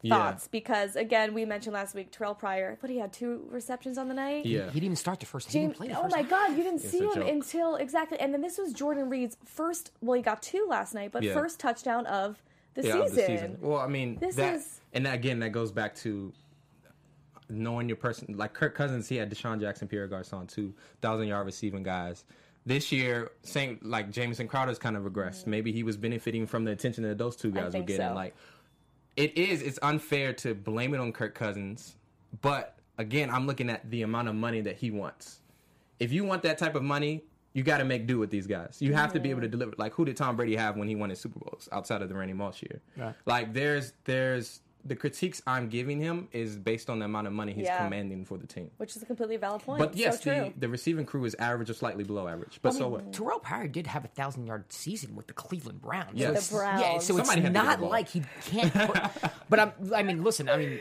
Yeah. 0.06 0.16
Thoughts 0.32 0.48
because 0.50 0.96
again 0.98 1.34
we 1.34 1.46
mentioned 1.46 1.74
last 1.74 1.96
week 1.96 2.12
Terrelle 2.12 2.38
Pryor, 2.38 2.78
but 2.82 2.90
he 2.90 2.98
had 2.98 3.14
two 3.14 3.48
receptions 3.50 3.98
on 3.98 4.10
the 4.10 4.14
night. 4.14 4.46
yeah. 4.46 4.66
He 4.66 4.74
didn't 4.74 4.84
even 4.84 4.96
start 4.98 5.22
the 5.22 5.26
first. 5.26 5.48
He 5.48 5.54
James, 5.54 5.70
didn't 5.70 5.78
play 5.78 5.88
the 5.88 5.98
oh 5.98 6.02
first 6.04 6.16
my 6.16 6.22
half. 6.24 6.30
God, 6.30 6.58
you 6.58 6.64
didn't 6.64 6.80
see 6.82 7.00
him 7.00 7.14
joke. 7.16 7.30
until 7.30 7.76
exactly, 7.78 8.20
and 8.20 8.34
then 8.34 8.42
this 8.42 8.58
was 8.58 8.74
Jordan 8.74 9.10
Reed's 9.10 9.38
first. 9.46 9.92
Well, 10.02 10.16
he 10.18 10.22
got 10.22 10.42
two 10.44 10.68
last 10.70 10.94
night, 10.94 11.12
but 11.14 11.24
Yeah. 11.24 11.34
first 11.34 11.58
touchdown 11.60 12.06
of 12.08 12.44
the, 12.74 12.86
yeah, 12.86 12.98
of 12.98 13.10
season. 13.12 13.58
Well, 13.62 13.80
I 13.80 13.88
mean, 13.88 14.18
This 14.20 14.36
that, 14.36 14.56
is- 14.56 14.82
and 14.94 15.08
again, 15.08 15.40
that 15.40 15.52
goes 15.54 15.72
back 15.72 15.96
to 15.98 16.34
knowing 17.50 17.88
your 17.88 17.96
person. 17.98 18.36
Like 18.38 18.54
Kirk 18.54 18.76
Cousins, 18.76 19.08
he 19.08 19.16
had 19.18 19.30
DeSean 19.32 19.60
Jackson, 19.60 19.88
Pierre 19.88 20.08
Garcon, 20.08 20.48
two 20.48 20.74
thousand 21.02 21.28
yard 21.28 21.46
receiving 21.46 21.84
guys. 21.84 22.26
This 22.66 22.92
year, 22.94 23.32
same 23.42 23.78
like 23.82 24.10
Jamison 24.10 24.48
Crowder's 24.48 24.80
kind 24.80 24.96
of 24.96 25.04
regressed. 25.04 25.42
Mm-hmm. 25.42 25.50
Maybe 25.52 25.72
he 25.72 25.84
was 25.84 25.98
benefiting 25.98 26.48
from 26.48 26.64
the 26.64 26.72
attention 26.72 27.04
that 27.04 27.18
those 27.18 27.36
two 27.36 27.52
guys 27.52 27.66
were 27.66 27.72
think 27.72 27.88
getting. 27.88 28.08
so. 28.08 28.14
Like, 28.14 28.36
it 29.16 29.38
is. 29.38 29.62
It's 29.62 29.80
unfair 29.82 30.34
to 30.34 30.56
blame 30.56 30.94
it 30.94 31.00
on 31.00 31.12
Kirk 31.12 31.36
Cousins, 31.36 31.96
but 32.42 32.78
again, 32.98 33.30
I'm 33.30 33.48
looking 33.48 33.70
at 33.70 33.90
the 33.90 34.02
amount 34.02 34.28
of 34.28 34.36
money 34.36 34.62
that 34.62 34.78
he 34.78 34.92
wants. 34.92 35.40
If 36.00 36.12
you 36.12 36.24
want 36.24 36.44
that 36.44 36.58
type 36.58 36.76
of 36.76 36.84
money, 36.84 37.24
you 37.54 37.64
got 37.64 37.78
to 37.78 37.86
make 37.86 38.08
do 38.08 38.18
with 38.18 38.32
these 38.32 38.48
guys. 38.48 38.78
You 38.80 38.94
have 38.94 39.14
to 39.14 39.20
be 39.20 39.30
able 39.30 39.42
to 39.42 39.48
deliver. 39.48 39.74
Like, 39.78 39.94
who 39.94 40.06
did 40.06 40.18
Tom 40.18 40.36
Brady 40.36 40.56
have 40.56 40.76
when 40.76 40.88
he 40.88 40.96
won 40.96 41.10
his 41.10 41.20
Super 41.20 41.40
Bowls 41.40 41.70
outside 41.72 42.02
of 42.02 42.10
the 42.10 42.16
Randy 42.16 42.34
Moss 42.34 42.62
year? 42.62 42.82
Right. 42.98 43.14
Like, 43.26 43.54
there's 43.54 43.94
there's 44.06 44.62
the 44.86 44.96
critiques 44.96 45.42
I'm 45.48 45.70
giving 45.70 46.00
him 46.00 46.28
is 46.34 46.58
based 46.58 46.90
on 46.90 47.00
the 47.00 47.06
amount 47.06 47.28
of 47.28 47.34
money 47.34 47.54
he's 47.54 47.66
Yeah. 47.66 47.84
commanding 47.86 48.26
for 48.26 48.38
the 48.38 48.46
team. 48.48 48.70
which 48.78 48.96
is 48.96 49.02
a 49.02 49.06
completely 49.06 49.38
valid 49.38 49.62
point. 49.62 49.80
But 49.80 49.96
yes, 49.96 50.22
so 50.22 50.30
the, 50.30 50.54
the 50.60 50.68
receiving 50.70 51.06
crew 51.06 51.24
is 51.26 51.36
average 51.40 51.70
or 51.70 51.74
slightly 51.74 52.04
below 52.04 52.28
average. 52.28 52.60
But 52.62 52.74
so 52.74 52.90
what? 52.90 53.12
Terrelle 53.14 53.42
Pryor 53.42 53.68
did 53.68 53.88
have 53.88 54.04
a 54.04 54.10
thousand 54.10 54.46
yard 54.46 54.66
season 54.74 55.16
with 55.16 55.28
the 55.28 55.34
Cleveland 55.34 55.82
Browns. 55.82 56.12
Yes. 56.16 56.48
So 56.48 56.56
The 56.56 56.60
Browns. 56.60 56.82
Yeah, 56.82 56.98
so 57.00 57.18
Somebody 57.18 57.22
it's 57.22 57.30
had 57.30 57.54
to 57.54 57.60
get 57.60 57.80
not 57.80 57.82
like 57.90 58.10
he 58.10 58.24
can't. 58.46 58.74
Put, 58.74 59.32
but 59.50 59.60
I'm, 59.60 59.72
I 59.96 60.04
mean, 60.04 60.24
listen, 60.24 60.50
I 60.50 60.58
mean, 60.58 60.80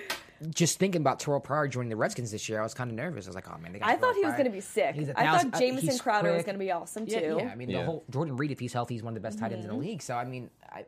just 0.50 0.80
thinking 0.80 1.00
about 1.00 1.20
Terrelle 1.20 1.44
Pryor 1.44 1.68
joining 1.68 1.90
the 1.90 1.94
Redskins 1.96 2.32
this 2.32 2.48
year, 2.48 2.58
I 2.58 2.64
was 2.64 2.74
kind 2.74 2.90
of 2.90 2.96
nervous. 2.96 3.26
I 3.26 3.28
was 3.28 3.36
like, 3.36 3.48
oh 3.48 3.56
man, 3.58 3.72
they 3.72 3.78
got 3.78 3.88
I 3.88 3.94
Terrell 3.94 4.08
thought 4.14 4.16
he 4.18 4.24
was 4.24 4.32
going 4.32 4.46
to 4.46 4.50
be 4.50 4.60
sick. 4.60 4.96
He's 4.96 5.08
a 5.10 5.20
I 5.20 5.24
thousand- 5.26 5.52
thought 5.52 5.56
uh, 5.62 5.64
Jameson 5.64 5.88
he's 5.90 6.00
Crowder 6.00 6.32
was 6.32 6.42
going 6.42 6.56
to 6.56 6.58
be 6.58 6.72
awesome 6.72 7.06
too. 7.06 7.36
yeah, 7.38 7.50
I 7.52 7.54
mean, 7.54 7.70
Yeah. 7.70 7.78
the 7.80 7.84
whole 7.84 8.04
Jordan 8.10 8.36
Reed, 8.36 8.50
if 8.50 8.58
he's 8.58 8.72
healthy, 8.72 8.94
he's 8.94 9.04
one 9.04 9.12
of 9.16 9.22
the 9.22 9.28
best 9.28 9.38
tight 9.38 9.52
ends 9.52 9.64
in 9.64 9.70
Mm-hmm. 9.70 9.80
the 9.80 9.86
league. 9.86 10.02
So 10.02 10.14
I 10.16 10.24
mean, 10.24 10.50
I, 10.68 10.84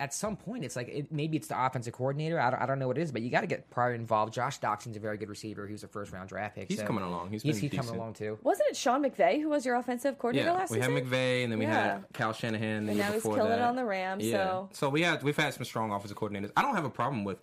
at 0.00 0.14
some 0.14 0.36
point, 0.36 0.64
it's 0.64 0.76
like 0.76 0.88
it, 0.88 1.10
maybe 1.10 1.36
it's 1.36 1.48
the 1.48 1.64
offensive 1.66 1.92
coordinator. 1.92 2.38
I 2.40 2.50
don't, 2.50 2.62
I 2.62 2.66
don't 2.66 2.78
know 2.78 2.86
what 2.86 2.98
it 2.98 3.00
is, 3.02 3.10
but 3.10 3.20
you 3.22 3.30
got 3.30 3.40
to 3.40 3.46
get 3.48 3.68
Pryor 3.70 3.94
involved. 3.94 4.32
Josh 4.32 4.58
Doctson's 4.58 4.96
a 4.96 5.00
very 5.00 5.16
good 5.16 5.28
receiver. 5.28 5.66
He 5.66 5.72
was 5.72 5.82
a 5.82 5.88
first 5.88 6.12
round 6.12 6.28
draft 6.28 6.54
pick. 6.54 6.68
He's 6.68 6.78
so 6.78 6.86
coming 6.86 7.02
along. 7.04 7.30
He's 7.30 7.42
he's, 7.42 7.60
been 7.60 7.70
he's 7.70 7.80
coming 7.80 7.96
along 7.96 8.14
too. 8.14 8.38
Wasn't 8.44 8.68
it 8.70 8.76
Sean 8.76 9.02
McVay 9.02 9.40
who 9.42 9.48
was 9.48 9.66
your 9.66 9.74
offensive 9.76 10.18
coordinator 10.18 10.50
Yeah, 10.50 10.56
last 10.56 10.70
we 10.70 10.78
had 10.78 10.90
season? 10.90 11.06
McVay, 11.10 11.42
and 11.42 11.52
then 11.52 11.58
we 11.58 11.64
Yeah. 11.66 11.92
had 11.94 12.04
Cal 12.12 12.32
Shanahan. 12.32 12.86
The 12.86 12.92
And 12.92 12.98
now 13.00 13.06
he's 13.06 13.14
before 13.16 13.36
killing 13.36 13.52
it 13.52 13.56
that. 13.56 13.68
on 13.68 13.74
the 13.76 13.84
Rams, 13.84 14.24
Yeah, 14.24 14.64
so- 14.72 14.88
we 14.88 15.02
had 15.02 15.22
we've 15.22 15.36
had 15.36 15.52
some 15.54 15.64
strong 15.64 15.90
offensive 15.92 16.16
coordinators. 16.16 16.52
I 16.56 16.62
don't 16.62 16.74
have 16.76 16.84
a 16.84 16.90
problem 16.90 17.24
with 17.24 17.38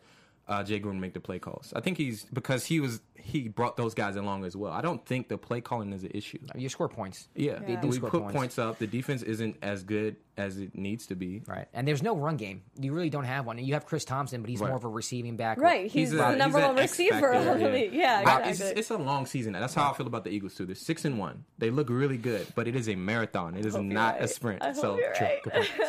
uh, 0.48 0.64
Jay 0.64 0.80
Gruden 0.80 1.00
make 1.00 1.14
the 1.14 1.20
play 1.20 1.40
calls. 1.40 1.74
I 1.76 1.82
think 1.82 1.98
he's 1.98 2.24
because 2.26 2.66
he 2.66 2.80
was 2.80 3.02
he 3.18 3.48
brought 3.50 3.76
those 3.78 3.94
guys 3.96 4.16
along 4.16 4.46
as 4.46 4.56
well. 4.56 4.72
I 4.72 4.82
don't 4.82 5.04
think 5.06 5.28
the 5.28 5.38
play 5.38 5.60
calling 5.60 5.92
is 5.92 6.04
an 6.04 6.12
issue. 6.14 6.38
You 6.56 6.70
score 6.70 6.88
points. 6.88 7.28
Yeah, 7.36 7.60
They 7.60 7.76
do 7.76 7.88
we 7.88 8.00
put 8.00 8.12
points. 8.12 8.34
points. 8.34 8.60
up. 8.60 8.78
The 8.78 8.86
defense 8.88 9.24
isn't 9.24 9.58
as 9.64 9.84
good 9.84 10.16
as 10.38 10.58
it 10.58 10.76
needs 10.78 11.08
to 11.08 11.16
be. 11.16 11.42
Right. 11.48 11.68
And 11.74 11.88
there's 11.88 12.04
no 12.04 12.16
run 12.16 12.36
game. 12.38 12.64
You 12.80 12.94
really 12.94 13.10
don't 13.10 13.24
have 13.24 13.46
one. 13.46 13.58
You 13.58 13.74
have 13.74 13.86
Chris 13.86 14.04
Thompson, 14.06 14.42
but 14.42 14.50
he's 14.50 14.60
Right. 14.60 14.68
more 14.68 14.78
of 14.78 14.84
a 14.84 14.90
receiving 14.90 15.38
back. 15.38 15.58
Right, 15.60 15.90
he's, 15.90 16.12
a- 16.14 16.18
the 16.18 16.36
number 16.36 16.60
he's 16.60 16.68
one 16.68 16.76
receiver 16.76 17.22
factor, 17.34 17.50
of 17.52 17.60
the 17.60 17.70
league. 17.70 17.94
Yeah, 17.94 18.24
But 18.24 18.48
exactly. 18.48 18.52
it's, 18.72 18.80
it's 18.80 18.90
a 18.92 18.98
long 18.98 19.26
season. 19.26 19.54
That's 19.54 19.74
how 19.74 19.92
I 19.92 19.94
feel 19.94 20.08
about 20.08 20.24
the 20.26 20.30
Eagles 20.32 20.56
too. 20.56 20.66
They're 20.66 20.76
six 20.76 21.06
and 21.06 21.18
one. 21.18 21.46
They 21.58 21.70
look 21.70 21.90
really 21.90 22.18
good, 22.18 22.48
but 22.56 22.68
it 22.68 22.76
is 22.76 22.90
a 22.90 22.96
marathon. 22.96 23.56
It 23.56 23.66
is 23.66 23.76
hope 23.76 23.86
you're 23.86 23.94
not 23.94 24.22
a 24.22 24.28
sprint. 24.28 24.62
I 24.62 24.68
hope 24.68 24.76
so, 24.76 24.98
you're 24.98 25.12
right. 25.12 25.40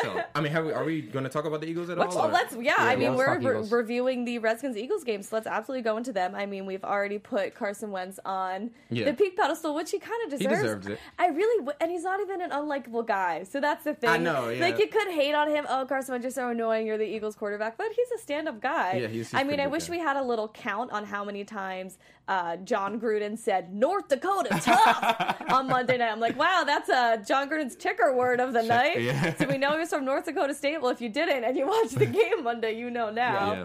So 0.03 0.23
I 0.35 0.41
mean, 0.41 0.53
have 0.53 0.65
we, 0.67 0.73
are 0.73 0.85
we 0.85 1.03
going 1.03 1.25
to 1.25 1.31
talk 1.31 1.45
about 1.45 1.61
the 1.61 1.67
Eagles 1.67 1.91
at 1.91 1.99
Let's- 1.99 2.15
all? 2.15 2.23
Well, 2.25 2.33
let's 2.33 2.55
yeah. 2.57 2.75
I 2.79 2.95
mean, 2.97 3.15
we're 3.15 3.39
re- 3.39 3.69
reviewing 3.69 4.25
the 4.25 4.39
Redskins 4.39 4.77
Eagles 4.77 5.03
game, 5.05 5.23
so 5.23 5.35
let's 5.37 5.47
absolutely 5.47 5.83
go 5.83 5.97
into 5.97 6.13
them. 6.13 6.35
I 6.35 6.47
mean, 6.47 6.67
we've 6.67 6.85
already 6.85 7.19
put 7.19 7.55
Carson 7.55 7.91
Wentz 7.91 8.21
on 8.25 8.71
Yeah. 8.91 9.07
the 9.07 9.15
peak 9.15 9.37
pedestal, 9.37 9.75
which 9.75 9.91
he 9.91 9.99
kind 9.99 10.15
of 10.25 10.31
deserves. 10.39 10.43
He 10.43 10.49
deserves. 10.63 10.85
deserves 10.87 11.01
it. 11.01 11.05
I 11.19 11.27
really, 11.29 11.65
w- 11.65 11.77
and 11.81 11.91
he's 11.91 12.05
not 12.05 12.21
even 12.21 12.41
an 12.43 12.51
unlikable 12.51 13.07
guy, 13.07 13.43
so 13.45 13.61
that's 13.61 13.85
the 13.85 13.95
thing. 13.95 14.11
I 14.11 14.17
know, 14.19 14.36
yeah. 14.51 14.61
Like 14.65 14.79
you 14.79 14.87
could 14.89 15.09
hate 15.09 15.35
on 15.35 15.49
him. 15.49 15.67
Oh, 15.69 15.85
Carson 15.87 16.13
Wentz, 16.13 16.25
you're 16.25 16.31
so 16.31 16.49
annoying. 16.51 16.87
You're 16.87 16.99
the 16.99 17.05
Eagles 17.07 17.35
quarterback, 17.37 17.77
but 17.77 17.89
he's 17.95 18.11
a 18.15 18.19
stand-up 18.23 18.61
guy. 18.61 18.93
Yeah, 18.95 19.07
he's- 19.09 19.31
he's 19.31 19.35
I 19.35 19.45
mean, 19.45 19.61
I 19.61 19.67
wish 19.67 19.87
guy. 19.89 19.93
we 19.93 19.99
had 19.99 20.17
a 20.17 20.23
little 20.23 20.49
count 20.49 20.93
on 20.93 21.05
how 21.05 21.25
many 21.25 21.45
times 21.45 21.99
uh, 22.29 22.57
Jon 22.57 23.01
Gruden 23.01 23.39
said 23.39 23.73
North 23.75 24.09
Dakota 24.09 24.59
tough 24.63 25.37
on 25.51 25.69
Monday 25.69 25.97
night. 25.99 26.11
I'm 26.11 26.21
like, 26.21 26.39
wow, 26.39 26.65
that's 26.67 26.89
uh, 26.89 27.17
Jon 27.27 27.49
Gruden's 27.49 27.77
ticker 27.77 28.15
word 28.15 28.41
of 28.41 28.53
the 28.53 28.63
night. 28.63 29.01
yeah. 29.01 29.35
So 29.37 29.47
we 29.47 29.59
know 29.59 29.73
he 29.73 29.79
was 29.79 29.91
from 29.91 30.05
North 30.05 30.25
Dakota 30.25 30.55
State. 30.55 30.81
Well, 30.83 30.91
if 30.91 31.01
you 31.01 31.09
didn't 31.09 31.45
and 31.45 31.57
you 31.57 31.67
watched 31.67 31.95
the 31.99 32.07
game 32.21 32.43
Monday, 32.43 32.73
you 32.77 32.91
know 32.91 33.11
now. 33.11 33.53
Yeah. 33.53 33.65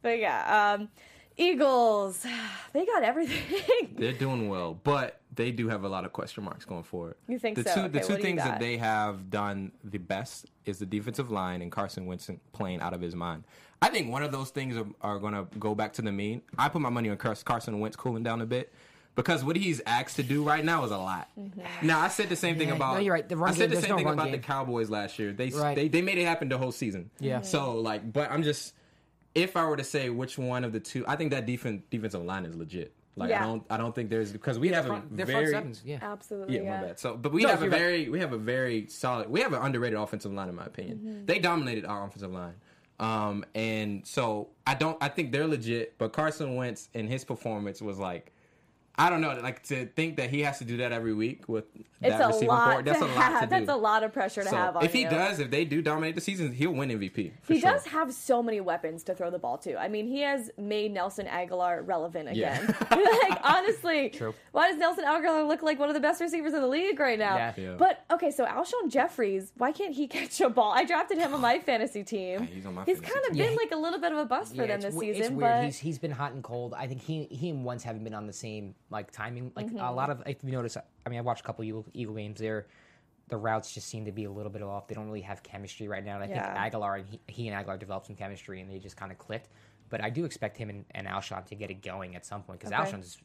But 0.00 0.18
yeah, 0.20 0.74
um, 0.78 0.88
Eagles, 1.36 2.24
they 2.72 2.84
got 2.86 3.02
everything. 3.02 3.94
They're 3.96 4.12
doing 4.12 4.48
well, 4.48 4.78
but 4.82 5.17
they 5.38 5.52
do 5.52 5.68
have 5.68 5.84
a 5.84 5.88
lot 5.88 6.04
of 6.04 6.12
question 6.12 6.44
marks 6.44 6.64
going 6.66 6.82
forward. 6.82 7.14
You 7.28 7.38
think 7.38 7.56
the 7.56 7.62
so? 7.64 7.74
Two, 7.74 7.80
Okay, 7.82 7.98
the 8.00 8.00
two 8.00 8.16
things 8.16 8.42
that 8.42 8.58
they 8.60 8.76
have 8.76 9.30
done 9.30 9.72
the 9.84 9.98
best 9.98 10.46
is 10.66 10.78
the 10.80 10.86
defensive 10.86 11.30
line 11.30 11.62
and 11.62 11.72
Carson 11.72 12.04
Wentz 12.06 12.28
playing 12.52 12.80
out 12.80 12.92
of 12.92 13.00
his 13.00 13.14
mind. 13.14 13.44
I 13.80 13.88
think 13.88 14.10
one 14.10 14.24
of 14.24 14.32
those 14.32 14.50
things 14.50 14.76
are, 14.76 14.86
are 15.00 15.18
going 15.20 15.34
to 15.34 15.46
go 15.58 15.74
back 15.74 15.92
to 15.94 16.02
the 16.02 16.10
mean. 16.12 16.42
I 16.58 16.68
put 16.68 16.82
my 16.82 16.90
money 16.90 17.08
on 17.08 17.16
Carson 17.16 17.78
Wentz 17.80 17.96
cooling 17.96 18.24
down 18.24 18.40
a 18.42 18.46
bit. 18.46 18.72
Because 19.14 19.42
what 19.44 19.56
he's 19.56 19.80
asked 19.84 20.16
to 20.16 20.22
do 20.22 20.44
right 20.44 20.64
now 20.64 20.84
is 20.84 20.90
a 20.92 20.96
lot. 20.98 21.28
Mm-hmm. 21.38 21.86
Now 21.86 22.00
I 22.00 22.08
said 22.08 22.28
the 22.28 22.36
same 22.36 22.56
thing 22.56 22.68
Yeah, 22.68 22.76
about. 22.76 22.94
no, 22.94 23.00
you're 23.00 23.14
right. 23.14 23.28
The 23.28 23.36
run 23.36 23.50
I 23.50 23.52
said 23.52 23.70
game, 23.70 23.76
the 23.76 23.80
same 23.80 23.90
no 23.90 23.96
thing 23.96 24.06
about 24.06 24.24
game. 24.26 24.32
the 24.32 24.38
Cowboys 24.38 24.90
last 24.90 25.18
year. 25.18 25.32
They 25.32 25.48
Right. 25.50 25.74
they 25.74 25.88
they 25.88 26.02
made 26.02 26.18
it 26.18 26.24
happen 26.24 26.48
the 26.48 26.56
whole 26.58 26.70
season. 26.70 27.10
Yeah. 27.18 27.40
So 27.40 27.80
like, 27.80 28.12
but 28.12 28.30
I'm 28.30 28.44
just 28.44 28.74
if 29.34 29.56
I 29.56 29.66
were 29.66 29.76
to 29.76 29.82
say 29.84 30.08
which 30.08 30.38
one 30.38 30.62
of 30.64 30.72
the 30.72 30.78
two, 30.78 31.04
I 31.08 31.16
think 31.16 31.32
that 31.32 31.46
defense 31.46 31.82
defensive 31.90 32.22
line 32.24 32.44
is 32.44 32.54
legit. 32.54 32.92
Like 33.18 33.30
Yeah. 33.30 33.42
I 33.42 33.46
don't 33.46 33.62
I 33.70 33.76
don't 33.76 33.94
think 33.94 34.10
there's 34.10 34.32
because 34.32 34.58
we 34.58 34.68
have 34.68 34.86
Front, 34.86 35.04
a 35.10 35.14
very 35.26 35.32
front 35.32 35.48
sevens. 35.48 35.82
Yeah. 35.84 35.98
Absolutely. 36.02 36.56
yeah, 36.56 36.62
Yeah. 36.62 36.80
my 36.80 36.86
bad. 36.88 36.98
So, 36.98 37.16
but 37.16 37.32
we 37.32 37.42
No, 37.42 37.48
have 37.48 37.60
a 37.60 37.64
you're 37.64 37.72
right. 37.72 37.78
very 37.80 38.08
we 38.08 38.20
have 38.20 38.32
a 38.32 38.38
very 38.38 38.86
solid 38.88 39.28
we 39.28 39.40
have 39.40 39.52
an 39.52 39.60
underrated 39.62 39.98
offensive 39.98 40.32
line 40.32 40.48
in 40.48 40.54
my 40.54 40.64
opinion. 40.66 40.98
Mm-hmm. 40.98 41.26
They 41.26 41.38
dominated 41.38 41.84
our 41.84 42.06
offensive 42.06 42.32
line. 42.32 42.54
Um 43.00 43.44
and 43.54 44.06
so 44.06 44.48
I 44.66 44.74
don't 44.74 44.96
I 45.02 45.08
think 45.08 45.32
they're 45.32 45.46
legit, 45.46 45.96
but 45.98 46.12
Carson 46.12 46.54
Wentz 46.56 46.88
in 46.94 47.06
his 47.08 47.24
performance 47.24 47.82
was 47.82 47.98
like 47.98 48.32
I 48.98 49.10
don't 49.10 49.20
know, 49.20 49.38
like 49.42 49.62
to 49.68 49.86
think 49.86 50.16
that 50.16 50.28
he 50.30 50.40
has 50.42 50.58
to 50.58 50.64
do 50.64 50.78
that 50.78 50.90
every 50.90 51.14
week 51.14 51.48
with 51.48 51.66
It's 52.02 52.16
that 52.16 52.20
a 52.20 52.26
receiving 52.26 52.48
core, 52.48 52.82
that's 52.82 53.00
a 53.00 53.04
lot 53.04 53.10
have. 53.16 53.40
to 53.42 53.46
do. 53.46 53.50
That's 53.50 53.68
a 53.68 53.76
lot 53.76 54.02
of 54.02 54.12
pressure 54.12 54.42
to 54.42 54.48
so 54.48 54.56
have 54.56 54.76
on 54.76 54.84
if 54.84 54.92
he 54.92 55.02
you. 55.02 55.08
does, 55.10 55.38
if 55.38 55.50
they 55.52 55.64
do 55.64 55.80
dominate 55.82 56.16
the 56.16 56.20
season, 56.20 56.50
he'll 56.52 56.72
win 56.72 56.88
MVP. 56.90 57.30
for 57.42 57.52
He 57.52 57.60
sure. 57.60 57.70
does 57.70 57.86
have 57.86 58.12
so 58.12 58.42
many 58.42 58.60
weapons 58.60 59.04
to 59.04 59.14
throw 59.14 59.30
the 59.30 59.38
ball 59.38 59.56
to. 59.58 59.76
I 59.78 59.86
mean, 59.86 60.08
he 60.08 60.22
has 60.22 60.50
made 60.58 60.92
Nelson 60.92 61.26
Agholor 61.26 61.86
relevant 61.86 62.34
Yeah. 62.34 62.60
again. 62.60 62.74
like 62.90 63.38
honestly, 63.44 64.10
True. 64.10 64.34
why 64.52 64.68
does 64.70 64.78
Nelson 64.78 65.04
Agholor 65.04 65.46
look 65.46 65.62
like 65.62 65.78
one 65.78 65.88
of 65.88 65.94
the 65.94 66.00
best 66.00 66.20
receivers 66.20 66.52
in 66.54 66.60
the 66.60 66.66
league 66.66 66.98
right 66.98 67.18
now? 67.18 67.36
Yeah. 67.36 67.52
Yeah. 67.56 67.74
But 67.78 68.04
okay, 68.10 68.32
so 68.32 68.44
Alshon 68.46 68.88
Jeffries, 68.90 69.52
why 69.56 69.70
can't 69.70 69.94
he 69.94 70.08
catch 70.16 70.40
a 70.40 70.50
ball? 70.50 70.72
I 70.72 70.84
drafted 70.84 71.18
him 71.18 71.32
on 71.34 71.40
my 71.40 71.60
fantasy 71.60 72.02
team. 72.02 72.48
he's 72.48 72.66
on 72.66 72.74
my 72.74 72.84
He's 72.84 72.96
fantasy 72.98 73.12
kind 73.14 73.26
of 73.26 73.32
team. 73.36 73.42
been 73.44 73.52
Yeah, 73.52 73.58
like 73.58 73.70
a 73.72 73.76
little 73.76 74.00
bit 74.00 74.10
of 74.10 74.18
a 74.18 74.24
bust 74.24 74.56
for 74.56 74.66
them 74.66 74.70
it's, 74.80 74.84
this 74.86 74.94
we- 74.94 75.06
season, 75.12 75.22
it's 75.22 75.30
weird. 75.30 75.40
but 75.52 75.64
He's 75.66 75.78
he's 75.78 75.98
been 76.00 76.10
hot 76.10 76.32
and 76.32 76.42
cold. 76.42 76.74
I 76.74 76.86
think 76.88 77.00
he 77.02 77.24
he 77.30 77.50
and 77.50 77.64
Wentz 77.64 77.84
haven't 77.84 78.02
been 78.02 78.14
on 78.14 78.26
the 78.26 78.32
same 78.32 78.74
like 78.90 79.10
timing. 79.10 79.52
Like 79.54 79.66
Mm-hmm. 79.66 79.78
a 79.78 79.92
lot 79.92 80.10
of 80.10 80.22
if 80.26 80.42
you 80.42 80.52
notice, 80.52 80.76
I 80.76 81.08
mean, 81.08 81.18
I 81.18 81.22
watched 81.22 81.40
a 81.40 81.44
couple 81.44 81.64
Eagle, 81.64 81.86
Eagle 81.94 82.14
games 82.14 82.40
there. 82.40 82.66
The 83.28 83.36
routes 83.36 83.74
just 83.74 83.88
seem 83.88 84.06
to 84.06 84.12
be 84.12 84.24
a 84.24 84.30
little 84.30 84.50
bit 84.50 84.62
off. 84.62 84.88
They 84.88 84.94
don't 84.94 85.06
really 85.06 85.20
have 85.20 85.42
chemistry 85.42 85.86
right 85.86 86.04
now. 86.04 86.14
And 86.14 86.24
I 86.24 86.28
Yeah. 86.28 86.42
think 86.62 86.74
Agholor 86.74 86.98
and 87.00 87.06
he, 87.08 87.20
he 87.26 87.48
and 87.48 87.66
Agholor 87.66 87.78
developed 87.78 88.06
some 88.06 88.16
chemistry, 88.16 88.60
and 88.62 88.70
they 88.70 88.78
just 88.78 88.96
kind 88.96 89.12
of 89.12 89.18
clicked. 89.18 89.48
But 89.90 90.02
I 90.02 90.10
do 90.10 90.24
expect 90.24 90.56
him 90.56 90.70
and, 90.70 90.84
and 90.92 91.06
Alshon 91.06 91.44
to 91.46 91.54
get 91.54 91.70
it 91.70 91.82
going 91.82 92.16
at 92.16 92.24
some 92.24 92.42
point 92.42 92.60
because 92.60 92.72
Okay. 92.72 92.82
Alshon's 92.82 93.18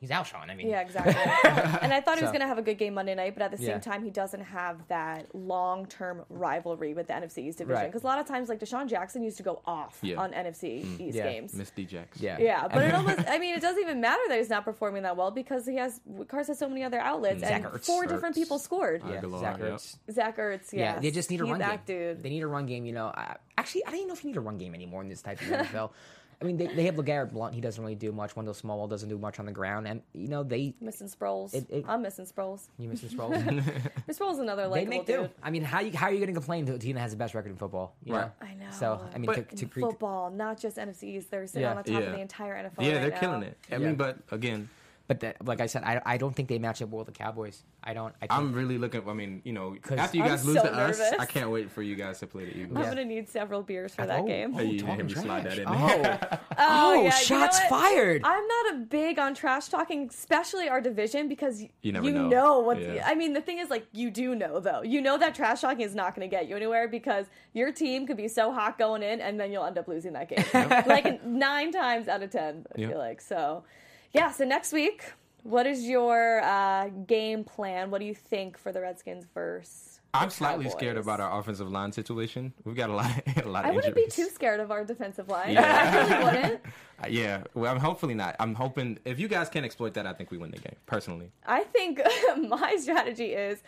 he's 0.00 0.10
Alshon. 0.10 0.50
I 0.50 0.54
mean, 0.54 0.68
Yeah, 0.68 0.80
exactly. 0.80 1.14
and 1.82 1.92
I 1.92 2.00
thought 2.00 2.16
he 2.18 2.22
was 2.24 2.28
So- 2.30 2.32
going 2.32 2.40
to 2.40 2.46
have 2.46 2.58
a 2.58 2.62
good 2.62 2.78
game 2.78 2.94
Monday 2.94 3.14
night, 3.14 3.34
but 3.34 3.42
at 3.42 3.50
the 3.50 3.58
same 3.58 3.66
Yeah. 3.68 3.78
time, 3.78 4.02
he 4.02 4.10
doesn't 4.10 4.40
have 4.40 4.86
that 4.88 5.26
long 5.34 5.86
term 5.86 6.24
rivalry 6.28 6.94
with 6.94 7.08
the 7.08 7.12
NFC 7.14 7.38
East 7.48 7.58
division. 7.58 7.82
Right. 7.82 7.86
Because 7.86 8.02
a 8.02 8.06
lot 8.06 8.18
of 8.18 8.26
times, 8.26 8.48
like 8.48 8.58
DeSean 8.60 8.88
Jackson 8.88 9.22
used 9.22 9.36
to 9.36 9.42
go 9.42 9.60
off 9.66 9.98
Yeah. 10.02 10.16
on 10.20 10.32
NFC 10.32 10.82
mm. 10.84 11.00
East 11.00 11.16
Yeah. 11.18 11.24
games. 11.30 11.54
Miss 11.54 11.70
DJX. 11.70 12.06
yeah, 12.20 12.38
Yeah, 12.38 12.66
but 12.68 12.82
it 12.84 12.94
almost, 12.94 13.20
I 13.28 13.38
mean, 13.38 13.54
it 13.54 13.60
doesn't 13.60 13.82
even 13.82 14.00
matter 14.00 14.22
that 14.28 14.38
he's 14.38 14.48
not 14.50 14.64
performing 14.64 15.02
that 15.04 15.16
well 15.16 15.30
because 15.30 15.66
he 15.66 15.76
has, 15.76 16.00
Cars 16.28 16.46
has 16.48 16.58
so 16.58 16.68
many 16.68 16.82
other 16.82 16.98
outlets, 16.98 17.40
Zach 17.40 17.52
and 17.52 17.64
Ertz. 17.66 17.84
four 17.86 18.06
different 18.06 18.34
people 18.34 18.58
scored. 18.58 19.02
yeah. 19.06 19.20
Agholor, 19.20 19.40
Zach 19.40 19.58
yeah. 19.58 19.64
Ertz. 19.66 19.96
Zach 20.10 20.36
Ertz, 20.38 20.72
Yeah, 20.72 20.98
they 20.98 21.10
just 21.10 21.30
need 21.30 21.40
a 21.40 21.44
He- 21.44 21.50
run 21.50 21.60
that 21.60 21.84
game. 21.86 22.14
dude. 22.14 22.22
They 22.22 22.30
need 22.30 22.42
a 22.42 22.46
run 22.48 22.66
game. 22.66 22.86
You 22.86 22.92
know, 22.92 23.06
I, 23.14 23.36
actually, 23.58 23.84
I 23.84 23.90
don't 23.90 23.96
even 23.96 24.08
know 24.08 24.14
if 24.14 24.24
you 24.24 24.30
need 24.30 24.36
a 24.36 24.40
run 24.40 24.56
game 24.58 24.74
anymore 24.74 25.02
in 25.02 25.08
this 25.08 25.20
type 25.22 25.40
of 25.42 25.48
NFL. 25.48 25.90
I 26.42 26.46
mean, 26.46 26.56
they, 26.56 26.68
they 26.68 26.84
have 26.86 26.94
LeGarrette 26.94 27.32
Blount. 27.32 27.54
He 27.54 27.60
doesn't 27.60 27.82
really 27.82 27.94
do 27.94 28.12
much. 28.12 28.34
Wendell 28.34 28.54
Smallwood 28.54 28.88
doesn't 28.88 29.10
do 29.10 29.18
much 29.18 29.38
on 29.38 29.44
the 29.44 29.52
ground, 29.52 29.86
and 29.86 30.00
you 30.14 30.26
know 30.28 30.42
they. 30.42 30.74
Missing 30.80 31.08
Sproles. 31.08 31.52
It- 31.54 31.66
it- 31.68 31.84
I'm 31.86 32.00
missing 32.00 32.24
Sproles. 32.24 32.68
You 32.78 32.88
missing 32.88 33.10
Sproles? 33.10 33.44
Miss 34.06 34.18
Sproles 34.18 34.32
is 34.34 34.38
another 34.38 34.62
they 34.62 34.68
likable 34.68 34.90
make 34.90 35.06
do. 35.06 35.16
dude. 35.18 35.30
I 35.42 35.50
mean, 35.50 35.62
how 35.62 35.80
you 35.80 35.92
how 35.94 36.06
are 36.06 36.12
you 36.12 36.16
going 36.18 36.28
to 36.28 36.32
complain 36.32 36.64
to 36.66 36.74
a 36.74 36.78
team 36.78 36.94
that 36.94 37.02
has 37.02 37.10
the 37.10 37.18
best 37.18 37.34
record 37.34 37.50
in 37.50 37.56
football? 37.56 37.94
You 38.04 38.14
Right. 38.14 38.22
know? 38.40 38.46
I 38.46 38.54
know. 38.54 38.70
So 38.70 39.00
I 39.14 39.18
mean, 39.18 39.26
But- 39.26 39.50
to, 39.50 39.56
to 39.56 39.62
In 39.64 39.68
create, 39.68 39.82
football, 39.90 40.30
not 40.30 40.58
just 40.58 40.78
NFCs. 40.78 41.28
They're 41.28 41.46
sitting 41.46 41.62
Yeah. 41.62 41.70
on 41.72 41.76
the 41.76 41.82
top 41.82 42.00
Yeah. 42.00 42.06
of 42.06 42.12
the 42.14 42.20
entire 42.20 42.54
NFL. 42.56 42.84
Yeah, 42.84 42.92
right 42.92 43.00
they're 43.02 43.10
now. 43.10 43.20
killing 43.20 43.42
it. 43.42 43.58
I 43.70 43.74
Yeah. 43.76 43.78
mean, 43.86 43.96
but 43.96 44.16
again, 44.30 44.70
but 45.10 45.18
that, 45.18 45.44
like 45.44 45.60
I 45.60 45.66
said, 45.66 45.82
I, 45.82 46.00
I 46.06 46.18
don't 46.18 46.36
think 46.36 46.48
they 46.48 46.60
match 46.60 46.80
up 46.80 46.90
well 46.90 46.98
with 47.04 47.12
the 47.12 47.18
Cowboys. 47.18 47.64
I 47.82 47.94
don't. 47.94 48.14
I 48.22 48.28
think, 48.28 48.32
I'm 48.32 48.52
really 48.52 48.78
looking. 48.78 49.02
I 49.08 49.12
mean, 49.12 49.42
you 49.44 49.52
know, 49.52 49.76
after 49.96 50.16
you 50.16 50.22
I'm 50.22 50.28
guys 50.28 50.44
lose 50.44 50.58
so 50.58 50.62
to 50.62 50.72
us. 50.72 51.00
I 51.18 51.26
can't 51.26 51.50
wait 51.50 51.68
for 51.68 51.82
you 51.82 51.96
guys 51.96 52.20
to 52.20 52.28
play 52.28 52.44
the 52.44 52.56
Eagles. 52.56 52.78
I'm 52.78 52.84
gonna 52.84 53.04
need 53.04 53.28
several 53.28 53.64
beers 53.64 53.92
for 53.92 54.06
that 54.06 54.20
oh, 54.20 54.24
game. 54.24 54.54
Oh, 54.56 54.60
you 54.60 54.78
talking 54.78 54.94
hear 54.94 55.04
me 55.06 55.14
slide 55.14 55.46
that 55.46 55.58
in 55.58 55.64
Oh, 55.66 55.88
there. 55.88 56.40
Oh, 56.62 56.90
oh, 56.90 56.92
yeah, 56.94 56.98
you 57.00 57.04
know 57.06 57.10
shots 57.10 57.58
fired. 57.64 58.22
I'm 58.24 58.46
not 58.46 58.74
a 58.74 58.76
big 58.88 59.18
on 59.18 59.34
trash 59.34 59.66
talking, 59.68 60.06
especially 60.08 60.68
our 60.68 60.80
division, 60.80 61.26
because 61.26 61.58
y- 61.58 61.70
You 61.82 61.90
never 61.90 62.08
know. 62.12 62.60
what. 62.60 62.80
Yeah. 62.80 63.02
I 63.04 63.16
mean, 63.16 63.32
the 63.32 63.40
thing 63.40 63.58
is, 63.58 63.68
like, 63.68 63.86
you 63.90 64.12
do 64.12 64.36
know 64.36 64.60
though. 64.60 64.82
You 64.82 65.00
know 65.00 65.18
that 65.18 65.34
trash 65.34 65.62
talking 65.62 65.80
is 65.80 65.96
not 65.96 66.14
going 66.14 66.28
to 66.28 66.30
get 66.30 66.46
you 66.46 66.54
anywhere 66.54 66.86
because 66.86 67.26
your 67.52 67.72
team 67.72 68.06
could 68.06 68.16
be 68.16 68.28
so 68.28 68.52
hot 68.52 68.78
going 68.78 69.02
in, 69.02 69.20
and 69.20 69.40
then 69.40 69.50
you'll 69.50 69.64
end 69.64 69.76
up 69.76 69.88
losing 69.88 70.12
that 70.12 70.28
game, 70.28 70.44
like 70.86 71.24
nine 71.24 71.72
times 71.72 72.06
out 72.06 72.22
of 72.22 72.30
ten. 72.30 72.64
I 72.76 72.80
Yeah. 72.80 72.88
feel 72.90 72.98
like 72.98 73.20
so. 73.20 73.64
Yeah. 74.12 74.30
So 74.30 74.44
next 74.44 74.72
week 74.72 75.12
What 75.42 75.66
is 75.66 75.84
your 75.88 76.40
uh, 76.42 76.88
game 77.06 77.44
plan? 77.44 77.90
What 77.90 78.00
do 78.00 78.06
you 78.06 78.14
think 78.14 78.58
for 78.58 78.72
the 78.72 78.80
Redskins 78.80 79.24
versus? 79.34 80.00
the 80.12 80.18
I'm 80.18 80.30
slightly 80.30 80.68
scared 80.68 80.96
about 80.96 81.20
our 81.20 81.38
offensive 81.38 81.70
line 81.70 81.92
situation. 81.92 82.52
We've 82.64 82.74
got 82.74 82.90
a 82.90 82.94
lot, 82.94 83.10
a 83.44 83.48
lot 83.48 83.64
I 83.64 83.70
wouldn't 83.70 83.94
be 83.94 84.08
too 84.08 84.28
scared 84.28 84.58
of 84.60 84.70
our 84.72 84.84
defensive 84.84 85.28
line. 85.28 85.52
Yeah. 85.54 85.62
I 85.62 85.98
really 85.98 86.24
wouldn't. 86.24 86.60
Uh, 87.02 87.06
yeah, 87.08 87.44
well, 87.54 87.72
I'm 87.72 87.80
hopefully 87.80 88.12
not. 88.12 88.36
I'm 88.38 88.54
hoping 88.54 88.98
if 89.06 89.18
you 89.18 89.26
guys 89.26 89.48
can 89.48 89.64
exploit 89.64 89.94
that, 89.94 90.06
I 90.06 90.12
think 90.12 90.30
we 90.30 90.36
win 90.36 90.50
the 90.50 90.58
game. 90.58 90.76
Personally, 90.84 91.30
I 91.46 91.64
think 91.64 91.98
my 92.36 92.76
strategy 92.78 93.32
is 93.32 93.62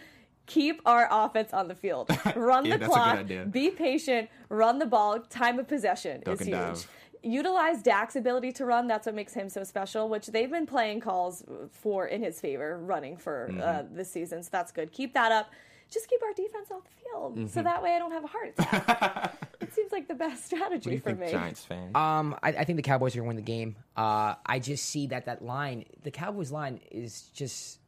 keep 0.44 0.83
our 0.85 1.09
offense 1.11 1.55
on 1.55 1.66
the 1.68 1.74
field. 1.74 2.11
Run 2.37 2.66
Yeah, 2.66 2.76
the 2.76 2.88
that's 2.88 2.94
a 2.94 3.24
good 3.24 3.28
clock. 3.28 3.50
Be 3.52 3.70
patient. 3.70 4.28
Run 4.50 4.78
the 4.81 4.85
ball. 4.85 5.20
Time 5.20 5.59
of 5.59 5.66
possession 5.66 6.22
is 6.26 6.40
huge. 6.40 6.50
dive. 6.50 6.87
Utilize 7.22 7.82
Dak's 7.82 8.16
ability 8.16 8.52
to 8.52 8.64
run. 8.66 8.87
That's 8.88 9.06
what 9.06 9.14
makes 9.14 9.32
him 9.35 9.48
so 9.48 9.62
special. 9.64 10.08
Which 10.08 10.26
they've 10.28 10.50
been 10.50 10.66
playing 10.66 11.00
calls 11.00 11.44
for 11.70 12.06
in 12.06 12.22
his 12.22 12.40
favor, 12.40 12.78
running 12.78 13.16
for 13.16 13.48
uh, 13.50 13.52
Mm-hmm. 13.54 13.94
this 13.96 14.11
season. 14.11 14.42
So 14.42 14.48
that's 14.52 14.72
good. 14.72 14.92
Keep 14.92 15.14
that 15.14 15.30
up. 15.32 15.50
Just 15.90 16.08
keep 16.08 16.22
our 16.22 16.32
defense 16.32 16.70
off 16.70 16.82
the 16.85 16.90
field, 17.04 17.37
Mm-hmm. 17.37 17.46
so 17.48 17.62
that 17.62 17.82
way 17.82 17.94
I 17.94 17.98
don't 17.98 18.12
have 18.12 18.24
a 18.24 18.26
heart 18.26 18.54
attack. 18.58 19.35
it 19.61 19.74
seems 19.74 19.92
like 19.92 20.08
the 20.08 20.14
best 20.14 20.46
strategy 20.46 20.72
what 20.74 20.82
do 20.85 20.90
you 20.92 20.98
for 21.00 21.11
think, 21.11 21.20
me. 21.20 21.30
Giants 21.30 21.64
fan? 21.66 21.90
Um, 21.94 22.35
I, 22.42 22.48
I 22.48 22.64
think 22.64 22.76
the 22.76 22.82
Cowboys 22.82 23.14
are 23.14 23.18
going 23.18 23.26
to 23.26 23.28
win 23.28 23.37
the 23.37 23.42
game. 23.42 23.76
Uh, 23.94 24.35
I 24.46 24.58
just 24.58 24.87
see 24.87 25.06
that 25.08 25.26
that 25.26 25.44
line, 25.44 25.85
the 26.02 26.11
Cowboys 26.11 26.50
line, 26.50 26.80
is 26.90 27.24
just 27.35 27.78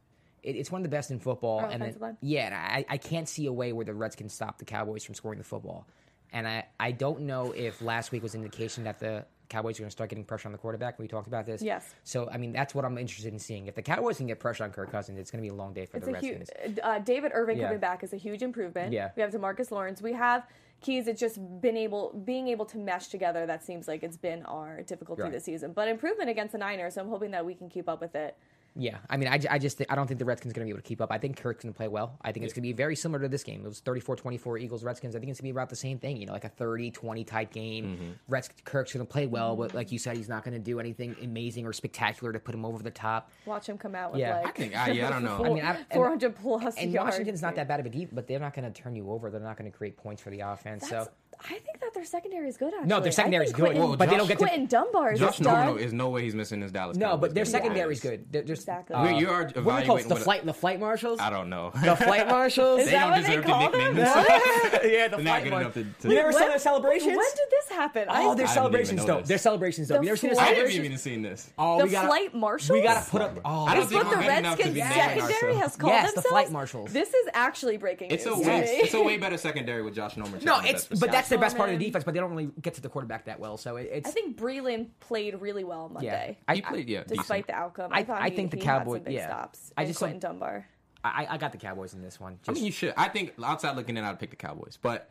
it's 0.43 0.71
one 0.71 0.81
of 0.81 0.83
the 0.83 0.95
best 0.95 1.09
in 1.09 1.17
football. 1.19 1.61
Our 1.61 1.69
and 1.69 1.81
then, 1.81 1.95
line? 1.99 2.17
yeah, 2.21 2.45
and 2.45 2.53
I, 2.53 2.85
I 2.87 2.97
can't 2.97 3.27
see 3.27 3.47
a 3.47 3.51
way 3.53 3.73
where 3.73 3.83
the 3.85 3.95
Reds 3.95 4.15
can 4.15 4.29
stop 4.29 4.59
the 4.59 4.65
Cowboys 4.65 5.03
from 5.03 5.15
scoring 5.15 5.39
the 5.39 5.43
football. 5.43 5.87
And 6.35 6.45
I, 6.45 6.65
I 6.81 6.91
don't 6.91 7.21
know 7.21 7.53
if 7.53 7.81
last 7.81 8.11
week 8.11 8.21
was 8.21 8.35
an 8.35 8.41
indication 8.41 8.83
that 8.83 8.99
the 8.99 9.25
Cowboys 9.47 9.77
are 9.79 9.83
going 9.83 9.87
to 9.87 9.91
start 9.91 10.09
getting 10.09 10.25
pressure 10.25 10.49
on 10.49 10.51
the 10.51 10.57
quarterback. 10.57 10.99
We 10.99 11.07
talked 11.07 11.27
about 11.27 11.45
this. 11.45 11.61
Yes. 11.61 11.95
So 12.03 12.29
I 12.29 12.35
mean, 12.35 12.51
that's 12.51 12.75
what 12.75 12.83
I'm 12.83 12.97
interested 12.97 13.31
in 13.31 13.39
seeing. 13.39 13.67
If 13.67 13.75
the 13.75 13.81
Cowboys 13.81 14.17
can 14.17 14.27
get 14.27 14.37
pressure 14.37 14.65
on 14.65 14.71
Kirk 14.71 14.91
Cousins, 14.91 15.17
it's 15.17 15.31
going 15.31 15.41
to 15.41 15.49
be 15.49 15.53
a 15.53 15.57
long 15.57 15.73
day 15.73 15.85
for 15.85 15.95
It's 15.95 16.07
the 16.07 16.19
huge. 16.19 16.39
Redskins. 16.39 16.79
Uh, 16.83 16.99
David 16.99 17.31
Irving 17.33 17.57
Yeah. 17.57 17.67
coming 17.67 17.79
back 17.79 18.03
is 18.03 18.11
a 18.11 18.17
huge 18.17 18.41
improvement. 18.41 18.91
Yeah. 18.91 19.11
we 19.15 19.21
have 19.21 19.31
Demarcus 19.31 19.71
Lawrence. 19.71 20.01
We 20.01 20.11
have 20.11 20.45
keys. 20.81 21.07
It's 21.07 21.21
just 21.21 21.39
been 21.61 21.77
able 21.77 22.11
being 22.25 22.49
able 22.49 22.65
to 22.65 22.77
mesh 22.77 23.07
together. 23.07 23.45
That 23.45 23.63
seems 23.63 23.87
like 23.87 24.03
it's 24.03 24.17
been 24.17 24.43
our 24.45 24.81
difficulty 24.81 25.21
Right. 25.21 25.31
this 25.31 25.45
season. 25.45 25.71
But 25.71 25.87
improvement 25.87 26.29
against 26.29 26.51
the 26.51 26.57
Niners. 26.57 26.95
So 26.95 27.01
I'm 27.01 27.07
hoping 27.09 27.31
that 27.31 27.45
we 27.45 27.53
can 27.55 27.69
keep 27.69 27.87
up 27.87 28.01
with 28.01 28.13
it. 28.13 28.35
Yeah, 28.77 28.97
I 29.09 29.15
mean, 29.15 29.29
I, 29.29 29.39
I 29.49 29.57
just 29.57 29.81
I 29.89 29.95
don't 29.95 30.05
think 30.05 30.19
the 30.19 30.25
Redskins 30.25 30.51
are 30.51 30.55
going 30.55 30.67
to 30.67 30.73
be 30.73 30.75
able 30.75 30.81
to 30.83 30.87
keep 30.87 30.99
up. 31.01 31.09
I 31.11 31.17
think 31.17 31.37
Kirk's 31.37 31.63
going 31.63 31.73
to 31.73 31.77
play 31.77 31.87
well. 31.87 32.17
I 32.21 32.31
think 32.33 32.43
it's 32.43 32.53
going 32.53 32.63
to 32.63 32.67
be 32.67 32.73
very 32.73 32.95
similar 32.95 33.21
to 33.21 33.29
this 33.29 33.41
game. 33.43 33.61
It 33.63 33.67
was 33.67 33.79
34-24 33.81 34.59
Eagles 34.59 34.83
Redskins. 34.83 35.15
I 35.15 35.19
think 35.19 35.29
it's 35.29 35.39
going 35.39 35.49
to 35.49 35.53
be 35.53 35.57
about 35.57 35.69
the 35.69 35.77
same 35.77 35.97
thing. 35.97 36.17
You 36.17 36.25
know, 36.25 36.33
like 36.33 36.43
a 36.43 36.49
30-20 36.49 37.25
type 37.25 37.53
game. 37.53 37.85
Mm-hmm. 37.85 38.11
Reds 38.27 38.49
Kirk's 38.65 38.91
going 38.93 39.05
to 39.05 39.09
play 39.11 39.27
well, 39.27 39.55
but 39.55 39.73
like 39.73 39.91
you 39.93 39.97
said, 39.99 40.17
he's 40.17 40.27
not 40.27 40.43
going 40.43 40.53
to 40.55 40.59
do 40.59 40.79
anything 40.81 41.15
amazing 41.23 41.65
or 41.65 41.71
spectacular 41.71 42.33
to 42.33 42.39
put 42.39 42.53
him 42.53 42.65
over 42.65 42.83
the 42.83 42.91
top. 42.91 43.31
Watch 43.45 43.69
him 43.69 43.77
come 43.77 43.95
out 43.95 44.11
with 44.11 44.19
Yeah. 44.19 44.37
like 44.39 44.47
I 44.47 44.51
think- 44.51 44.75
I- 44.75 44.89
yeah, 44.91 45.07
I 45.07 45.11
don't 45.11 45.23
know. 45.23 45.37
four- 45.37 45.47
I 45.47 45.53
mean, 45.53 45.63
I- 45.63 45.75
and- 45.77 45.85
400 45.93 46.35
plus 46.35 46.75
And 46.77 46.91
yards. 46.91 47.11
Washington's 47.13 47.41
not 47.41 47.55
that 47.55 47.67
bad 47.69 47.79
of 47.79 47.85
a 47.85 47.89
deep, 47.89 48.09
but 48.11 48.27
they're 48.27 48.39
not 48.39 48.53
going 48.53 48.71
to 48.71 48.81
turn 48.81 48.95
you 48.95 49.09
over. 49.09 49.29
They're 49.31 49.39
not 49.39 49.57
going 49.57 49.71
to 49.71 49.77
create 49.77 49.95
points 49.95 50.21
for 50.21 50.31
the 50.31 50.41
offense. 50.41 50.83
That's- 50.89 51.05
so 51.05 51.11
I 51.43 51.53
think 51.59 51.79
that 51.81 51.93
their 51.93 52.05
secondary 52.05 52.47
is 52.47 52.57
good. 52.57 52.73
Actually, 52.73 52.87
no, 52.87 52.99
their 52.99 53.11
secondary 53.11 53.45
is 53.45 53.51
good, 53.53 53.61
Quinton, 53.65 53.81
Well, 53.83 53.97
but 53.97 54.09
they 54.09 54.15
don't 54.17 54.21
Josh- 54.21 54.27
get 54.29 54.39
to. 54.39 54.45
Quinton 54.45 54.65
Dunbar 54.67 55.13
is 55.13 55.19
Josh 55.19 55.39
a 55.39 55.43
stud. 55.43 55.65
Norman 55.65 55.83
is 55.83 55.93
no 55.93 56.09
way 56.09 56.23
he's 56.23 56.35
missing 56.35 56.61
his 56.61 56.71
Dallas. 56.71 56.97
No, 56.97 57.17
but 57.17 57.33
their 57.35 57.45
secondary 57.45 57.93
is 57.93 57.99
good. 57.99 58.25
They're 58.31 58.43
just 58.43 58.63
Exactly. 58.63 58.95
uh, 58.95 59.07
you 59.17 59.29
are 59.29 59.43
what 59.43 59.53
do 59.53 59.61
we 59.61 59.63
call 59.85 59.97
The 59.97 60.07
what- 60.15 60.23
flight, 60.23 60.45
the 60.45 60.53
flight 60.53 60.79
marshals. 60.79 61.19
I 61.19 61.29
don't 61.29 61.49
know. 61.49 61.71
The 61.83 61.95
flight 61.95 62.27
marshals. 62.27 62.79
Is 62.85 62.85
They 62.87 62.91
that 62.93 63.01
don't 63.01 63.11
what 63.11 63.25
deserve 63.25 63.45
to 63.45 63.51
call 63.51 63.61
nickname 63.61 63.95
them? 63.95 64.05
yeah, 64.25 65.07
the 65.07 65.17
They're 65.17 65.23
flight 65.25 65.43
good 65.43 65.51
mar- 65.51 65.61
enough 65.61 65.73
to. 65.75 65.83
to 65.83 66.09
You 66.09 66.15
never 66.15 66.31
saw 66.31 66.39
their 66.47 66.59
celebrations? 66.59 67.17
When 67.17 67.25
did 67.35 67.49
this 67.51 67.69
happen? 67.69 68.05
Oh, 68.09 68.13
their 68.13 68.31
I 68.31 68.35
didn't 68.35 68.49
celebrations 68.49 69.01
know 69.01 69.05
though. 69.07 69.19
this. 69.19 69.27
Their 69.29 69.37
celebrations 69.37 69.87
though. 69.87 69.95
The 69.95 70.01
You 70.01 70.05
never 70.07 70.17
seen 70.17 70.29
this? 70.31 70.39
flight- 70.39 70.51
I 70.51 70.55
haven't 70.55 70.71
even 70.73 70.97
seen 70.97 71.21
this. 71.21 71.49
Oh, 71.57 71.77
the 71.79 71.85
we 71.85 71.89
gotta, 71.91 72.07
flight 72.07 72.33
marshals. 72.33 72.71
We 72.71 72.81
gotta 72.81 73.09
put 73.09 73.21
up. 73.21 73.37
Oh, 73.45 73.65
I 73.65 73.75
don't 73.75 73.87
think 73.87 74.03
what 74.03 74.09
the 74.11 74.15
good 74.23 74.37
enough 74.37 74.57
to 74.57 74.63
Redskins 74.63 74.93
secondary 74.95 75.55
has 75.55 75.75
called 75.75 75.93
Yes, 75.93 76.09
the 76.09 76.15
themselves. 76.15 76.27
flight 76.31 76.51
marshals. 76.51 76.91
This 76.93 77.09
is 77.13 77.27
actually 77.33 77.77
breaking 77.77 78.11
It's 78.11 78.25
a 78.25 78.29
news. 78.35 78.45
way, 78.47 78.61
it's 78.83 78.93
a 78.93 79.01
way 79.01 79.17
better 79.17 79.37
secondary 79.37 79.81
with 79.83 79.95
Josh 79.95 80.17
Norman. 80.17 80.39
no, 80.43 80.59
it's 80.61 80.85
but 80.85 81.11
that's 81.11 81.24
their 81.29 81.39
best 81.39 81.57
part 81.57 81.69
of 81.69 81.77
the 81.79 81.85
defense. 81.85 82.03
But 82.03 82.13
they 82.13 82.19
don't 82.19 82.31
really 82.31 82.51
get 82.61 82.73
to 82.75 82.81
the 82.81 82.89
quarterback 82.89 83.25
that 83.25 83.39
well. 83.39 83.57
So 83.57 83.75
it, 83.77 83.89
it's 83.91 84.09
I 84.09 84.11
think 84.11 84.37
Breeland 84.37 84.89
played 84.99 85.39
really 85.41 85.63
well 85.63 85.91
on 85.95 86.03
yeah. 86.03 86.11
Monday. 86.11 86.37
I, 86.47 86.55
He 86.55 86.61
played, 86.61 86.89
yeah, 86.89 87.03
despite 87.07 87.27
decent. 87.27 87.47
the 87.47 87.53
outcome, 87.55 87.91
I- 87.93 87.99
I, 87.99 88.03
thought 88.03 88.21
I 88.21 88.29
he, 88.29 88.35
think 88.35 88.51
the 88.51 88.57
he 88.57 88.63
had 88.63 88.79
Cowboy- 88.79 88.95
some 88.97 89.03
big 89.03 89.13
yeah. 89.13 89.27
stops. 89.27 89.71
I 89.77 89.85
just 89.85 89.99
Quinton 89.99 90.19
don't- 90.19 90.31
Dunbar. 90.39 90.67
I, 91.03 91.27
I 91.31 91.37
got 91.37 91.51
the 91.51 91.59
Cowboys 91.59 91.93
in 91.93 92.01
this 92.01 92.19
one. 92.19 92.39
I 92.47 92.51
mean, 92.51 92.65
you 92.65 92.71
should. 92.71 92.93
I 92.97 93.09
think 93.09 93.33
outside 93.43 93.75
looking 93.75 93.95
in, 93.95 94.03
I'd 94.03 94.19
pick 94.19 94.31
the 94.31 94.35
Cowboys. 94.35 94.79
But 94.81 95.07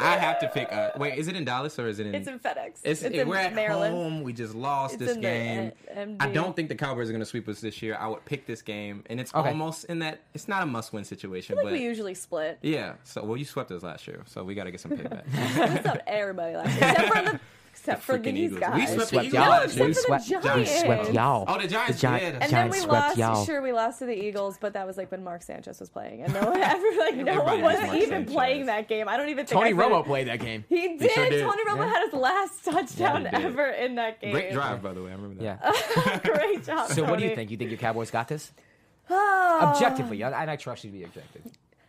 I 0.00 0.16
have 0.16 0.38
to 0.40 0.48
pick. 0.48 0.72
Uh, 0.72 0.90
wait, 0.96 1.18
is 1.18 1.26
it 1.26 1.34
in 1.34 1.44
Dallas 1.44 1.76
or 1.78 1.88
is 1.88 1.98
it 1.98 2.06
in? 2.06 2.14
It's 2.14 2.28
in 2.28 2.38
FedEx. 2.38 2.66
It's, 2.84 2.84
It's 2.84 3.02
it- 3.02 3.14
in 3.14 3.28
we're 3.28 3.36
at 3.36 3.52
Maryland. 3.54 3.94
home. 3.94 4.22
We 4.22 4.32
just 4.32 4.54
lost 4.54 4.94
It's 4.94 5.00
this 5.04 5.10
in 5.16 5.16
the, 5.16 5.20
game. 5.22 5.72
MD. 5.92 6.16
I 6.20 6.30
don't 6.30 6.54
think 6.54 6.68
the 6.68 6.76
Cowboys 6.76 7.08
are 7.08 7.12
going 7.12 7.20
to 7.20 7.26
sweep 7.26 7.48
us 7.48 7.60
this 7.60 7.82
year. 7.82 7.96
I 7.98 8.06
would 8.06 8.24
pick 8.24 8.46
this 8.46 8.62
game, 8.62 9.02
and 9.10 9.18
it's 9.18 9.34
Okay. 9.34 9.48
almost 9.48 9.86
in 9.86 9.98
that. 9.98 10.20
It's 10.34 10.46
not 10.46 10.62
a 10.62 10.66
must-win 10.66 11.02
situation, 11.04 11.54
I 11.54 11.56
feel 11.56 11.64
like 11.64 11.72
but 11.74 11.78
we 11.80 11.84
usually 11.84 12.14
split. 12.14 12.58
yeah. 12.62 12.92
So 13.02 13.24
well, 13.24 13.36
you 13.36 13.44
swept 13.44 13.72
us 13.72 13.82
last 13.82 14.06
year, 14.06 14.22
so 14.26 14.44
we 14.44 14.54
got 14.54 14.64
to 14.64 14.70
get 14.70 14.80
some 14.80 14.92
payback. 14.96 15.24
What's 15.72 15.86
up, 15.86 15.98
everybody? 16.06 16.54
Last 16.56 16.78
year. 16.80 16.90
Except 16.90 17.14
for 17.16 17.22
the 17.32 17.40
except 17.78 18.02
for 18.02 18.18
freaking 18.18 18.34
these 18.34 18.52
Eagles. 18.52 18.60
guys. 18.60 18.74
We 18.74 18.80
we 18.80 18.86
swept 18.86 19.08
swept 19.08 19.26
y'all. 19.32 19.44
No, 19.44 19.62
we 19.62 19.68
for 19.72 19.86
the 19.88 19.94
swept, 19.94 20.28
we 20.56 20.64
swept 20.66 21.12
y'all. 21.12 21.44
Oh, 21.48 21.58
the 21.60 21.68
Giants 21.68 22.00
Gi- 22.00 22.06
did. 22.08 22.34
And 22.34 22.50
Giants 22.50 22.52
then 22.52 22.70
we 22.70 22.78
swept 22.78 22.92
lost. 22.92 23.16
y'all. 23.18 23.44
Sure, 23.46 23.62
we 23.62 23.72
lost 23.72 23.98
to 24.00 24.06
the 24.06 24.12
Eagles, 24.24 24.58
but 24.60 24.72
that 24.74 24.86
was 24.86 24.96
like 24.96 25.10
when 25.10 25.24
Mark 25.24 25.42
Sanchez 25.42 25.80
was 25.80 25.88
playing, 25.88 26.22
and 26.22 26.32
no 26.34 26.40
one 26.50 26.60
ever 26.60 26.86
like 26.98 27.16
no 27.16 27.42
one 27.42 27.62
was 27.62 27.78
Mark 27.80 27.96
even 27.96 28.08
Sanchez. 28.10 28.32
playing 28.32 28.66
that 28.66 28.88
game. 28.88 29.08
I 29.08 29.16
don't 29.16 29.28
even 29.28 29.46
think 29.46 29.58
Tony 29.60 29.70
said 29.70 29.78
Romo 29.78 30.04
played 30.04 30.28
that 30.28 30.40
game. 30.40 30.64
He 30.68 30.96
did. 30.96 31.10
sure 31.12 31.28
did. 31.30 31.42
Tony 31.44 31.64
Romo 31.64 31.78
Yeah. 31.84 31.88
had 31.92 32.04
his 32.04 32.12
last 32.14 32.64
touchdown 32.64 33.22
Yeah, 33.22 33.38
ever 33.40 33.66
in 33.66 33.94
that 33.96 34.20
game. 34.20 34.32
Great 34.32 34.52
drive, 34.52 34.82
by 34.82 34.92
the 34.92 35.02
way. 35.02 35.10
I 35.10 35.14
remember 35.14 35.42
that. 35.42 35.60
Yeah. 35.96 36.18
Great 36.24 36.64
job. 36.64 36.90
So 36.90 37.04
what 37.04 37.18
do 37.18 37.24
you 37.24 37.34
think? 37.34 37.50
You 37.50 37.56
think 37.56 37.70
your 37.70 37.78
Cowboys 37.78 38.10
got 38.10 38.28
this? 38.28 38.52
Objectively, 39.10 40.22
and 40.22 40.34
I, 40.34 40.52
I 40.52 40.56
trust 40.56 40.84
you 40.84 40.90
to 40.90 40.96
be 40.96 41.04
objective. 41.04 41.42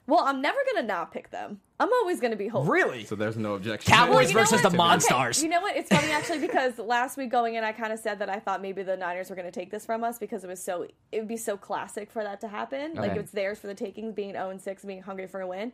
Well, 0.10 0.24
I'm 0.26 0.42
never 0.42 0.58
gonna 0.74 0.88
not 0.88 1.12
pick 1.12 1.30
them. 1.30 1.62
I'm 1.80 1.94
always 1.94 2.20
gonna 2.20 2.36
be 2.36 2.48
hopeful. 2.48 2.74
Really? 2.74 3.06
So 3.06 3.16
there's 3.16 3.38
no 3.38 3.54
objection. 3.54 3.94
Cowboys 3.94 4.14
Well, 4.14 4.22
you 4.24 4.34
know 4.34 4.40
versus 4.40 4.64
what? 4.64 4.72
the 4.72 4.78
Monstars. 4.78 5.38
Okay, 5.38 5.44
you 5.44 5.50
know 5.50 5.62
what? 5.62 5.76
It's 5.76 5.90
funny 5.90 6.12
actually 6.12 6.40
because 6.40 6.78
last 6.80 7.16
week 7.16 7.30
going 7.30 7.56
in, 7.56 7.64
I 7.64 7.72
kind 7.72 7.94
of 7.94 8.00
said 8.00 8.18
that 8.20 8.30
I 8.30 8.40
thought 8.40 8.62
maybe 8.62 8.82
the 8.82 8.98
Niners 8.98 9.30
were 9.30 9.36
going 9.36 9.46
to 9.48 9.52
take 9.52 9.70
this 9.70 9.86
from 9.86 10.04
us 10.04 10.18
because 10.18 10.44
it 10.44 10.48
was 10.48 10.62
so 10.62 10.88
it 11.12 11.20
would 11.20 11.28
be 11.28 11.38
so 11.38 11.56
classic 11.58 12.12
for 12.12 12.24
that 12.24 12.42
to 12.42 12.48
happen. 12.48 12.96
Like 12.96 13.12
it's 13.12 13.32
theirs 13.32 13.60
for 13.60 13.68
the 13.68 13.76
taking, 13.76 14.12
being 14.12 14.32
0 14.34 14.58
6, 14.58 14.84
being 14.84 15.04
hungry 15.04 15.28
for 15.28 15.42
a 15.42 15.48
win. 15.48 15.72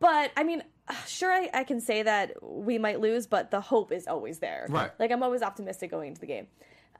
But 0.00 0.32
I 0.36 0.42
mean, 0.42 0.64
sure, 1.06 1.32
I, 1.32 1.48
I 1.54 1.64
can 1.64 1.80
say 1.80 2.02
that 2.02 2.34
we 2.42 2.76
might 2.78 3.00
lose, 3.00 3.26
but 3.28 3.52
the 3.52 3.60
hope 3.60 3.92
is 3.92 4.08
always 4.08 4.40
there. 4.40 4.66
Right. 4.68 4.90
Like 4.98 5.12
I'm 5.12 5.22
always 5.22 5.40
optimistic 5.42 5.90
going 5.90 6.08
into 6.08 6.20
the 6.20 6.26
game. 6.26 6.48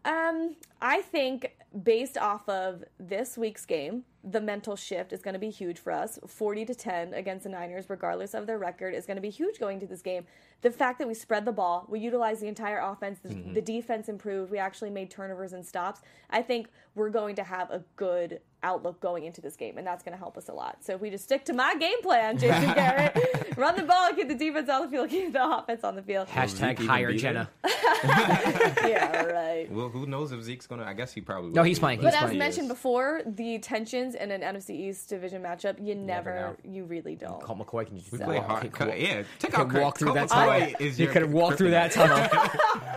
Um, 0.04 0.56
I 0.80 1.00
think 1.02 1.56
based 1.84 2.18
off 2.18 2.48
of 2.48 2.84
this 2.98 3.38
week's 3.38 3.64
game, 3.64 4.04
the 4.24 4.40
mental 4.40 4.76
shift 4.76 5.12
is 5.12 5.20
going 5.22 5.34
to 5.34 5.40
be 5.40 5.50
huge 5.50 5.78
for 5.78 5.90
us. 5.92 6.18
40 6.26 6.64
to 6.66 6.74
10 6.74 7.14
against 7.14 7.44
the 7.44 7.50
Niners, 7.50 7.86
regardless 7.88 8.34
of 8.34 8.46
their 8.46 8.58
record, 8.58 8.94
is 8.94 9.06
going 9.06 9.16
to 9.16 9.20
be 9.20 9.30
huge 9.30 9.58
going 9.58 9.80
to 9.80 9.86
this 9.86 10.02
game. 10.02 10.24
The 10.60 10.70
fact 10.70 10.98
that 11.00 11.08
we 11.08 11.14
spread 11.14 11.44
the 11.44 11.50
ball, 11.52 11.86
we 11.88 11.98
utilized 11.98 12.40
the 12.40 12.46
entire 12.46 12.78
offense, 12.78 13.18
the, 13.20 13.30
Mm-hmm. 13.30 13.54
the 13.54 13.62
defense 13.62 14.08
improved, 14.08 14.50
we 14.52 14.58
actually 14.58 14.90
made 14.90 15.10
turnovers 15.10 15.52
and 15.54 15.64
stops. 15.66 16.02
I 16.30 16.42
think 16.42 16.68
we're 16.94 17.10
going 17.10 17.34
to 17.36 17.42
have 17.42 17.70
a 17.70 17.82
good 17.96 18.40
outlook 18.62 19.00
going 19.00 19.24
into 19.24 19.40
this 19.40 19.56
game, 19.56 19.76
and 19.78 19.84
that's 19.84 20.04
going 20.04 20.12
to 20.12 20.18
help 20.18 20.36
us 20.36 20.48
a 20.48 20.52
lot. 20.52 20.84
So 20.84 20.94
if 20.94 21.00
we 21.00 21.10
just 21.10 21.24
stick 21.24 21.44
to 21.46 21.52
my 21.52 21.74
game 21.76 22.00
plan, 22.02 22.38
Jason 22.38 22.74
Garrett, 22.74 23.16
run 23.56 23.76
the 23.76 23.82
ball, 23.82 24.12
keep 24.14 24.28
the 24.28 24.34
defense 24.34 24.68
on 24.68 24.82
the 24.82 24.88
field, 24.88 25.08
keep 25.10 25.32
the 25.32 25.56
offense 25.58 25.84
on 25.84 25.96
the 25.96 26.02
field. 26.02 26.28
Hashtag 26.28 26.72
even 26.74 26.86
hire 26.86 27.08
be 27.12 27.18
Jenna. 27.18 27.50
yeah, 28.04 29.22
right. 29.24 29.70
Well, 29.70 29.88
who 29.88 30.06
knows 30.06 30.32
if 30.32 30.42
Zeke's 30.42 30.66
gonna? 30.66 30.84
I 30.84 30.92
guess 30.94 31.12
he 31.12 31.20
probably. 31.20 31.50
No, 31.52 31.60
will 31.62 31.66
he's 31.68 31.78
be, 31.78 31.82
playing. 31.82 32.00
But 32.00 32.14
He's 32.14 32.22
as 32.22 32.28
playing. 32.28 32.38
mentioned 32.38 32.68
before, 32.68 33.22
the 33.26 33.58
tensions 33.58 34.14
in 34.14 34.30
an 34.30 34.40
NFC 34.42 34.70
East 34.70 35.08
division 35.08 35.42
matchup, 35.42 35.84
you 35.84 35.94
never, 35.94 36.34
know. 36.34 36.56
you 36.72 36.84
really 36.84 37.14
don't. 37.14 37.40
Colt 37.42 37.58
McCoy 37.58 37.86
can 37.86 37.96
you 37.96 38.00
just 38.02 38.12
We 38.12 38.18
play 38.18 38.38
hard. 38.38 38.62
he 38.64 38.68
cut- 38.68 38.90
could- 38.90 38.98
yeah, 39.00 39.22
check 39.38 39.50
he 39.54 39.56
out 39.56 39.68
could 39.68 39.80
walk 39.80 39.98
through 39.98 40.14
Colt 40.14 40.28
that 40.28 40.28
McCoy 40.30 40.60
tunnel. 40.60 40.76
Is 40.80 40.98
You 40.98 41.04
your 41.06 41.12
could 41.12 41.32
walk 41.32 41.56
through 41.56 41.70
that 41.70 41.92
kryptonite. 41.92 42.30
tunnel. 42.30 42.48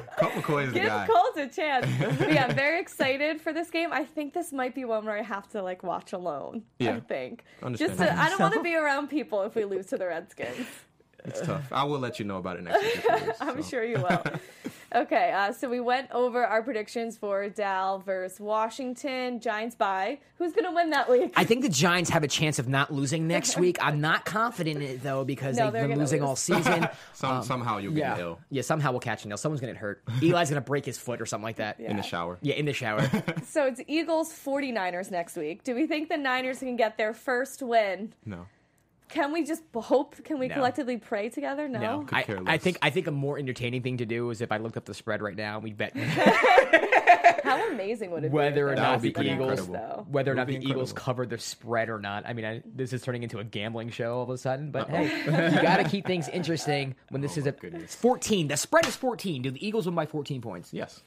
Colt 0.18 0.32
McCoy 0.34 0.68
is 0.68 0.74
the 0.74 0.80
Give 0.80 0.88
guy. 0.89 1.08
Colts 1.08 1.38
a 1.38 1.48
chance. 1.48 1.86
But 2.20 2.32
yeah, 2.32 2.46
I'm 2.48 2.56
very 2.56 2.80
excited 2.80 3.41
for 3.41 3.52
this 3.52 3.70
game. 3.70 3.91
I 3.91 4.04
think 4.06 4.34
this 4.34 4.54
might 4.54 4.74
be 4.74 4.86
one 4.86 5.06
where 5.06 5.18
I 5.18 5.22
have 5.22 5.48
to 5.50 5.62
like 5.62 5.84
watch 5.84 6.13
alone. 6.13 6.63
I 6.80 6.84
Yeah. 6.84 7.00
think. 7.02 7.44
Just 7.44 7.63
Understandable. 7.63 8.06
to, 8.06 8.19
I 8.21 8.29
don't 8.29 8.40
want 8.40 8.54
to 8.54 8.63
be 8.63 8.75
around 8.75 9.08
people 9.10 9.42
if 9.44 9.56
we 9.56 9.65
lose 9.65 9.88
to 9.88 9.98
the 9.98 10.08
Redskins. 10.08 10.44
It's 11.27 11.41
tough. 11.41 11.71
I 11.71 11.83
will 11.85 11.98
let 12.00 12.19
you 12.19 12.25
know 12.25 12.37
about 12.37 12.58
it 12.58 12.63
next 12.63 12.83
week. 12.83 13.04
if 13.04 13.37
I'm 13.41 13.63
so. 13.63 13.69
sure 13.69 13.83
you 13.83 13.98
will. 13.98 14.23
Okay, 14.93 15.33
uh, 15.33 15.52
so 15.52 15.67
we 15.67 15.81
went 15.81 16.10
over 16.12 16.46
our 16.46 16.63
predictions 16.63 17.17
for 17.17 17.50
Dal 17.50 18.00
versus 18.00 18.39
Washington. 18.39 19.41
Giants 19.41 19.75
by. 19.75 20.19
Who's 20.37 20.54
gonna 20.54 20.71
win 20.71 20.91
that 20.91 21.10
week? 21.10 21.33
I 21.35 21.43
think 21.43 21.63
the 21.63 21.69
Giants 21.69 22.10
have 22.12 22.23
a 22.23 22.29
chance 22.29 22.60
of 22.60 22.69
not 22.69 22.93
losing 22.93 23.27
next 23.27 23.58
week. 23.60 23.77
I'm 23.81 24.00
not 24.00 24.23
confident 24.23 24.77
in 24.77 24.83
it 24.83 25.04
though 25.04 25.25
because 25.25 25.58
No, 25.58 25.69
they've 25.69 25.89
been 25.89 26.00
losing 26.00 26.21
lose. 26.21 26.29
all 26.29 26.35
season. 26.37 26.87
Some, 27.13 27.43
somehow 27.43 27.79
you'll 27.79 27.91
get 27.91 28.00
yeah, 28.00 28.19
ill 28.19 28.39
yeah. 28.50 28.62
Somehow 28.62 28.91
we'll 28.91 29.02
catch 29.02 29.25
an 29.25 29.31
ill. 29.31 29.37
Someone's 29.37 29.60
gonna 29.60 29.73
get 29.73 29.81
hurt. 29.81 30.02
Eli's 30.21 30.48
gonna 30.50 30.62
break 30.62 30.85
his 30.85 30.98
foot 30.98 31.19
or 31.19 31.25
something 31.25 31.43
like 31.43 31.58
that. 31.58 31.77
in 31.81 31.98
the 31.98 32.04
shower. 32.04 32.37
Yeah, 32.41 32.54
in 32.56 32.65
the 32.65 32.71
shower. 32.73 33.02
so 33.46 33.65
it's 33.65 33.81
Eagles 33.87 34.31
49ers 34.31 35.12
next 35.12 35.35
week. 35.35 35.63
Do 35.65 35.75
we 35.75 35.87
think 35.87 36.08
the 36.08 36.17
Niners 36.17 36.60
can 36.60 36.77
get 36.77 36.98
their 36.98 37.13
first 37.13 37.62
win? 37.62 38.13
No. 38.25 38.46
Can 39.10 39.31
we 39.31 39.43
just 39.45 39.62
hope? 39.73 40.21
Can 40.23 40.39
we 40.39 40.47
No. 40.47 40.56
collectively 40.56 40.97
pray 40.97 41.29
together? 41.29 41.67
No. 41.69 41.79
No, 41.79 42.06
I, 42.12 42.23
care 42.23 42.37
I 42.39 42.41
less. 42.41 42.62
think 42.63 42.77
I 42.81 42.89
think 42.89 43.08
a 43.08 43.12
more 43.12 43.37
entertaining 43.37 43.81
thing 43.83 43.97
to 43.97 44.06
do 44.06 44.29
is 44.31 44.41
if 44.41 44.51
I 44.51 44.58
looked 44.58 44.77
up 44.77 44.85
the 44.85 44.93
spread 44.93 45.21
right 45.21 45.35
now, 45.35 45.60
we 45.60 45.73
bet. 45.73 45.95
How 45.95 47.41
How 47.43 47.71
amazing 47.71 48.10
would 48.12 48.23
it 48.23 48.31
be? 48.31 48.35
Whether 48.35 48.67
if 48.69 48.73
or 48.73 48.75
they 48.75 48.75
That 48.75 48.81
not 48.81 48.91
would 48.93 49.01
be 49.03 49.10
the 49.10 49.13
pretty 49.13 49.29
Eagles, 49.31 49.60
incredible. 49.60 49.73
though. 49.97 50.06
whether 50.10 50.31
or 50.31 50.33
It 50.33 50.37
not 50.37 50.47
the 50.47 50.58
be 50.58 50.65
Eagles 50.65 50.89
incredible. 50.91 50.95
covered 51.06 51.29
their 51.29 51.37
spread 51.37 51.89
or 51.89 51.99
not. 51.99 52.25
I 52.25 52.33
mean, 52.33 52.45
I, 52.45 52.62
this 52.65 52.91
is 52.93 53.03
turning 53.03 53.21
into 53.23 53.37
a 53.37 53.43
gambling 53.43 53.89
show 53.91 54.15
all 54.17 54.23
of 54.23 54.29
a 54.31 54.37
sudden. 54.37 54.71
But 54.71 54.89
hey, 54.89 55.06
you 55.25 55.62
got 55.62 55.77
to 55.77 55.83
keep 55.83 56.08
things 56.08 56.27
interesting 56.29 56.95
when 57.10 57.21
this 57.21 57.37
Oh 57.37 57.41
is 57.41 57.45
my 57.45 57.49
a 57.49 57.53
goodness. 57.53 57.93
14. 57.95 58.47
The 58.47 58.58
spread 58.58 58.87
is 58.87 58.95
14. 58.95 59.43
Do 59.43 59.51
the 59.51 59.65
Eagles 59.65 59.85
win 59.85 59.93
by 59.95 60.08
14 60.08 60.41
points? 60.41 60.73
Yes. 60.73 61.01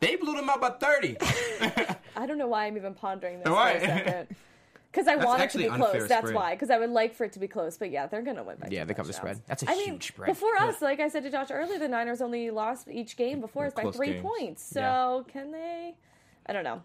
They 0.00 0.16
blew 0.16 0.34
them 0.34 0.50
out 0.50 0.60
by 0.60 0.70
30. 0.70 1.16
I 2.16 2.26
don't 2.26 2.38
know 2.38 2.48
why 2.48 2.66
I'm 2.66 2.76
even 2.76 2.92
pondering 2.94 3.38
this 3.38 3.48
Why? 3.48 3.78
for 3.78 3.84
a 3.84 3.88
second. 3.88 4.36
Because 4.92 5.08
I 5.08 5.16
That's 5.16 5.26
want 5.26 5.42
it 5.42 5.50
to 5.50 5.58
be 5.58 5.68
close. 5.68 6.06
That's 6.06 6.28
spread. 6.28 6.34
why. 6.34 6.54
Because 6.54 6.68
I 6.68 6.78
would 6.78 6.90
like 6.90 7.14
for 7.14 7.24
it 7.24 7.32
to 7.32 7.38
be 7.38 7.48
close. 7.48 7.78
But 7.78 7.90
yeah, 7.90 8.06
they're 8.06 8.20
gonna 8.20 8.44
win 8.44 8.58
by. 8.60 8.68
Yeah, 8.70 8.84
they 8.84 8.92
cover 8.92 9.06
the 9.06 9.14
spread. 9.14 9.40
That's 9.46 9.62
a 9.62 9.70
I 9.70 9.74
huge 9.74 9.88
mean, 9.88 10.00
spread. 10.02 10.26
Before 10.26 10.54
us, 10.58 10.82
like 10.82 11.00
I 11.00 11.08
said 11.08 11.22
to 11.22 11.30
Josh 11.30 11.48
earlier, 11.50 11.78
the 11.78 11.88
Niners 11.88 12.20
only 12.20 12.50
lost 12.50 12.88
each 12.88 13.16
game 13.16 13.40
before 13.40 13.64
us 13.64 13.72
by 13.72 13.90
three 13.90 14.12
games. 14.12 14.22
points. 14.22 14.62
So 14.62 15.24
can 15.32 15.50
they? 15.50 15.94
I 16.44 16.52
don't 16.52 16.64
know. 16.64 16.82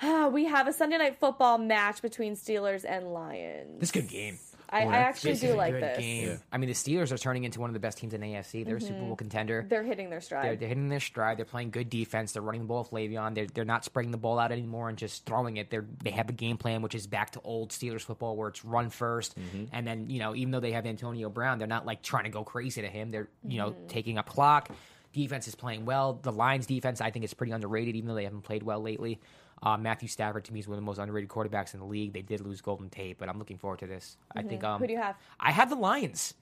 we 0.32 0.46
have 0.46 0.68
a 0.68 0.72
Sunday 0.72 0.98
night 0.98 1.18
football 1.18 1.58
match 1.58 2.02
between 2.02 2.34
Steelers 2.34 2.84
and 2.88 3.12
Lions. 3.12 3.80
This 3.80 3.90
a 3.90 3.94
good 3.94 4.08
game. 4.08 4.38
I, 4.68 4.82
I 4.82 4.96
actually 4.96 5.34
do 5.34 5.54
like 5.54 5.72
good 5.72 5.82
this. 5.82 5.98
game. 5.98 6.28
Yeah. 6.28 6.36
I 6.50 6.58
mean, 6.58 6.68
the 6.68 6.74
Steelers 6.74 7.12
are 7.12 7.18
turning 7.18 7.44
into 7.44 7.60
one 7.60 7.70
of 7.70 7.74
the 7.74 7.80
best 7.80 7.98
teams 7.98 8.14
in 8.14 8.20
AFC. 8.20 8.64
They're 8.64 8.76
a 8.76 8.80
Super 8.80 8.94
mm-hmm. 8.94 9.06
Bowl 9.06 9.16
contender. 9.16 9.64
They're 9.68 9.84
hitting 9.84 10.10
their 10.10 10.20
stride. 10.20 10.44
They're, 10.44 10.56
they're 10.56 10.68
hitting 10.68 10.88
their 10.88 11.00
stride. 11.00 11.38
They're 11.38 11.44
playing 11.44 11.70
good 11.70 11.88
defense. 11.88 12.32
They're 12.32 12.42
running 12.42 12.62
the 12.62 12.66
ball 12.66 12.80
with 12.80 12.90
Le'Veon. 12.90 13.34
They're, 13.34 13.46
they're 13.46 13.64
not 13.64 13.84
spreading 13.84 14.10
the 14.10 14.18
ball 14.18 14.38
out 14.38 14.52
anymore 14.52 14.88
and 14.88 14.98
just 14.98 15.24
throwing 15.24 15.56
it. 15.56 15.70
They're, 15.70 15.86
they 16.02 16.10
have 16.10 16.28
a 16.28 16.32
game 16.32 16.56
plan, 16.56 16.82
which 16.82 16.94
is 16.94 17.06
back 17.06 17.30
to 17.32 17.40
old 17.42 17.70
Steelers 17.70 18.02
football 18.02 18.36
where 18.36 18.48
it's 18.48 18.64
run 18.64 18.90
1st 18.90 19.34
mm-hmm. 19.34 19.64
And 19.72 19.86
then, 19.86 20.10
you 20.10 20.18
know, 20.18 20.34
even 20.34 20.50
though 20.50 20.60
they 20.60 20.72
have 20.72 20.86
Antonio 20.86 21.28
Brown, 21.28 21.58
they're 21.58 21.68
not 21.68 21.86
like 21.86 22.02
trying 22.02 22.24
to 22.24 22.30
go 22.30 22.42
crazy 22.44 22.82
to 22.82 22.88
him. 22.88 23.10
They're, 23.10 23.28
you 23.46 23.58
know, 23.58 23.70
mm-hmm. 23.70 23.86
taking 23.88 24.18
up 24.18 24.28
clock. 24.28 24.70
Defense 25.12 25.48
is 25.48 25.54
playing 25.54 25.86
well. 25.86 26.18
The 26.20 26.32
Lions 26.32 26.66
defense, 26.66 27.00
I 27.00 27.10
think, 27.10 27.24
is 27.24 27.32
pretty 27.32 27.52
underrated, 27.52 27.96
even 27.96 28.08
though 28.08 28.14
they 28.14 28.24
haven't 28.24 28.42
played 28.42 28.62
well 28.62 28.82
lately. 28.82 29.20
Uh, 29.62 29.76
Matthew 29.76 30.08
Stafford, 30.08 30.44
to 30.44 30.52
me, 30.52 30.60
is 30.60 30.68
one 30.68 30.74
of 30.74 30.82
the 30.82 30.86
most 30.86 30.98
underrated 30.98 31.30
quarterbacks 31.30 31.74
in 31.74 31.80
the 31.80 31.86
league. 31.86 32.12
They 32.12 32.22
did 32.22 32.40
lose 32.40 32.60
Golden 32.60 32.90
Tate, 32.90 33.18
but 33.18 33.28
I'm 33.28 33.38
looking 33.38 33.58
forward 33.58 33.78
to 33.80 33.86
this. 33.86 34.16
I 34.34 34.42
think. 34.42 34.62
Um, 34.64 34.80
Who 34.80 34.86
do 34.86 34.92
you 34.92 35.00
have? 35.00 35.16
I 35.40 35.50
have 35.50 35.70
the 35.70 35.76
Lions. 35.76 36.34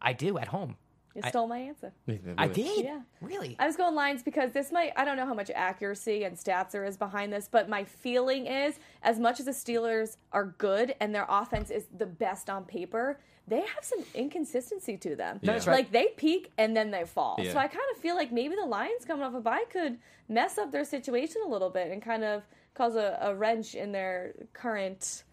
I 0.00 0.12
do 0.12 0.38
at 0.38 0.48
home. 0.48 0.76
You 1.14 1.20
I- 1.24 1.28
stole 1.28 1.46
my 1.46 1.58
answer. 1.58 1.92
I 2.38 2.48
did. 2.48 2.84
Yeah. 2.84 3.00
Really? 3.20 3.56
I 3.58 3.66
was 3.66 3.76
going 3.76 3.94
Lions 3.94 4.22
because 4.22 4.52
this 4.52 4.72
might, 4.72 4.92
I 4.96 5.04
don't 5.04 5.16
know 5.16 5.26
how 5.26 5.34
much 5.34 5.50
accuracy 5.54 6.24
and 6.24 6.36
stats 6.36 6.70
there 6.70 6.84
is 6.84 6.96
behind 6.96 7.32
this, 7.32 7.48
but 7.50 7.68
my 7.68 7.84
feeling 7.84 8.46
is 8.46 8.78
as 9.02 9.18
much 9.18 9.38
as 9.38 9.46
the 9.46 9.52
Steelers 9.52 10.16
are 10.32 10.54
good 10.58 10.94
and 11.00 11.14
their 11.14 11.26
offense 11.28 11.70
is 11.70 11.84
the 11.98 12.06
best 12.06 12.48
on 12.48 12.64
paper, 12.64 13.18
they 13.46 13.60
have 13.60 13.82
some 13.82 13.98
inconsistency 14.14 14.96
to 14.98 15.14
them. 15.14 15.38
Yeah. 15.42 15.52
That's 15.52 15.66
right. 15.66 15.74
Like 15.74 15.92
they 15.92 16.08
peak 16.16 16.50
and 16.56 16.74
then 16.74 16.90
they 16.90 17.04
fall. 17.04 17.36
Yeah. 17.38 17.52
So 17.52 17.58
I 17.58 17.66
kind 17.66 17.84
of 17.94 18.00
feel 18.00 18.16
like 18.16 18.32
maybe 18.32 18.54
the 18.54 18.66
Lions 18.66 19.04
coming 19.04 19.24
off 19.24 19.34
a 19.34 19.40
bye 19.40 19.64
could 19.70 19.98
mess 20.28 20.56
up 20.56 20.72
their 20.72 20.84
situation 20.84 21.42
a 21.44 21.48
little 21.48 21.70
bit 21.70 21.90
and 21.90 22.00
kind 22.00 22.24
of 22.24 22.42
cause 22.74 22.96
a, 22.96 23.18
a 23.20 23.34
wrench 23.34 23.74
in 23.74 23.92
their 23.92 24.34
current 24.52 25.24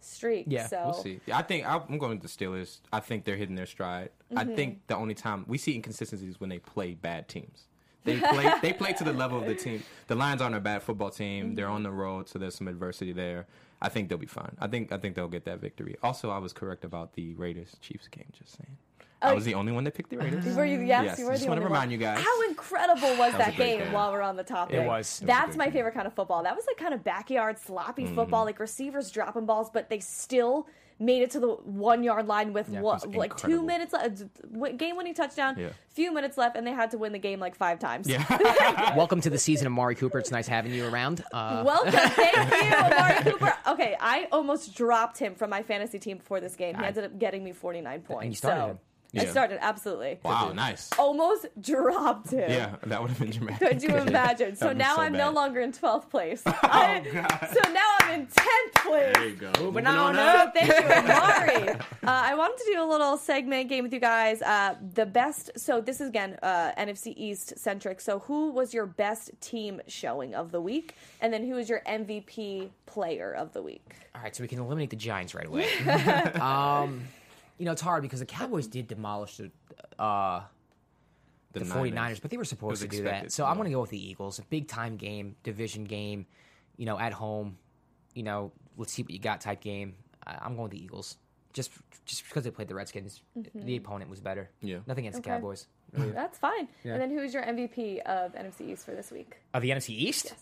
streak. 0.00 0.46
Yeah, 0.48 0.66
so 0.66 0.82
We'll 0.86 1.02
see. 1.02 1.20
I 1.32 1.42
think 1.42 1.66
I'm 1.66 1.98
going 1.98 2.18
with 2.18 2.22
the 2.22 2.28
Steelers. 2.28 2.78
I 2.92 3.00
think 3.00 3.24
they're 3.24 3.36
hitting 3.36 3.56
their 3.56 3.66
stride. 3.66 4.10
I 4.36 4.44
Mm-hmm. 4.44 4.54
think 4.54 4.86
the 4.86 4.96
only 4.96 5.14
time 5.14 5.44
we 5.48 5.58
see 5.58 5.74
inconsistencies 5.74 6.40
when 6.40 6.50
they 6.50 6.58
play 6.58 6.94
bad 6.94 7.28
teams. 7.28 7.64
They 8.04 8.18
play 8.32 8.52
they 8.62 8.72
play 8.72 8.92
to 8.94 9.04
the 9.04 9.12
level 9.12 9.38
of 9.40 9.46
the 9.46 9.54
team. 9.54 9.82
The 10.06 10.14
Lions 10.14 10.40
aren't 10.40 10.54
a 10.54 10.60
bad 10.60 10.82
football 10.82 11.10
team. 11.10 11.54
They're 11.56 11.68
on 11.68 11.82
the 11.82 11.90
road, 11.90 12.28
so 12.28 12.38
there's 12.38 12.54
some 12.54 12.68
adversity 12.68 13.12
there. 13.12 13.46
I 13.82 13.88
think 13.88 14.08
they'll 14.08 14.16
be 14.18 14.26
fine. 14.26 14.56
I 14.60 14.68
think 14.68 14.92
I 14.92 14.98
think 14.98 15.16
they'll 15.16 15.26
get 15.28 15.44
that 15.46 15.60
victory. 15.60 15.96
Also, 16.02 16.30
I 16.30 16.38
was 16.38 16.52
correct 16.52 16.84
about 16.84 17.14
the 17.14 17.34
Raiders 17.34 17.76
Chiefs 17.80 18.06
game. 18.08 18.26
Just 18.32 18.56
saying, 18.56 18.76
I 19.22 19.32
was 19.32 19.44
the 19.44 19.54
only 19.54 19.72
one 19.72 19.82
that 19.84 19.94
picked 19.94 20.10
the 20.10 20.18
Raiders. 20.18 20.44
Were 20.54 20.64
you? 20.64 20.80
Yes, 20.80 21.04
Yes, 21.04 21.18
you 21.18 21.24
were 21.24 21.32
just 21.32 21.44
the 21.44 21.48
wanna 21.48 21.62
remind 21.62 21.84
one. 21.84 21.90
you 21.90 21.96
guys. 21.98 22.20
How 22.22 22.42
incredible 22.48 23.08
was 23.10 23.18
was 23.18 23.32
that, 23.32 23.54
a 23.54 23.56
great 23.56 23.66
game, 23.66 23.78
game. 23.80 23.92
While 23.92 24.12
we're 24.12 24.20
on 24.20 24.36
the 24.36 24.44
topic, 24.44 24.76
It 24.76 24.86
was. 24.86 25.20
It 25.22 25.26
That's 25.26 25.46
great 25.46 25.56
my 25.56 25.64
game. 25.64 25.72
favorite 25.72 25.94
kind 25.94 26.06
of 26.06 26.12
football. 26.14 26.42
That 26.42 26.54
was 26.54 26.66
like 26.66 26.76
kind 26.76 26.92
of 26.94 27.02
backyard 27.02 27.58
sloppy 27.58 28.04
Mm-hmm. 28.04 28.14
football, 28.14 28.44
like 28.44 28.60
receivers 28.60 29.10
dropping 29.10 29.46
balls, 29.46 29.70
but 29.72 29.88
they 29.88 29.98
still 30.00 30.68
made 30.98 31.22
it 31.22 31.30
to 31.32 31.40
the 31.40 31.48
one 31.48 32.02
yard 32.02 32.26
line 32.26 32.52
with 32.52 32.72
it 32.72 32.80
what, 32.80 33.02
like 33.14 33.36
two 33.36 33.46
incredible. 33.62 33.66
minutes 33.66 33.92
left. 33.92 34.78
Game 34.78 34.96
winning 34.96 35.12
touchdown, 35.14 35.54
Yeah. 35.58 35.68
few 35.90 36.12
minutes 36.12 36.38
left, 36.38 36.56
and 36.56 36.66
they 36.66 36.72
had 36.72 36.90
to 36.92 36.98
win 36.98 37.12
the 37.12 37.18
game 37.18 37.38
like 37.38 37.54
five 37.54 37.78
times. 37.78 38.08
Welcome 38.96 39.20
to 39.22 39.30
the 39.30 39.38
season 39.38 39.66
of 39.66 39.72
Mari 39.72 39.94
Cooper. 39.94 40.18
It's 40.18 40.30
nice 40.30 40.48
having 40.48 40.72
you 40.72 40.86
around. 40.88 41.22
Uh, 41.32 41.62
Welcome, 41.66 41.92
thank 42.10 42.36
you, 42.36 42.76
Amari 42.76 43.22
Cooper. 43.30 43.52
Okay, 43.68 43.96
I 44.00 44.28
almost 44.32 44.74
dropped 44.74 45.18
him 45.18 45.34
from 45.34 45.50
my 45.50 45.62
fantasy 45.62 45.98
team 45.98 46.18
before 46.18 46.40
this 46.40 46.56
game. 46.56 46.74
He 46.76 46.82
I- 46.84 46.88
ended 46.88 47.04
up 47.04 47.18
getting 47.18 47.44
me 47.44 47.52
49 47.52 48.00
points. 48.02 48.38
started 48.38 48.60
so 48.60 48.66
him. 48.68 48.78
I 49.22 49.26
started 49.26 49.58
absolutely. 49.60 50.18
Wow, 50.22 50.52
nice. 50.52 50.90
Almost 50.98 51.46
dropped 51.60 52.30
him. 52.30 52.50
Yeah, 52.50 52.76
that 52.84 53.00
would 53.00 53.10
have 53.10 53.18
been 53.18 53.30
dramatic. 53.30 53.68
Could 53.68 53.82
you 53.82 53.96
imagine? 53.96 54.56
So 54.56 54.72
now 54.72 54.96
so 54.96 55.02
I'm 55.02 55.12
no 55.12 55.30
longer 55.30 55.60
in 55.60 55.72
12th 55.72 56.10
place. 56.10 56.42
I- 56.46 57.04
God. 57.12 57.48
So 57.52 57.70
now 57.72 57.90
I'm 58.00 58.20
in 58.20 58.26
10th 58.26 58.74
place. 58.86 59.14
There 59.14 59.28
you 59.28 59.36
go. 59.36 59.46
Moving 59.60 59.84
Moving 59.84 59.86
on 59.86 60.14
So 60.14 60.20
up. 60.20 60.54
thank 60.54 60.68
you, 60.68 60.74
Amari. 60.92 61.68
uh, 61.70 61.78
I 62.04 62.34
wanted 62.34 62.58
to 62.64 62.72
do 62.72 62.82
a 62.82 62.88
little 62.88 63.16
segment 63.16 63.68
game 63.68 63.84
with 63.84 63.92
you 63.92 64.00
guys. 64.00 64.42
Uh, 64.42 64.74
the 64.94 65.06
best. 65.06 65.50
So 65.56 65.80
this 65.80 66.00
is 66.00 66.08
again 66.08 66.38
uh, 66.42 66.72
NFC 66.78 67.12
East 67.16 67.58
centric. 67.58 68.00
So 68.00 68.20
who 68.20 68.50
was 68.52 68.72
your 68.74 68.86
best 68.86 69.30
team 69.40 69.80
showing 69.86 70.34
of 70.34 70.52
the 70.52 70.60
week, 70.60 70.94
and 71.20 71.32
then 71.32 71.46
who 71.46 71.54
was 71.54 71.68
your 71.68 71.82
MVP 71.86 72.70
player 72.86 73.32
of 73.32 73.52
the 73.52 73.62
week? 73.62 73.82
all 74.14 74.22
right, 74.22 74.34
so 74.34 74.42
we 74.42 74.48
can 74.48 74.58
eliminate 74.58 74.88
the 74.88 74.96
Giants 74.96 75.34
right 75.34 75.46
away. 75.46 75.66
um, 76.40 77.02
you 77.58 77.64
know, 77.64 77.72
it's 77.72 77.82
hard 77.82 78.02
because 78.02 78.20
the 78.20 78.26
Cowboys 78.26 78.66
did 78.66 78.86
demolish 78.88 79.36
the, 79.38 79.50
uh, 79.98 80.42
the, 81.52 81.60
49ers, 81.60 81.92
Niners. 81.94 82.20
but 82.20 82.30
they 82.30 82.36
were 82.36 82.44
supposed 82.44 82.82
to 82.82 82.88
do 82.88 83.04
that. 83.04 83.32
So 83.32 83.44
I'm 83.46 83.56
going 83.56 83.66
to 83.66 83.72
go 83.74 83.80
with 83.80 83.90
the 83.90 84.10
Eagles. 84.10 84.38
A 84.38 84.42
big 84.42 84.68
time 84.68 84.96
game, 84.96 85.36
division 85.42 85.84
game, 85.84 86.26
you 86.76 86.84
know, 86.86 86.98
at 86.98 87.12
home, 87.12 87.56
you 88.14 88.22
know, 88.22 88.52
let's 88.76 88.92
see 88.92 89.02
what 89.02 89.10
you 89.10 89.18
got 89.18 89.40
type 89.40 89.60
game. 89.60 89.94
I, 90.26 90.36
I'm 90.42 90.52
going 90.56 90.64
with 90.64 90.72
the 90.72 90.82
Eagles. 90.84 91.16
Just 91.52 91.70
just 92.04 92.24
because 92.28 92.44
they 92.44 92.50
played 92.50 92.68
the 92.68 92.74
Redskins, 92.74 93.22
the 93.54 93.76
opponent 93.76 94.10
was 94.10 94.20
better. 94.20 94.50
Yeah. 94.60 94.78
Nothing 94.86 95.06
against 95.06 95.20
Okay. 95.20 95.30
the 95.30 95.36
Cowboys. 95.36 95.66
That's 95.94 96.36
fine. 96.36 96.68
And 96.84 97.00
then 97.00 97.10
who 97.10 97.20
is 97.20 97.32
your 97.32 97.42
MVP 97.42 98.00
of 98.02 98.34
NFC 98.34 98.72
East 98.72 98.84
for 98.84 98.90
this 98.94 99.10
week? 99.10 99.36
Of 99.54 99.62
the 99.62 99.70
NFC 99.70 99.90
East? 99.90 100.34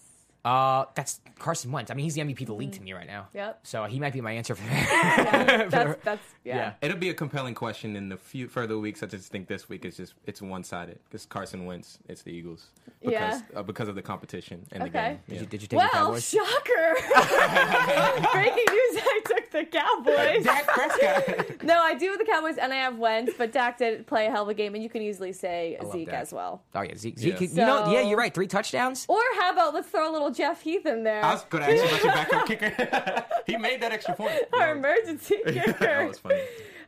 Uh, 0.44 0.84
that's 0.94 1.20
Carson 1.38 1.72
Wentz. 1.72 1.90
I 1.90 1.94
mean, 1.94 2.04
he's 2.04 2.14
the 2.14 2.20
MVP 2.20 2.42
of 2.42 2.46
the 2.48 2.54
league 2.54 2.72
to 2.72 2.82
me 2.82 2.92
right 2.92 3.06
now. 3.06 3.28
Yep. 3.32 3.60
So 3.62 3.84
he 3.84 3.98
might 3.98 4.12
be 4.12 4.20
my 4.20 4.32
answer 4.32 4.54
for 4.54 4.62
Yeah, 4.72 5.66
that's 5.70 6.04
that's 6.04 6.22
yeah. 6.44 6.56
Yeah. 6.56 6.72
It'll 6.82 6.98
be 6.98 7.08
a 7.08 7.14
compelling 7.14 7.54
question 7.54 7.96
in 7.96 8.08
the 8.10 8.16
few 8.18 8.46
further 8.48 8.78
weeks. 8.78 9.02
I 9.02 9.06
just 9.06 9.30
think 9.32 9.48
this 9.48 9.68
week 9.70 9.84
is 9.86 9.96
just 9.96 10.14
it's 10.26 10.42
one 10.42 10.62
sided 10.62 10.98
because 11.04 11.24
Carson 11.24 11.64
Wentz, 11.64 11.98
it's 12.08 12.22
the 12.22 12.30
Eagles 12.30 12.66
because 13.00 13.12
Yeah. 13.12 13.40
uh, 13.56 13.62
because 13.62 13.88
of 13.88 13.94
the 13.94 14.02
competition 14.02 14.66
in 14.72 14.82
Okay. 14.82 14.90
the 14.90 14.98
game. 14.98 15.18
Did 15.28 15.34
Yeah. 15.34 15.40
you, 15.40 15.46
did 15.46 15.62
you 15.62 15.68
take 15.68 15.70
the 15.70 15.76
Well, 15.76 15.90
Cowboys? 15.90 16.28
shocker! 16.28 16.94
Breaking 18.32 18.64
news: 18.70 19.02
I 19.02 19.20
took 19.24 19.50
the 19.50 19.64
Cowboys. 19.64 20.44
Dak 20.44 20.66
Prescott. 20.66 21.62
No, 21.64 21.78
I 21.80 21.94
do 21.94 22.10
with 22.10 22.18
the 22.18 22.26
Cowboys, 22.26 22.58
and 22.58 22.72
I 22.72 22.76
have 22.76 22.98
Wentz, 22.98 23.32
but 23.38 23.52
Dak 23.52 23.78
did 23.78 24.06
play 24.06 24.26
a 24.26 24.30
hell 24.30 24.42
of 24.42 24.48
a 24.48 24.54
game, 24.54 24.74
and 24.74 24.82
you 24.82 24.90
can 24.90 25.02
easily 25.02 25.32
say 25.32 25.78
love 25.82 25.92
Zeke 25.92 26.06
Dak. 26.10 26.20
as 26.20 26.32
well. 26.32 26.62
Oh 26.74 26.82
yeah, 26.82 26.94
Zeke. 26.96 27.18
Zeke 27.18 27.40
Yeah. 27.40 27.46
you 27.48 27.54
know, 27.56 27.92
yeah, 27.92 28.00
you're 28.02 28.18
right. 28.18 28.32
Three 28.34 28.46
touchdowns. 28.46 29.06
Or 29.08 29.20
how 29.38 29.52
about 29.52 29.74
let's 29.74 29.88
throw 29.88 30.10
a 30.10 30.12
little 30.12 30.30
Jeff 30.34 30.62
Heath 30.62 30.86
in 30.86 31.04
there, 31.04 31.24
I 31.24 31.32
was 31.32 31.44
going 31.44 31.64
to 31.64 31.70
ask 31.70 31.82
you 31.82 31.88
about 31.88 32.04
your 32.04 32.12
backup 32.12 32.46
kicker. 32.46 33.24
he 33.46 33.56
made 33.56 33.80
that 33.82 33.92
extra 33.92 34.14
point. 34.14 34.34
our 34.52 34.72
emergency 34.76 35.36
that 35.44 35.54
kicker. 35.78 36.06
was 36.06 36.18
funny. 36.18 36.40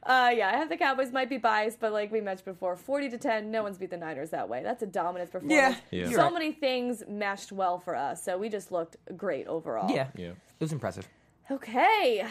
Uh, 0.03 0.31
yeah, 0.37 0.49
I 0.49 0.57
have 0.57 0.69
the 0.69 0.77
Cowboys 0.77 1.11
might 1.13 1.29
be 1.29 1.37
biased, 1.37 1.81
but 1.81 1.93
like 1.93 2.13
we 2.13 2.21
mentioned 2.21 2.45
before, 2.45 2.77
forty 2.77 3.09
to 3.11 3.19
ten, 3.19 3.51
no 3.51 3.63
one's 3.65 3.77
beat 3.79 3.91
the 3.91 3.97
Niners 3.97 4.31
that 4.31 4.49
way. 4.49 4.63
That's 4.63 4.83
a 4.83 4.87
dominant 4.87 5.33
performance. 5.33 5.79
Yeah, 5.91 6.07
Yeah. 6.07 6.11
so 6.13 6.23
right. 6.23 6.33
many 6.33 6.53
things 6.53 7.03
meshed 7.09 7.51
well 7.51 7.79
for 7.81 7.97
us, 7.97 8.23
so 8.23 8.39
we 8.39 8.49
just 8.49 8.71
looked 8.71 8.97
great 9.17 9.47
overall. 9.49 9.91
Yeah, 9.91 10.09
Yeah. 10.15 10.29
it 10.29 10.37
was 10.61 10.73
impressive. 10.73 11.09
Okay. 11.51 12.25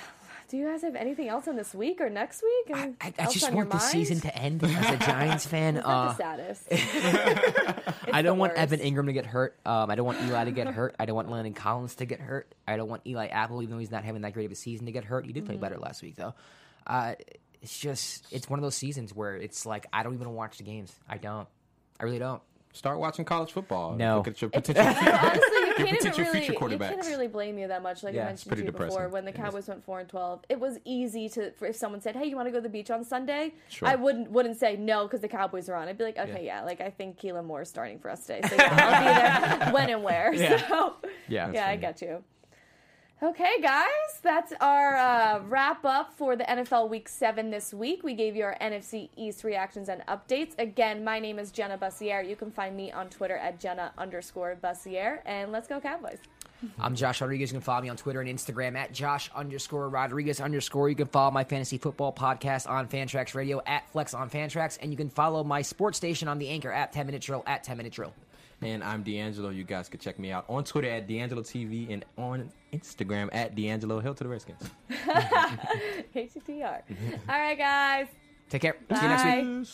Do 0.47 0.57
you 0.57 0.67
guys 0.67 0.83
have 0.83 0.95
anything 0.95 1.27
else 1.27 1.47
on 1.47 1.55
this 1.55 1.73
week 1.73 1.99
or 1.99 2.09
next 2.09 2.43
week? 2.43 2.75
I, 2.77 2.93
I, 3.01 3.13
I 3.17 3.25
just 3.31 3.51
want 3.51 3.71
the 3.71 3.79
season 3.79 4.19
to 4.21 4.37
end 4.37 4.63
as 4.63 4.71
a 4.93 4.97
Giants 5.05 5.45
fan. 5.47 5.77
Uh, 5.77 6.09
the 6.09 6.15
saddest? 6.15 6.67
I 8.13 8.21
don't 8.21 8.37
want 8.37 8.53
worst. 8.53 8.73
Evan 8.73 8.79
Engram 8.79 9.07
to 9.07 9.13
get 9.13 9.25
hurt. 9.25 9.57
Um, 9.65 9.89
I 9.89 9.95
don't 9.95 10.05
want 10.05 10.21
Eli 10.21 10.45
to 10.45 10.51
get 10.51 10.67
hurt. 10.67 10.95
I 10.99 11.05
don't 11.05 11.15
want 11.15 11.31
Landon 11.31 11.53
Collins 11.55 11.95
to 11.95 12.05
get 12.05 12.19
hurt. 12.19 12.53
I 12.67 12.77
don't 12.77 12.87
want 12.89 13.01
Eli 13.07 13.25
Apple, 13.27 13.63
even 13.63 13.73
though 13.73 13.79
he's 13.79 13.89
not 13.91 14.03
having 14.03 14.21
that 14.21 14.33
great 14.33 14.45
of 14.45 14.51
a 14.51 14.55
season, 14.55 14.85
to 14.85 14.91
get 14.91 15.03
hurt. 15.03 15.25
He 15.25 15.33
did 15.33 15.45
Mm-hmm. 15.45 15.53
play 15.53 15.57
better 15.69 15.77
last 15.79 16.01
week, 16.03 16.15
though. 16.15 16.33
Uh, 16.85 17.15
it's 17.61 17.77
just, 17.79 18.25
it's 18.31 18.47
one 18.49 18.59
of 18.59 18.63
those 18.63 18.75
seasons 18.75 19.13
where 19.15 19.35
it's 19.35 19.65
like 19.65 19.87
I 19.91 20.03
don't 20.03 20.13
even 20.13 20.29
watch 20.33 20.57
the 20.57 20.63
games. 20.63 20.93
I 21.09 21.17
don't. 21.17 21.47
I 21.99 22.03
really 22.03 22.19
don't. 22.19 22.41
Start 22.75 22.99
watching 22.99 23.23
college 23.23 23.51
football. 23.53 23.95
No. 23.95 24.17
Look 24.17 24.27
at 24.27 24.41
your 24.41 24.49
potential. 24.51 24.83
Honestly, 24.85 25.07
you 25.07 25.73
can't 25.77 25.79
even 25.79 25.95
potential 25.97 26.23
really, 26.25 26.39
future 26.41 26.53
you 26.69 26.77
can't 26.77 27.05
really 27.05 27.27
blame 27.27 27.57
you 27.57 27.67
that 27.69 27.81
much. 27.81 28.03
Like 28.03 28.13
Yeah, 28.13 28.23
I 28.23 28.25
mentioned 28.25 28.43
to 28.43 28.49
pretty 28.49 28.63
you 28.65 28.71
before, 28.71 29.07
when 29.07 29.23
the 29.23 29.31
It 29.31 29.35
is. 29.35 29.41
Cowboys 29.41 29.67
went 29.67 29.83
four 29.85 29.99
and 30.01 30.09
twelve, 30.09 30.41
it 30.49 30.59
was 30.59 30.77
easy 30.83 31.29
to 31.29 31.51
for 31.51 31.67
if 31.67 31.75
someone 31.77 32.01
said, 32.01 32.15
"Hey, 32.15 32.25
you 32.25 32.35
want 32.35 32.47
to 32.47 32.51
go 32.51 32.57
to 32.57 32.61
the 32.61 32.69
beach 32.69 32.91
on 32.91 33.03
Sunday?" 33.05 33.53
Sure. 33.69 33.87
I 33.87 33.95
wouldn't 33.95 34.29
wouldn't 34.29 34.57
say 34.57 34.75
no 34.75 35.03
because 35.03 35.21
the 35.21 35.27
Cowboys 35.29 35.69
are 35.69 35.75
on. 35.75 35.87
I'd 35.87 35.97
be 35.97 36.03
like, 36.03 36.17
"Okay, 36.17 36.45
yeah, 36.45 36.63
like 36.63 36.81
I 36.81 36.89
think 36.89 37.17
Kellen 37.17 37.45
Moore 37.45 37.61
is 37.61 37.69
starting 37.69 37.97
for 37.99 38.09
us 38.11 38.25
today, 38.25 38.41
so 38.47 38.55
yeah, 38.59 38.69
I'll 38.81 39.55
be 39.59 39.61
there 39.63 39.73
when 39.73 39.89
and 39.89 40.03
where." 40.03 40.33
Yeah. 40.33 40.67
So 40.67 40.95
Yeah. 41.29 41.51
yeah, 41.51 41.63
I 41.63 41.69
funny. 41.69 41.77
get 41.81 42.01
you. 42.01 42.23
Okay, 43.23 43.61
guys, 43.61 44.19
that's 44.21 44.51
our 44.59 44.97
uh, 44.97 45.39
wrap 45.47 45.85
up 45.85 46.13
for 46.17 46.35
the 46.35 46.43
NFL 46.43 46.89
Week 46.89 47.07
7 47.07 47.49
this 47.49 47.73
week. 47.73 48.03
We 48.03 48.13
gave 48.13 48.35
you 48.35 48.43
our 48.43 48.57
NFC 48.59 49.07
East 49.15 49.45
reactions 49.45 49.87
and 49.87 50.01
updates. 50.07 50.53
Again, 50.59 51.01
my 51.01 51.17
name 51.19 51.39
is 51.39 51.49
Jenna 51.49 51.77
Bussier. 51.77 52.27
You 52.27 52.35
can 52.35 52.51
find 52.51 52.75
me 52.75 52.91
on 52.91 53.07
Twitter 53.09 53.37
at 53.37 53.57
Jenna 53.57 53.93
underscore 53.97 54.57
Bussier. 54.61 55.19
And 55.25 55.53
let's 55.53 55.65
go, 55.65 55.79
Cowboys. 55.79 56.17
I'm 56.77 56.93
Josh 56.93 57.21
Rodriguez. 57.21 57.51
You 57.51 57.55
can 57.55 57.61
follow 57.61 57.83
me 57.83 57.89
on 57.89 57.95
Twitter 57.95 58.19
and 58.19 58.29
Instagram 58.29 58.75
at 58.75 58.91
Josh 58.91 59.31
underscore 59.33 59.87
Rodriguez 59.87 60.41
underscore. 60.41 60.89
You 60.89 60.95
can 60.95 61.07
follow 61.07 61.31
my 61.31 61.45
fantasy 61.45 61.77
football 61.77 62.11
podcast 62.11 62.69
on 62.69 62.85
Fantrax 62.89 63.33
Radio 63.33 63.61
at 63.65 63.89
Flex 63.91 64.13
on 64.13 64.29
Fantrax. 64.29 64.77
And 64.81 64.91
you 64.91 64.97
can 64.97 65.09
follow 65.09 65.41
my 65.41 65.61
sports 65.61 65.95
station 65.95 66.27
on 66.27 66.37
the 66.37 66.49
Anchor 66.49 66.71
app, 66.71 66.91
10 66.91 67.05
Minute 67.05 67.21
Drill 67.21 67.43
at 67.47 67.63
10 67.63 67.77
Minute 67.77 67.93
Drill. 67.93 68.13
And 68.61 68.83
I'm 68.83 69.03
D'Angelo. 69.03 69.49
You 69.49 69.63
guys 69.63 69.89
can 69.89 69.99
check 69.99 70.17
me 70.19 70.31
out 70.31 70.45
on 70.49 70.63
Twitter 70.63 70.89
at 70.89 71.07
D'Angelo 71.07 71.41
TV 71.43 71.91
and 71.91 72.05
on 72.17 72.49
Instagram 72.79 73.29
at 73.31 73.55
D'Angelo. 73.55 73.99
Hill 73.99 74.15
to 74.15 74.23
the 74.23 74.29
Redskins. 74.29 74.61
HTR. 76.15 76.81
All 77.29 77.39
right, 77.39 77.57
guys. 77.57 78.07
Take 78.49 78.61
care. 78.61 78.75
See 78.89 79.01
you 79.01 79.07
next 79.07 79.23
Bye. 79.23 79.41
week. 79.41 79.67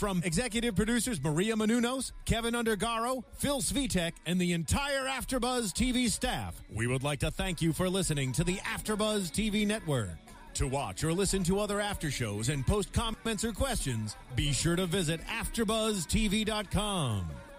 From 0.00 0.22
executive 0.24 0.74
producers 0.76 1.22
Maria 1.22 1.54
Menounos, 1.54 2.12
Kevin 2.24 2.54
Undergaro, 2.54 3.22
Phil 3.34 3.60
Svitek, 3.60 4.12
and 4.24 4.40
the 4.40 4.54
entire 4.54 5.04
AfterBuzz 5.04 5.74
TV 5.74 6.08
staff, 6.08 6.62
we 6.74 6.86
would 6.86 7.02
like 7.02 7.18
to 7.18 7.30
thank 7.30 7.60
you 7.60 7.74
for 7.74 7.86
listening 7.86 8.32
to 8.32 8.42
the 8.42 8.56
AfterBuzz 8.56 9.30
TV 9.30 9.66
network. 9.66 10.16
To 10.54 10.66
watch 10.66 11.04
or 11.04 11.12
listen 11.12 11.42
to 11.44 11.60
other 11.60 11.82
after 11.82 12.10
shows 12.10 12.48
and 12.48 12.66
post 12.66 12.94
comments 12.94 13.44
or 13.44 13.52
questions, 13.52 14.16
be 14.34 14.52
sure 14.52 14.74
to 14.74 14.86
visit 14.86 15.20
AfterBuzzTV.com. 15.26 17.26